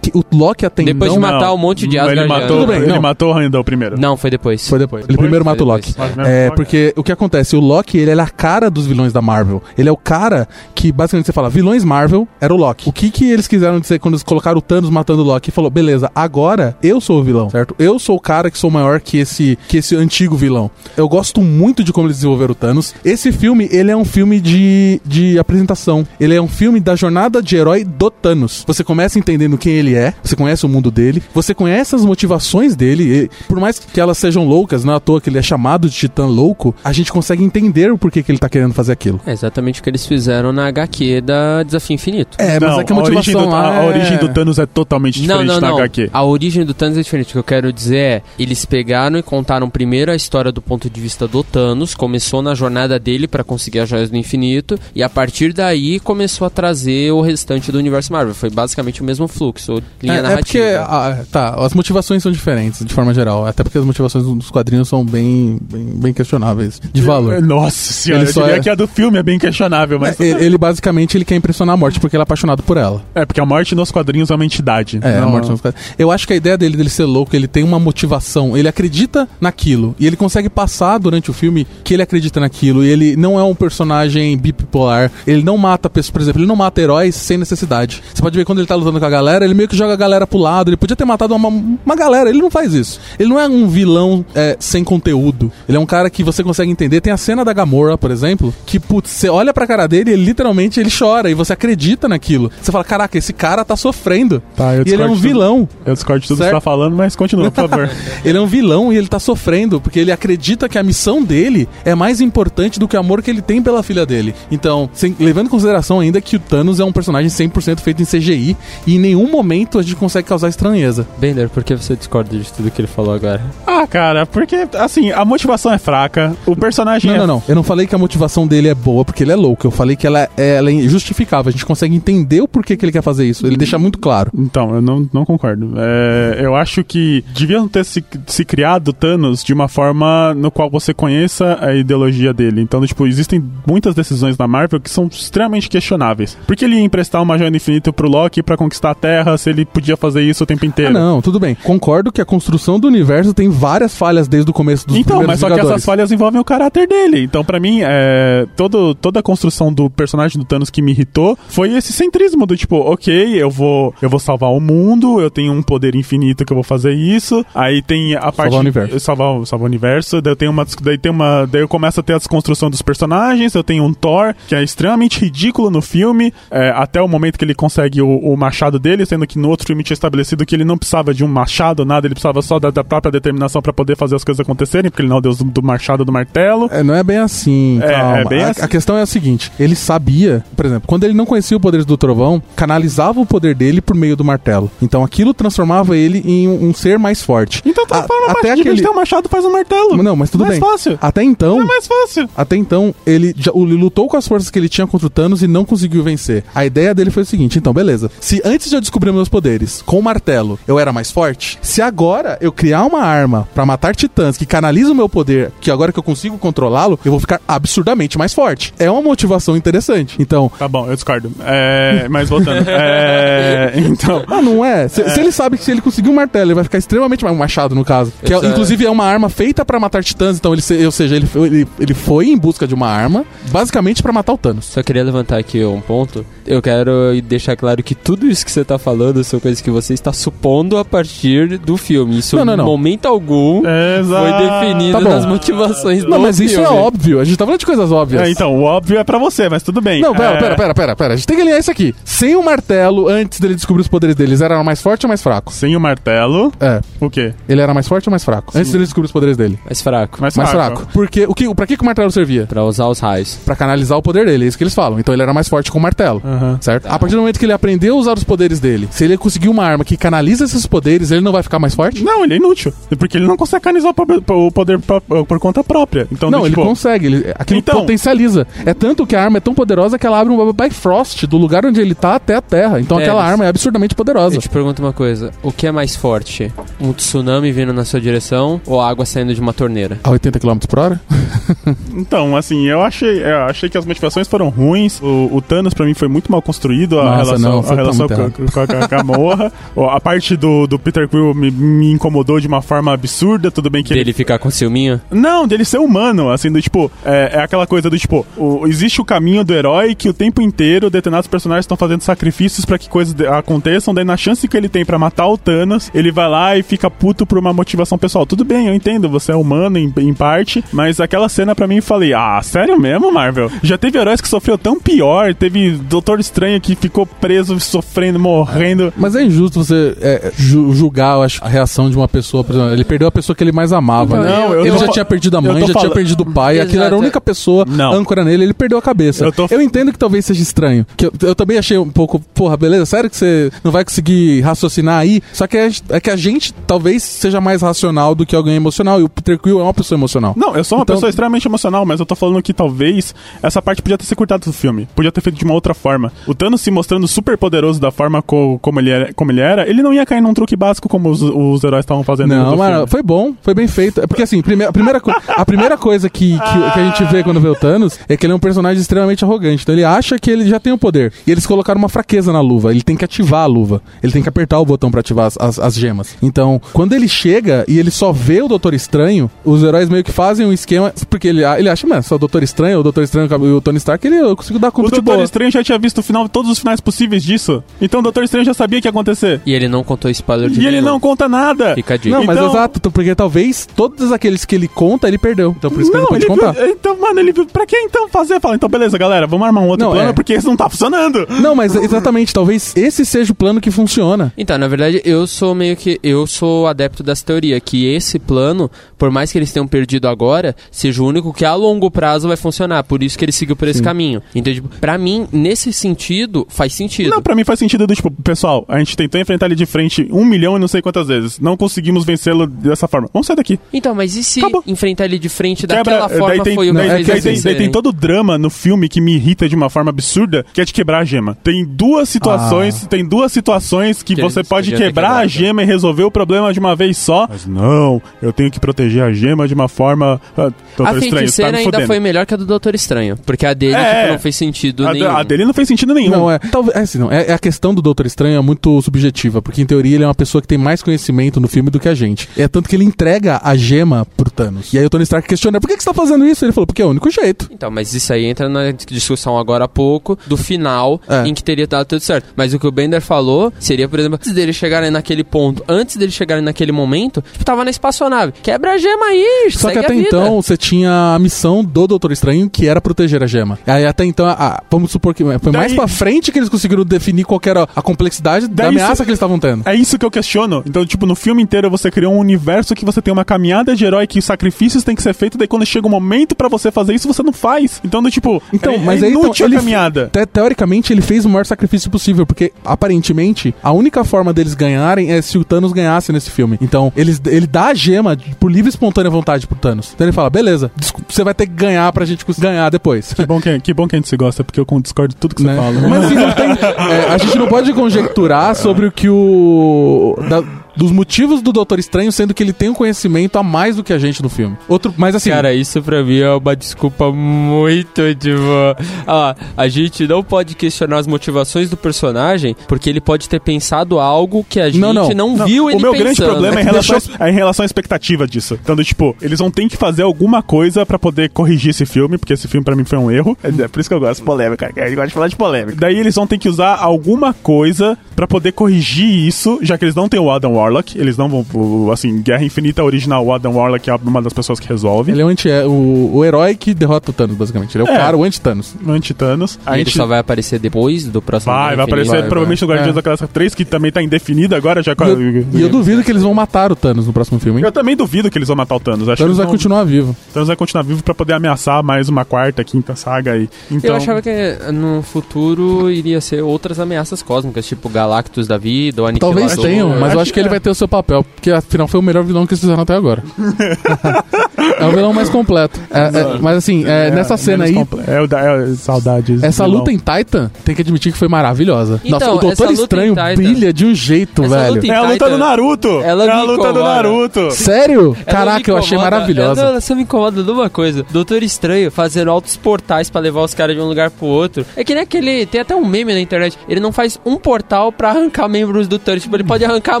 [0.04, 2.28] Que o Loki até Depois de matar um monte de Ele Asgardianos.
[2.42, 3.00] matou, Tudo bem, ele não.
[3.00, 3.98] matou o Heimdall primeiro.
[3.98, 4.68] Não, foi depois.
[4.68, 5.06] Foi depois.
[5.08, 5.94] Ele primeiro mata o Loki.
[6.26, 7.56] É, porque o que acontece?
[7.56, 9.62] O Loki, ele, ele é a cara dos vilões da Marvel.
[9.78, 12.88] Ele é o cara que, basicamente, você fala, vilões Marvel era o Loki.
[12.88, 15.50] O que que eles quiseram dizer quando eles colocaram o Thanos matando o Loki?
[15.50, 17.74] Falou, beleza, agora eu sou o vilão, certo?
[17.78, 20.70] Eu sou o cara que sou maior que esse, que esse antigo vilão.
[20.96, 22.94] Eu gosto muito de como eles desenvolveram o Thanos.
[23.04, 26.06] Esse filme, ele é um filme de, de apresentação.
[26.20, 28.64] Ele é um filme da jornada de herói do Thanos.
[28.66, 32.74] Você começa entendendo quem ele é, você conhece o mundo dele, você conhece as motivações
[32.74, 35.42] dele, e, por mais que elas sejam loucas, não é à toa que ele é
[35.42, 38.92] chamado de Titã Louco, a gente consegue entender o porquê que ele tá querendo fazer
[38.92, 39.20] aquilo.
[39.26, 42.36] É exatamente o que eles fizeram na HQ da Desafio Infinito.
[42.38, 44.28] É, mas Não, é que a motivação origem do, lá a, a é- origem do
[44.28, 45.78] Thanos é totalmente Não, diferente não, da não.
[45.78, 46.10] HQ.
[46.12, 47.30] A origem do Thanos é diferente.
[47.30, 50.88] O que eu quero dizer é, eles pegaram e contaram primeiro a história do ponto
[50.88, 55.02] de vista do Thanos, começou na jornada dele pra conseguir as joias do infinito, e
[55.02, 58.34] a partir daí começou a trazer o restante do universo Marvel.
[58.34, 60.44] Foi basicamente o mesmo fluxo, linha É, é narrativa.
[60.44, 63.46] porque, ah, tá, as motivações são diferentes, de forma geral.
[63.46, 67.40] Até porque as motivações dos quadrinhos são bem, bem, bem questionáveis, de valor.
[67.42, 70.18] Nossa senhora, Ele eu só diria é- que a do filme é bem questionável, mas...
[70.20, 73.02] É, ele, ele basicamente ele quer impressionar a morte porque ele é apaixonado por ela.
[73.14, 74.98] É, porque a morte nos quadrinhos é uma entidade.
[75.02, 77.34] É, Não- a morte não fica- Eu acho que a ideia dele, dele ser louco,
[77.34, 78.56] ele tem uma motivação.
[78.56, 79.94] Ele acredita naquilo.
[79.98, 82.84] E ele consegue passar durante o filme que ele acredita naquilo.
[82.84, 85.10] E ele não é um personagem bipolar.
[85.26, 88.02] Ele não mata pessoas, por exemplo, ele não mata heróis sem necessidade.
[88.14, 89.96] Você pode ver quando ele tá lutando com a galera, ele meio que joga a
[89.96, 90.70] galera pro lado.
[90.70, 92.28] Ele podia ter matado uma, uma galera.
[92.30, 93.00] Ele não faz isso.
[93.18, 95.50] Ele não é um vilão é, sem conteúdo.
[95.68, 97.00] Ele é um cara que você consegue entender.
[97.00, 100.12] Tem a cena da Gamora, por exemplo, que, putz, você olha pra cara dele e
[100.14, 101.30] ele literalmente ele chora.
[101.30, 102.50] E você acredita naquilo.
[102.60, 104.42] Você fala, caraca, esse cara tá sofrendo.
[104.56, 105.20] Tá, eu e ele é um tudo.
[105.20, 105.68] vilão.
[105.84, 106.50] Eu discordo de tudo que Certo.
[106.54, 107.90] você tá falando, mas continua, por favor.
[108.24, 111.68] Ele é um vilão e ele tá sofrendo porque ele acredita que a missão dele
[111.84, 114.34] é mais importante do que o amor que ele tem pela filha dele.
[114.50, 118.06] Então, sem- levando em consideração ainda que o Thanos é um personagem 100% feito em
[118.06, 118.56] CGI
[118.86, 121.06] e em nenhum momento a gente consegue causar estranheza.
[121.18, 123.42] Bender, por que você discorda de tudo que ele falou agora?
[123.66, 127.18] ah, cara, porque, assim, a motivação é fraca, o personagem Não, é...
[127.18, 127.42] não, não.
[127.48, 129.66] Eu não falei que a motivação dele é boa porque ele é louco.
[129.66, 131.48] Eu falei que ela é, ela é justificável.
[131.48, 133.46] A gente consegue entender o porquê que ele quer fazer isso.
[133.46, 134.30] Ele deixa muito claro.
[134.36, 135.74] Então, eu não, não concordo.
[135.76, 140.70] É, eu acho que deviam ter se, se criado Thanos de uma forma no qual
[140.70, 142.60] você conheça a ideologia dele.
[142.60, 146.36] Então, tipo, existem muitas decisões na Marvel que são extremamente questionáveis.
[146.46, 149.36] Por que ele ia emprestar uma joia do infinito pro Loki pra conquistar a Terra
[149.44, 150.92] se ele podia fazer isso o tempo Ah, inteiro?
[150.92, 151.54] não, tudo bem.
[151.54, 155.38] Concordo que a construção do universo tem várias falhas desde o começo dos Então, mas
[155.38, 157.22] só que essas falhas envolvem o caráter dele.
[157.22, 161.38] Então, pra mim, é, todo, toda a construção do personagem do Thanos que me irritou
[161.48, 165.52] foi esse centrismo do tipo, ok, eu vou, eu vou salvar o mundo, eu tenho
[165.52, 167.44] um poder infinito que eu vou fazer isso.
[167.54, 168.98] Aí tem a parte o universo.
[169.00, 170.22] salvar, salvar o universo.
[170.22, 172.80] Daí eu tenho uma, daí tem uma, daí eu começo a ter a desconstrução dos
[172.82, 173.54] personagens.
[173.54, 177.44] Eu tenho um Thor que é extremamente ridículo no filme, é, até o momento que
[177.44, 180.64] ele consegue o, o machado dele, sendo que no outro filme tinha estabelecido que ele
[180.64, 183.96] não precisava de um machado, nada, ele precisava só da, da própria determinação pra poder
[183.96, 186.68] fazer as coisas acontecerem, porque ele não é o deus do, do machado do martelo.
[186.70, 188.18] É, não é bem assim, É, calma.
[188.18, 188.62] é bem a, assim.
[188.62, 191.84] a questão é a seguinte: ele sabia, por exemplo, quando ele não conhecia o poder
[191.84, 194.70] do trovão, canalizava o poder dele por meio do martelo.
[194.80, 197.62] Então aquilo transformava ele em um, um ser mais forte.
[197.64, 200.02] Então tá A- até aquele- de ter um machado faz um martelo.
[200.02, 200.68] Não, mas tudo mais bem.
[200.70, 200.98] fácil.
[201.00, 202.28] Até então, É mais fácil.
[202.36, 205.42] até então, ele, já, ele lutou com as forças que ele tinha contra o Thanos
[205.42, 206.44] e não conseguiu vencer.
[206.54, 208.10] A ideia dele foi o seguinte: então, beleza.
[208.20, 211.80] Se antes de eu descobrir meus poderes com o martelo eu era mais forte, se
[211.80, 215.92] agora eu criar uma arma pra matar titãs que canaliza o meu poder, que agora
[215.92, 218.72] que eu consigo controlá-lo, eu vou ficar absurdamente mais forte.
[218.78, 220.16] É uma motivação interessante.
[220.18, 220.50] Então.
[220.58, 221.32] Tá bom, eu discordo.
[221.40, 222.64] É, mas voltando.
[222.74, 224.24] É, então.
[224.28, 224.88] Ah, não é?
[224.88, 227.34] Se, se ele sabe que se ele conseguir um martelo, ele vai ficar extremamente mais
[227.34, 228.12] um machado, no caso.
[228.24, 231.28] Que é- inclusive é uma arma feita pra matar titãs, então ele, ou seja, ele,
[231.34, 234.66] ele, ele foi em busca de uma arma, basicamente pra matar o Thanos.
[234.66, 236.24] Só queria levantar aqui um ponto.
[236.46, 236.90] Eu quero
[237.24, 240.76] deixar claro que tudo isso que você tá falando são coisas que você está supondo
[240.78, 242.18] a partir do filme.
[242.18, 242.64] Isso Não, não, não.
[242.64, 243.70] em momento algum foi
[244.00, 244.42] Exato.
[244.42, 246.78] definido Tá nas motivações do Não, mas isso é filme.
[246.78, 247.20] óbvio.
[247.20, 248.22] A gente tá falando de coisas óbvias.
[248.22, 250.00] É, então, o óbvio é pra você, mas tudo bem.
[250.00, 251.14] Não, pera, É, pera, pera, pera, pera.
[251.14, 251.94] A gente tem que alinhar isso aqui.
[252.04, 255.52] Sem o martelo, antes dele descobrir os poderes deles, era mais forte ou mais fraco?
[255.52, 256.80] Sem o martelo, É.
[257.00, 257.32] o quê?
[257.48, 258.52] Ele era mais forte ou mais fraco?
[258.56, 259.58] Antes dele descobrir os poderes dele.
[259.64, 260.20] Mais fraco.
[260.20, 260.86] Mais, Mais fraco.
[260.92, 262.46] Porque, o que, pra que, que o martelo servia?
[262.46, 263.36] Pra usar os raios.
[263.44, 264.98] Pra canalizar o poder dele, é isso que eles falam.
[264.98, 266.22] Então ele era mais forte com o martelo.
[266.60, 266.86] Certo?
[266.86, 269.18] A partir do momento que ele aprendeu a usar os poderes dele, se se ele
[269.18, 272.02] conseguir uma arma que canaliza esses poderes, ele não vai ficar mais forte?
[272.02, 272.72] Não, ele é inútil.
[272.98, 276.06] Porque ele não consegue canalizar o poder, por conta própria.
[276.10, 277.06] Então, não, tipo, ele consegue.
[277.06, 278.46] Ele, aquilo Então- potencializa.
[278.64, 281.64] É tanto que a arma é tão poderosa que ela abre um Bifrost do lugar
[281.66, 282.80] onde ele tá até a Terra.
[282.80, 284.36] Então É, aquela mas- arma é absurdamente poderosa.
[284.36, 286.52] Eu te pergunto uma coisa: o que é mais forte?
[286.80, 289.98] Um tsunami vindo na sua direção ou água saindo de uma torneira?
[290.02, 291.00] A 80 km por hora?
[291.96, 295.00] Então, assim, eu achei, eu achei que as motivações foram ruins.
[295.00, 296.98] O, o Thanos, pra mim, foi muito mal construído.
[297.00, 299.52] A Nossa, relação, não, a relação com, com, a- com a Gamorra.
[299.94, 303.50] A parte do, do Peter Quill me, me incomodou de uma forma absurda.
[303.50, 305.00] Tudo bem que ele Dele ficar com ciúminho?
[305.10, 309.00] Não, dele ser humano, assim, do tipo, é, é aquela coisa do tipo, o- existe
[309.00, 312.88] o caminho do herói que o tempo inteiro determinados personagens estão fazendo sacrifícios pra que
[312.88, 316.56] coisas aconteçam, daí na chance que ele tem pra matar o Thanos, ele vai lá
[316.56, 318.26] e fica puto por uma motivação pessoal.
[318.26, 321.76] Tudo bem, eu entendo, você é humano em, em parte, mas aquela cena pra mim
[321.76, 323.50] eu falei, ah, sério mesmo, Marvel?
[323.62, 328.83] Já teve heróis que sofreu tão pior, teve Doutor Estranho que ficou preso, sofrendo, morrendo.
[328.96, 332.42] Mas é injusto você é, ju- julgar, acho, a reação de uma pessoa.
[332.44, 334.16] Por exemplo, ele perdeu a pessoa que ele mais amava.
[334.18, 334.30] Então, né?
[334.36, 336.60] não, eu ele já tinha perdido a mãe, já tinha perdido o pai.
[336.60, 337.02] Aquilo era a Exato.
[337.02, 337.92] única pessoa Não.
[337.92, 338.44] âncora nele.
[338.44, 339.24] Ele perdeu a cabeça.
[339.24, 340.86] Eu tô- eu entendo que talvez seja estranho.
[340.96, 344.40] Que eu, eu também achei um pouco, porra, beleza, sério que você não vai conseguir
[344.42, 345.22] raciocinar aí?
[345.32, 349.00] Só que é, é que a gente talvez seja mais racional do que alguém emocional.
[349.00, 350.34] E o Peter Quill é uma pessoa emocional.
[350.36, 353.60] Não, eu sou uma Então- pessoa extremamente emocional, mas eu tô falando que talvez essa
[353.62, 354.88] parte podia ter sido cortada do filme.
[354.94, 356.12] Podia ter feito de uma outra forma.
[356.26, 359.68] O Thanos se mostrando super poderoso da forma co- como, ele era, como ele era,
[359.68, 362.90] ele não ia cair num truque básico como os, os heróis estavam fazendo Não, mas
[362.90, 364.00] foi bom, foi bem feito.
[364.00, 367.22] É porque assim, prime- a primeira, a primeira coisa que, que, que a gente vê
[367.22, 369.62] quando vê o Thanos é que ele é um personagem extremamente arrogante.
[369.62, 371.12] Então ele acha que ele já tem o poder.
[371.26, 372.70] E eles colocaram uma fraqueza na luva.
[372.72, 373.80] Ele tem que ativar a luva.
[374.02, 376.16] Ele tem que apertar o botão pra ativar as, as, as gemas.
[376.22, 380.12] Então, quando ele chega e ele só vê o Doutor Estranho, os heróis meio que
[380.12, 380.92] fazem um esquema.
[381.08, 383.78] Porque ele, ele acha, mano, só o Doutor Estranho, o Doutor Estranho e o Tony
[383.78, 385.22] Stark, ele, eu consigo dar O conta de Doutor.
[385.24, 387.62] Estranho já tinha visto o final, todos os finais possíveis disso.
[387.80, 389.40] Então o Doutor Estranho já sabia que ia acontecer.
[389.44, 390.84] E ele não contou spoiler de E ele nenhum.
[390.92, 391.74] não conta nada.
[391.74, 392.14] Fica a dica.
[392.16, 395.54] Não, mas Então- exato, porque talvez todos aqueles que ele conta, ele perdeu.
[395.58, 396.52] Então por isso que ele não pode ele contar.
[396.52, 397.46] viu- então, mano, ele viu.
[397.46, 398.40] Pra que então fazer?
[398.40, 400.12] Fala, então beleza, galera, vamos armar um outro Não, plano é.
[400.12, 401.26] porque esse não tá funcionando.
[401.40, 404.32] Não, mas exatamente, talvez esse seja o plano que funciona.
[404.36, 405.98] Então, na verdade, eu sou meio que.
[406.02, 410.54] Eu sou adepto dessa teoria, que esse plano, por mais que eles tenham perdido agora,
[410.70, 412.82] seja o único que a longo prazo vai funcionar.
[412.84, 414.22] Por isso que ele seguiu por esse caminho.
[414.34, 417.10] Então, tipo, pra mim, nesse sentido, faz sentido.
[417.10, 418.10] Não, pra mim faz sentido do tipo,
[418.44, 421.40] pessoal, a gente tentou enfrentar ele de frente um milhão e não sei quantas vezes.
[421.40, 423.08] Não conseguimos vencê-lo dessa forma.
[423.12, 423.58] Vamos sair daqui.
[423.72, 424.62] Então, mas e se Acabou.
[424.66, 427.40] enfrentar ele de frente Quebra, daquela forma daí tem, foi o que daí, é daí
[427.40, 430.60] daí tem todo o drama no filme que me irrita de uma forma absurda, que
[430.60, 431.36] é de quebrar a gema.
[431.42, 436.04] Tem duas situações, tem duas situações que, Que você pode quebrar a gema e resolver
[436.04, 437.26] o problema de uma vez só.
[437.28, 440.20] Mas não, eu tenho que proteger a gema de uma forma.
[440.36, 441.86] Ah, Doutor A Estranho, tá ainda fudendo.
[441.86, 443.16] foi melhor que a do Doutor Estranho.
[443.24, 445.16] Porque a dele É, tipo, não fez sentido a, nenhum.
[445.16, 446.10] a dele não fez sentido nenhum.
[446.10, 446.38] Não, é.
[446.38, 446.76] Talvez.
[446.76, 447.10] É, assim, não.
[447.10, 450.06] É, é a questão do Doutor Estranho é muito subjetiva, porque em teoria ele é
[450.06, 452.28] uma pessoa que tem mais conhecimento no filme do que a gente.
[452.36, 454.72] É tanto que ele entrega a gema pro Thanos.
[454.72, 456.44] E aí o Tony Stark questiona: por que, que você tá fazendo isso?
[456.44, 457.48] Ele falou: porque é o único jeito.
[457.52, 461.26] Então, mas isso aí entra na discussão agora há pouco do final É.
[461.26, 462.26] em que teria dado tudo certo.
[462.36, 465.96] Mas o que o Bender falou seria, por exemplo, antes deles chegarem naquele ponto, antes
[465.96, 468.32] deles chegarem naquele momento, tipo, tava na espaçonave.
[468.42, 470.06] Quebra a gema aí, Só que até vida.
[470.08, 473.58] então você tinha a missão do Doutor Estranho, que era proteger a gema.
[473.66, 476.48] Aí até então, a- a- vamos supor que foi mais Daí- pra frente que eles
[476.48, 479.62] conseguiram definir qual que era a complexidade da ameaça que eles estavam tendo.
[479.68, 480.62] É isso que eu questiono.
[480.66, 483.84] Então, tipo, no filme inteiro você criou um universo que você tem uma caminhada de
[483.84, 486.94] herói que sacrifícios têm que ser feitos, daí quando chega o momento pra você fazer
[486.94, 487.80] isso, você não faz.
[487.84, 490.10] Então, do tipo, Então, é, mas é aí então, inútil a caminhada.
[490.12, 495.10] te- teoricamente ele fez o maior sacrifício possível, porque aparentemente a única forma deles ganharem
[495.12, 496.58] é se o Thanos ganhasse nesse filme.
[496.60, 499.92] Então, eles, ele dá a gema por livre e espontânea vontade pro Thanos.
[499.94, 500.70] Então ele fala: beleza,
[501.08, 503.12] você vai ter que ganhar pra gente ganhar depois.
[503.14, 505.34] Que bom que, que bom que a gente se gosta, porque eu discordo de tudo
[505.34, 505.56] que você Né?
[505.56, 505.88] fala.
[505.88, 506.50] Mas assim, não tem.
[506.50, 508.13] é, a gente não pode conjecturar
[508.54, 510.16] sobre o que o.
[510.28, 513.84] da- dos motivos do Doutor Estranho, sendo que ele tem um conhecimento a mais do
[513.84, 514.56] que a gente no filme.
[514.68, 515.30] Outro, mas assim.
[515.30, 518.76] Cara, isso pra mim é uma desculpa muito de boa.
[519.06, 523.98] Ah, a gente não pode questionar as motivações do personagem porque ele pode ter pensado
[523.98, 525.46] algo que a gente Não, não, não.
[525.46, 526.04] viu o ele meu pensando.
[526.04, 528.58] grande problema é em, É relação, deixou- é em relação à expectativa disso.
[528.62, 532.32] Então, tipo, eles vão ter que fazer alguma coisa pra poder corrigir esse filme, porque
[532.32, 533.36] esse filme pra mim foi um erro.
[533.42, 534.90] É por isso que eu gosto de polêmica, cara.
[534.90, 535.76] Eu gosto de falar de polêmica.
[535.78, 539.94] Daí eles vão ter que usar alguma coisa pra poder corrigir isso, já que eles
[539.94, 540.98] não têm o Adam Warlock.
[540.98, 541.46] Eles não vão.
[541.54, 545.12] o- Assim, Guerra Infinita original, o Adam Warlock é uma das pessoas que resolve.
[545.12, 547.76] Ele é o, anti, é o, o herói que derrota o Thanos, basicamente.
[547.76, 547.96] Ele é o É.
[547.98, 548.74] cara, o anti-Thanos.
[548.86, 549.58] Anti-Thanos.
[549.64, 552.28] A ele gente só vai aparecer depois do próximo vai, Guerra vai aparecer Infinita?
[552.28, 552.94] provavelmente no Guardiões É.
[552.94, 554.82] da Galáxia 3, que também tá indefinido agora.
[554.82, 557.60] Já E eu, e eu duvido que eles vão matar o Thanos no próximo filme,
[557.60, 557.64] hein?
[557.66, 559.06] Eu também duvido que eles vão matar o Thanos.
[559.08, 560.16] O Acho Thanos que vai continuar vivo.
[560.32, 563.48] Thanos vai continuar vivo pra poder ameaçar mais uma quarta, quinta saga aí.
[563.70, 564.30] Então, Eu achava que
[564.72, 569.40] no futuro iria ser outras ameaças cósmicas, tipo Galactus da vida ou Aniquilador.
[569.40, 570.50] Talvez tenham, mas eu acho que que ele é.
[570.54, 572.94] Vai ter o seu papel, porque afinal foi o melhor vilão que eles fizeram até
[572.94, 573.22] agora.
[574.78, 575.80] é o vilão mais completo.
[575.90, 577.74] É, é, mas assim, é, nessa cena aí,
[578.06, 579.42] É o da é, saudades.
[579.42, 579.80] essa vilão.
[579.80, 582.00] luta em Titan, tem que admitir que foi maravilhosa.
[582.04, 584.92] Então, Nossa, o Doutor Estranho brilha de um jeito, Essa velho.
[584.92, 586.00] É a luta do Naruto!
[586.02, 586.82] Ela é a luta do.
[586.82, 587.50] Naruto!
[587.50, 588.16] Sério?
[588.26, 589.60] Ela Caraca, eu achei maravilhosa.
[589.60, 591.04] Ela, você me incomoda de uma coisa.
[591.10, 594.64] Doutor Estranho fazendo altos portais pra levar os caras de um lugar pro outro.
[594.76, 595.46] É que nem aquele.
[595.46, 596.58] Tem até um meme na internet.
[596.68, 599.22] Ele não faz um portal pra arrancar membros do Thanos.
[599.22, 600.00] Tipo, ele pode arrancar a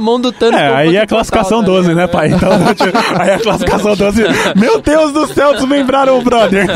[0.00, 0.43] mão do Thanos.
[0.52, 2.10] É, como aí fosse é um a classificação portal, tá 12, né, ligado?
[2.10, 2.28] pai?
[2.32, 4.22] Então, tipo, aí é a classificação 12.
[4.56, 6.66] Meu Deus do céu, desmembraram o brother.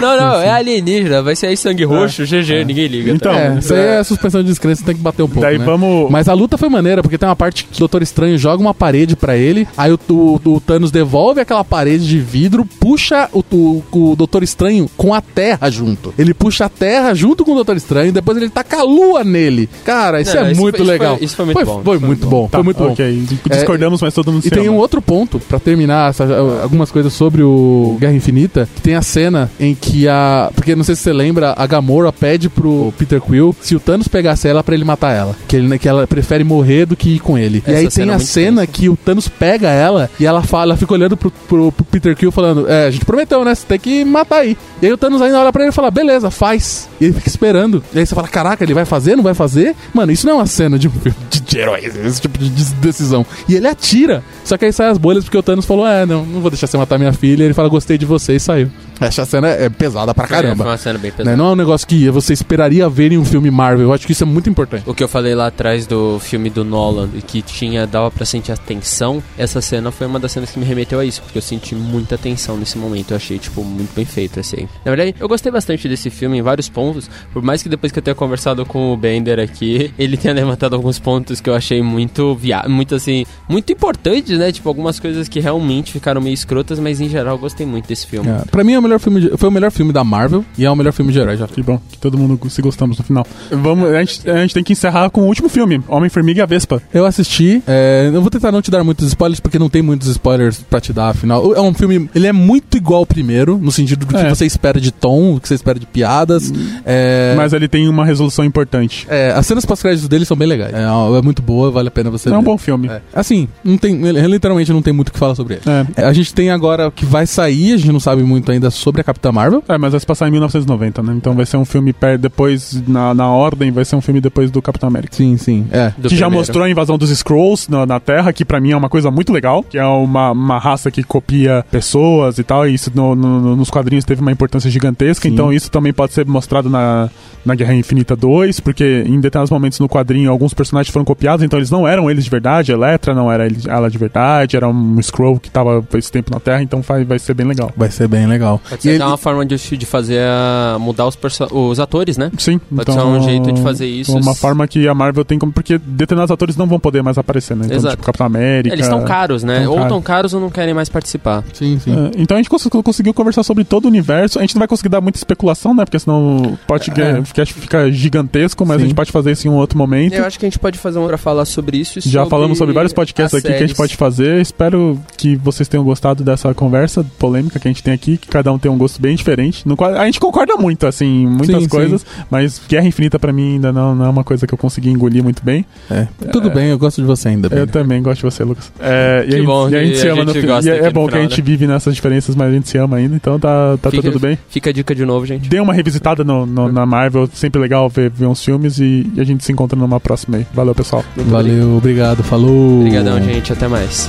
[0.00, 1.22] Não, não, é alienígena.
[1.22, 3.12] Vai ser aí sangue roxo, GG, ninguém liga.
[3.12, 3.38] Então, tá?
[3.40, 5.40] É, isso aí é suspensão de descrença, tem que bater um pouco.
[5.42, 5.64] Daí né?
[5.64, 6.10] vamos.
[6.10, 8.74] Mas a luta foi maneira, porque tem uma parte que o Doutor Estranho joga uma
[8.74, 13.44] parede pra ele, aí o, o- o Thanos devolve aquela parede de vidro, puxa o,
[13.52, 16.14] o, o Doutor Estranho com a Terra junto.
[16.18, 19.68] Ele puxa a Terra junto com o Doutor Estranho, depois ele taca a lua nele.
[19.84, 21.16] Cara, isso Não, é isso muito foi- isso legal.
[21.16, 22.30] foi- isso foi muito foi, bom, Foi isso foi muito bom.
[22.42, 22.94] bom, Tá, foi muito bom.
[23.10, 24.76] Ok, discordamos, mas todo mundo E se tem ama.
[24.76, 26.24] um outro ponto, pra terminar essa-
[26.62, 30.50] algumas coisas sobre o Guerra Infinita, que tem a cena em que a...
[30.54, 34.08] Porque não sei se você lembra, a Gamora pede pro Peter Quill se o Thanos
[34.08, 35.34] pegasse ela pra ele matar ela.
[35.48, 37.62] Que, ele, que ela prefere morrer do que ir com ele.
[37.66, 40.42] e Essa aí cena tem é a cena que o Thanos pega ela e ela
[40.42, 43.54] fala, ela fica olhando pro, pro- pro Peter Quill falando, é, a gente prometeu, né?
[43.54, 44.56] Você tem que matar aí.
[44.82, 46.88] E aí o Thanos ainda olha pra ele e fala, beleza, faz.
[47.00, 47.82] E ele fica esperando.
[47.94, 49.74] E aí você fala, caraca, ele vai fazer, não vai fazer?
[49.92, 52.48] Mano, isso não é uma cena de um filme de, de heróis, esse tipo de
[52.48, 52.64] de-
[52.94, 53.26] decisão.
[53.48, 54.22] E ele atira.
[54.44, 56.66] Só que aí sai as bolhas porque o Thanos falou, é, não, não vou deixar
[56.66, 57.44] você matar minha filha.
[57.44, 58.70] Ele fala, gostei de você e saiu.
[59.00, 60.64] Essa cena é pesada pra É, caramba.
[60.64, 61.16] uma cena bem Né?
[61.16, 61.36] pesada.
[61.36, 63.86] Não é um negócio que você esperaria ver em um filme Marvel.
[63.86, 64.82] Eu acho que isso é muito importante.
[64.86, 68.24] O que eu falei lá atrás do filme do Nolan, e que tinha, dava pra
[68.24, 71.38] sentir a tensão, essa cena foi uma das cenas que me remeteu a isso, porque
[71.38, 74.68] eu senti muita tensão nesse momento, eu achei, tipo, muito bem feito esse aí.
[74.84, 77.98] Na verdade, eu gostei bastante desse filme em vários pontos, por mais que depois que
[77.98, 81.82] eu tenha conversado com o Bender aqui, ele tenha levantado alguns pontos que eu achei
[81.82, 84.52] muito, via muito assim, muito importantes, né?
[84.52, 88.06] Tipo, algumas coisas que realmente ficaram meio escrotas, mas em geral eu gostei muito desse
[88.06, 88.28] filme.
[88.30, 90.70] É, pra mim é melhor filme de- foi o melhor filme da Marvel e é
[90.70, 91.46] o melhor filme de herói já.
[91.48, 93.26] Que bom, que todo mundo se gostamos no final.
[93.50, 96.46] Vamos, a gente, a gente tem que encerrar com o último filme, Homem-Formiga e a
[96.46, 96.80] Vespa.
[96.92, 100.08] Eu assisti, é, eu vou tentar não te dar muitos spoilers, porque não tem muitos
[100.08, 101.54] spoilers pra te dar, afinal.
[101.54, 104.28] É um filme, ele é muito igual ao primeiro, no sentido do que É.
[104.28, 106.52] você espera de tom, o que você espera de piadas.
[106.84, 109.06] É, Mas ele tem uma resolução importante.
[109.08, 110.72] é, as cenas pós-créditos dele são bem legais.
[110.74, 112.38] É, é muito boa, vale a pena você É ver.
[112.38, 112.88] um bom filme.
[112.88, 113.00] É.
[113.14, 113.94] Assim, não tem,
[114.26, 115.62] literalmente não tem muito o que falar sobre ele.
[115.96, 119.00] É, A gente tem agora que vai sair, a gente não sabe muito ainda sobre
[119.00, 119.62] a Capitã Marvel.
[119.68, 121.14] É, mas vai se passar em 1990, né?
[121.16, 124.50] Então vai ser um filme per- depois, na, na ordem, vai ser um filme depois
[124.50, 125.14] do Capitão América.
[125.16, 125.66] Sim, sim.
[125.70, 125.92] É.
[125.96, 126.34] Do que já primeiro.
[126.40, 129.32] mostrou a invasão dos Skrulls na, na Terra, que pra mim é uma coisa muito
[129.32, 133.56] legal, que é uma, uma raça que copia pessoas e tal, e isso no- no-
[133.56, 135.34] nos quadrinhos teve uma importância gigantesca, Sim.
[135.34, 137.08] então isso também pode ser mostrado na,
[137.44, 141.58] na Guerra Infinita 2, porque em determinados momentos no quadrinho alguns personagens foram copiados, então
[141.58, 144.98] eles não eram eles de verdade, a Electra não era ela de verdade, era um
[145.00, 147.70] Skrull que tava esse tempo na Terra, então vai, vai ser bem legal.
[147.76, 148.60] Vai ser bem legal.
[148.68, 151.18] Pode E ser ele- até uma forma de, de fazer a, mudar os,
[151.52, 152.30] os atores, né?
[152.38, 154.16] Sim, Pode então, ser um jeito de fazer isso.
[154.16, 155.52] Uma forma que a Marvel tem como.
[155.52, 157.64] Porque determinados atores não vão poder mais aparecer, né?
[157.66, 157.94] Então, Exato.
[157.96, 158.74] tipo, Capitão América.
[158.74, 159.60] Eles estão caros, né?
[159.62, 159.88] tão ou caros.
[159.88, 161.44] tão caros ou não querem mais participar.
[161.52, 161.92] Sim, sim.
[161.92, 164.38] É, então a gente cons- conseguiu conversar sobre todo o universo.
[164.38, 165.84] A gente não vai conseguir dar muita especulação, né?
[165.84, 167.46] Porque senão o podcast É.
[167.46, 168.82] fica, gigantesco, mas Sim.
[168.84, 170.12] a gente pode fazer isso em um outro momento.
[170.14, 171.98] Eu acho que a gente pode fazer um pra falar sobre isso.
[171.98, 173.76] e Já sobre falamos sobre vários podcasts as aqui que a gente séries.
[173.76, 174.40] pode fazer.
[174.40, 178.52] Espero que vocês tenham gostado dessa conversa polêmica que a gente tem aqui, que cada
[178.52, 179.66] um tem um gosto bem diferente.
[179.66, 183.32] No qual a gente concorda muito, assim, em muitas Sim, coisas, mas Guerra Infinita pra
[183.32, 185.64] mim ainda não, não é uma coisa que eu consegui engolir muito bem.
[185.90, 186.06] É.
[186.32, 187.46] Tudo bem, eu gosto de você ainda.
[187.46, 187.68] Eu Bender.
[187.68, 188.72] também gosto de você, Lucas.
[188.80, 190.46] É, e Que a gente, bom e a que gente se a ama no gente
[190.66, 191.44] E é, é no bom que a gente né?
[191.44, 194.38] vive nessas diferenças, mas a gente se ama ainda, então tá, tá Fica- tudo bem.
[194.48, 195.48] Fica a dica de novo, gente.
[195.48, 199.20] Dê uma revisitada no, no- na Marvel, sempre legal ver, ver uns filmes e, e
[199.20, 200.46] a gente se encontra numa próxima aí.
[200.54, 201.04] Valeu, pessoal.
[201.16, 202.80] Muito Valeu, obrigado, falou.
[202.80, 203.52] Obrigadão, gente.
[203.52, 204.08] Até mais.